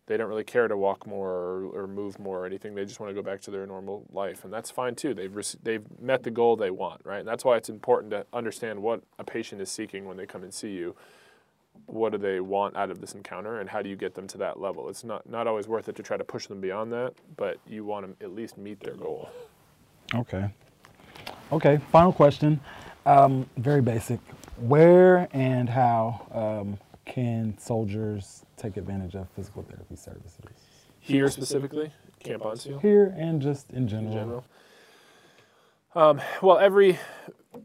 They 0.10 0.18
don't 0.18 0.28
really 0.28 0.44
care 0.44 0.68
to 0.68 0.76
walk 0.76 1.06
more 1.06 1.30
or, 1.30 1.84
or 1.84 1.88
move 1.88 2.18
more 2.18 2.40
or 2.40 2.46
anything. 2.48 2.74
They 2.74 2.84
just 2.84 3.00
want 3.00 3.12
to 3.12 3.14
go 3.14 3.22
back 3.22 3.42
to 3.42 3.52
their 3.52 3.68
normal 3.68 4.08
life, 4.12 4.44
and 4.44 4.52
that's 4.52 4.72
fine 4.72 4.96
too. 4.96 5.14
They've 5.14 5.32
they've 5.62 5.84
met 6.02 6.24
the 6.24 6.32
goal 6.32 6.56
they 6.56 6.72
want, 6.72 7.02
right? 7.06 7.20
And 7.20 7.28
that's 7.28 7.46
why 7.46 7.58
it's 7.58 7.70
important 7.70 8.10
to 8.12 8.26
understand 8.34 8.82
what 8.82 9.04
a 9.20 9.24
patient 9.24 9.62
is 9.62 9.70
seeking 9.70 10.06
when 10.06 10.18
they 10.18 10.26
come 10.26 10.42
and 10.42 10.52
see 10.52 10.72
you 10.72 10.96
what 11.86 12.12
do 12.12 12.18
they 12.18 12.40
want 12.40 12.76
out 12.76 12.90
of 12.90 13.02
this 13.02 13.14
encounter 13.14 13.60
and 13.60 13.70
how 13.70 13.82
do 13.84 13.90
you 13.90 13.96
get 13.96 14.14
them 14.14 14.28
to 14.28 14.38
that 14.38 14.60
level 14.60 14.90
it's 14.90 15.04
not 15.04 15.28
not 15.30 15.48
always 15.48 15.68
worth 15.68 15.88
it 15.88 15.96
to 15.96 16.04
try 16.04 16.18
to 16.18 16.24
push 16.24 16.46
them 16.48 16.60
beyond 16.60 16.92
that 16.92 17.14
but 17.38 17.58
you 17.66 17.86
want 17.86 18.06
to 18.06 18.26
at 18.26 18.36
least 18.36 18.58
meet 18.58 18.80
their 18.82 18.96
goal 18.96 19.30
okay 20.14 20.50
okay 21.52 21.80
final 21.92 22.12
question 22.12 22.60
um, 23.06 23.50
very 23.58 23.82
basic 23.82 24.20
where 24.58 25.28
and 25.32 25.70
how 25.70 26.28
um, 26.34 26.78
can 27.06 27.58
soldiers 27.58 28.44
take 28.60 28.78
advantage 28.78 29.16
of 29.16 29.28
physical 29.36 29.64
therapy 29.64 29.96
services. 29.96 30.40
Here 31.00 31.30
specifically? 31.30 31.92
Camp 32.20 32.44
Bonsfield 32.44 32.82
here 32.82 33.14
and 33.18 33.42
just 33.42 33.72
in 33.72 33.88
general, 33.88 34.12
in 34.12 34.20
general. 34.20 34.46
Um, 35.96 36.22
well 36.42 36.58
every 36.58 37.00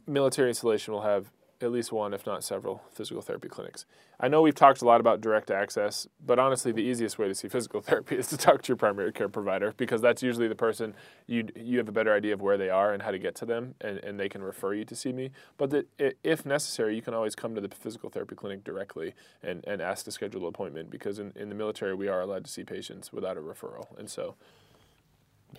military 0.07 0.49
installation 0.49 0.95
will 0.95 1.03
have 1.03 1.31
at 1.61 1.73
least 1.73 1.93
one, 1.93 2.13
if 2.15 2.27
not 2.27 2.45
several, 2.45 2.83
physical 2.93 3.23
therapy 3.23 3.49
clinics. 3.49 3.87
I 4.21 4.29
know 4.29 4.43
we've 4.43 4.55
talked 4.55 4.83
a 4.83 4.85
lot 4.85 5.01
about 5.01 5.21
direct 5.21 5.51
access, 5.51 6.07
but 6.25 6.39
honestly, 6.39 6.73
the 6.73 6.83
easiest 6.83 7.19
way 7.19 7.29
to 7.29 7.35
see 7.35 7.49
physical 7.49 7.81
therapy 7.83 8.17
is 8.17 8.29
to 8.29 8.37
talk 8.37 8.63
to 8.63 8.69
your 8.69 8.77
primary 8.77 9.13
care 9.13 9.29
provider 9.29 9.73
because 9.77 10.01
that's 10.01 10.23
usually 10.23 10.49
the 10.49 10.55
person 10.55 10.95
you 11.27 11.49
you 11.57 11.79
have 11.79 11.89
a 11.89 11.93
better 11.93 12.15
idea 12.15 12.35
of 12.35 12.41
where 12.41 12.57
they 12.57 12.71
are 12.71 12.93
and 12.93 13.03
how 13.03 13.11
to 13.11 13.19
get 13.19 13.35
to 13.37 13.47
them, 13.47 13.75
and, 13.81 13.99
and 13.99 14.19
they 14.19 14.29
can 14.29 14.43
refer 14.43 14.75
you 14.75 14.85
to 14.85 14.95
see 14.95 15.13
me. 15.13 15.31
But 15.57 15.71
that 15.71 16.17
if 16.23 16.47
necessary, 16.47 16.95
you 16.95 17.03
can 17.03 17.15
always 17.15 17.35
come 17.35 17.55
to 17.55 17.61
the 17.61 17.69
physical 17.69 18.11
therapy 18.11 18.35
clinic 18.35 18.65
directly 18.65 19.15
and, 19.43 19.65
and 19.67 19.81
ask 19.81 20.05
to 20.05 20.11
schedule 20.11 20.43
an 20.43 20.49
appointment 20.49 20.91
because 20.91 21.19
in, 21.19 21.33
in 21.37 21.49
the 21.49 21.55
military, 21.55 21.95
we 21.95 22.09
are 22.09 22.21
allowed 22.21 22.45
to 22.45 22.51
see 22.51 22.65
patients 22.65 23.13
without 23.13 23.37
a 23.37 23.41
referral. 23.41 23.99
And 23.99 24.09
so, 24.11 24.35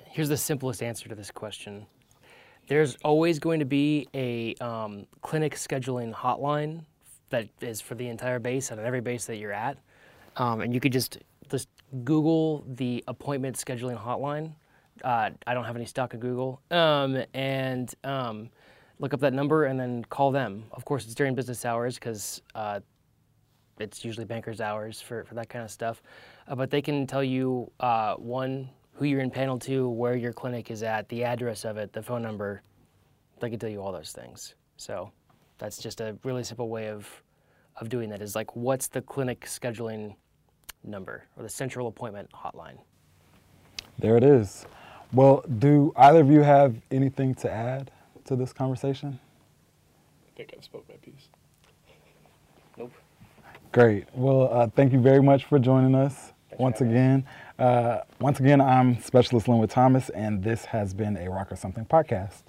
here's 0.06 0.30
the 0.30 0.38
simplest 0.38 0.82
answer 0.82 1.10
to 1.10 1.16
this 1.16 1.32
question 1.32 1.88
there's 2.68 2.95
always 3.03 3.39
going 3.39 3.59
to 3.59 3.66
be 3.66 4.07
a 4.13 4.55
um, 4.55 5.05
clinic 5.22 5.55
scheduling 5.55 6.13
hotline 6.13 6.84
that 7.30 7.47
is 7.61 7.82
for 7.82 7.95
the 7.95 8.07
entire 8.07 8.39
base 8.39 8.72
and 8.72 8.80
every 8.80 9.01
base 9.01 9.26
that 9.26 9.38
you're 9.38 9.53
at. 9.53 9.78
Um, 10.38 10.61
and 10.61 10.74
you 10.74 10.80
could 10.80 10.91
just 10.91 11.20
just 11.49 11.70
Google 12.03 12.66
the 12.68 13.03
appointment 13.07 13.55
scheduling 13.55 14.01
hotline. 14.01 14.53
Uh, 15.03 15.30
I 15.45 15.53
don't 15.53 15.66
have 15.66 15.76
any 15.76 15.86
stock 15.86 16.13
in 16.13 16.20
Google. 16.20 16.61
Um, 16.72 17.24
and 17.34 17.93
um, 18.03 18.49
look 18.99 19.13
up 19.13 19.20
that 19.20 19.34
number 19.34 19.66
and 19.66 19.80
then 19.80 20.03
call 20.05 20.32
them. 20.32 20.66
Of 20.72 20.86
course, 20.86 21.05
it's 21.05 21.13
during 21.13 21.36
business 21.36 21.66
hours 21.66 21.95
because 21.95 22.41
uh, 22.55 22.80
it's 23.80 24.03
usually 24.03 24.26
bankers' 24.26 24.61
hours 24.61 25.01
for, 25.01 25.24
for 25.26 25.36
that 25.36 25.49
kind 25.49 25.63
of 25.63 25.72
stuff. 25.72 26.01
Uh, 26.47 26.55
but 26.55 26.70
they 26.70 26.82
can 26.82 27.05
tell 27.05 27.24
you 27.24 27.72
uh, 27.80 28.16
one 28.16 28.70
who 28.96 29.06
you're 29.06 29.22
in 29.22 29.30
panel 29.30 29.60
to, 29.60 29.88
where 29.89 30.16
your 30.16 30.34
clinic 30.34 30.72
is 30.72 30.82
at, 30.82 31.08
the 31.10 31.24
address 31.24 31.66
of 31.66 31.78
it, 31.78 31.93
the 31.93 32.02
phone 32.02 32.22
number. 32.22 32.62
They 33.39 33.50
can 33.50 33.60
tell 33.60 33.70
you 33.70 33.82
all 33.82 33.91
those 33.91 34.12
things. 34.12 34.56
So 34.78 35.12
that's 35.58 35.78
just 35.78 36.02
a 36.02 36.18
really 36.24 36.43
simple 36.43 36.70
way 36.70 36.88
of, 36.88 37.08
of 37.80 37.89
doing 37.89 38.10
that 38.10 38.22
is 38.22 38.36
like, 38.36 38.56
what's 38.56 38.88
the 38.88 39.02
clinic 39.02 39.41
scheduling 39.41 40.16
number 40.84 41.26
or 41.36 41.43
the 41.43 41.50
central 41.50 41.88
appointment 41.88 42.30
hotline? 42.32 42.78
There 44.00 44.18
it 44.18 44.24
is. 44.24 44.66
Well, 45.14 45.43
do 45.60 45.93
either 45.96 46.22
of 46.22 46.30
you 46.30 46.41
have 46.41 46.76
anything 46.91 47.36
to 47.36 47.52
add 47.52 47.91
to 48.26 48.36
this 48.36 48.52
conversation? 48.52 49.20
I 50.28 50.38
think 50.38 50.54
I've 50.56 50.64
spoke 50.64 50.86
my 50.89 50.96
piece. 50.96 51.30
Nope. 52.78 52.91
Great. 53.72 54.08
Well, 54.14 54.50
uh, 54.52 54.68
thank 54.68 54.93
you 54.93 55.00
very 55.00 55.22
much 55.22 55.46
for 55.46 55.60
joining 55.60 55.96
us 55.96 56.34
Thanks 56.50 56.62
once 56.62 56.82
again. 56.82 57.26
Uh, 57.58 58.01
once 58.20 58.39
again, 58.39 58.60
I'm 58.60 58.99
Specialist 59.01 59.47
Lynnwood 59.47 59.70
Thomas, 59.70 60.10
and 60.10 60.43
this 60.43 60.66
has 60.66 60.93
been 60.93 61.16
a 61.16 61.30
Rock 61.30 61.51
or 61.51 61.56
Something 61.56 61.86
podcast. 61.86 62.41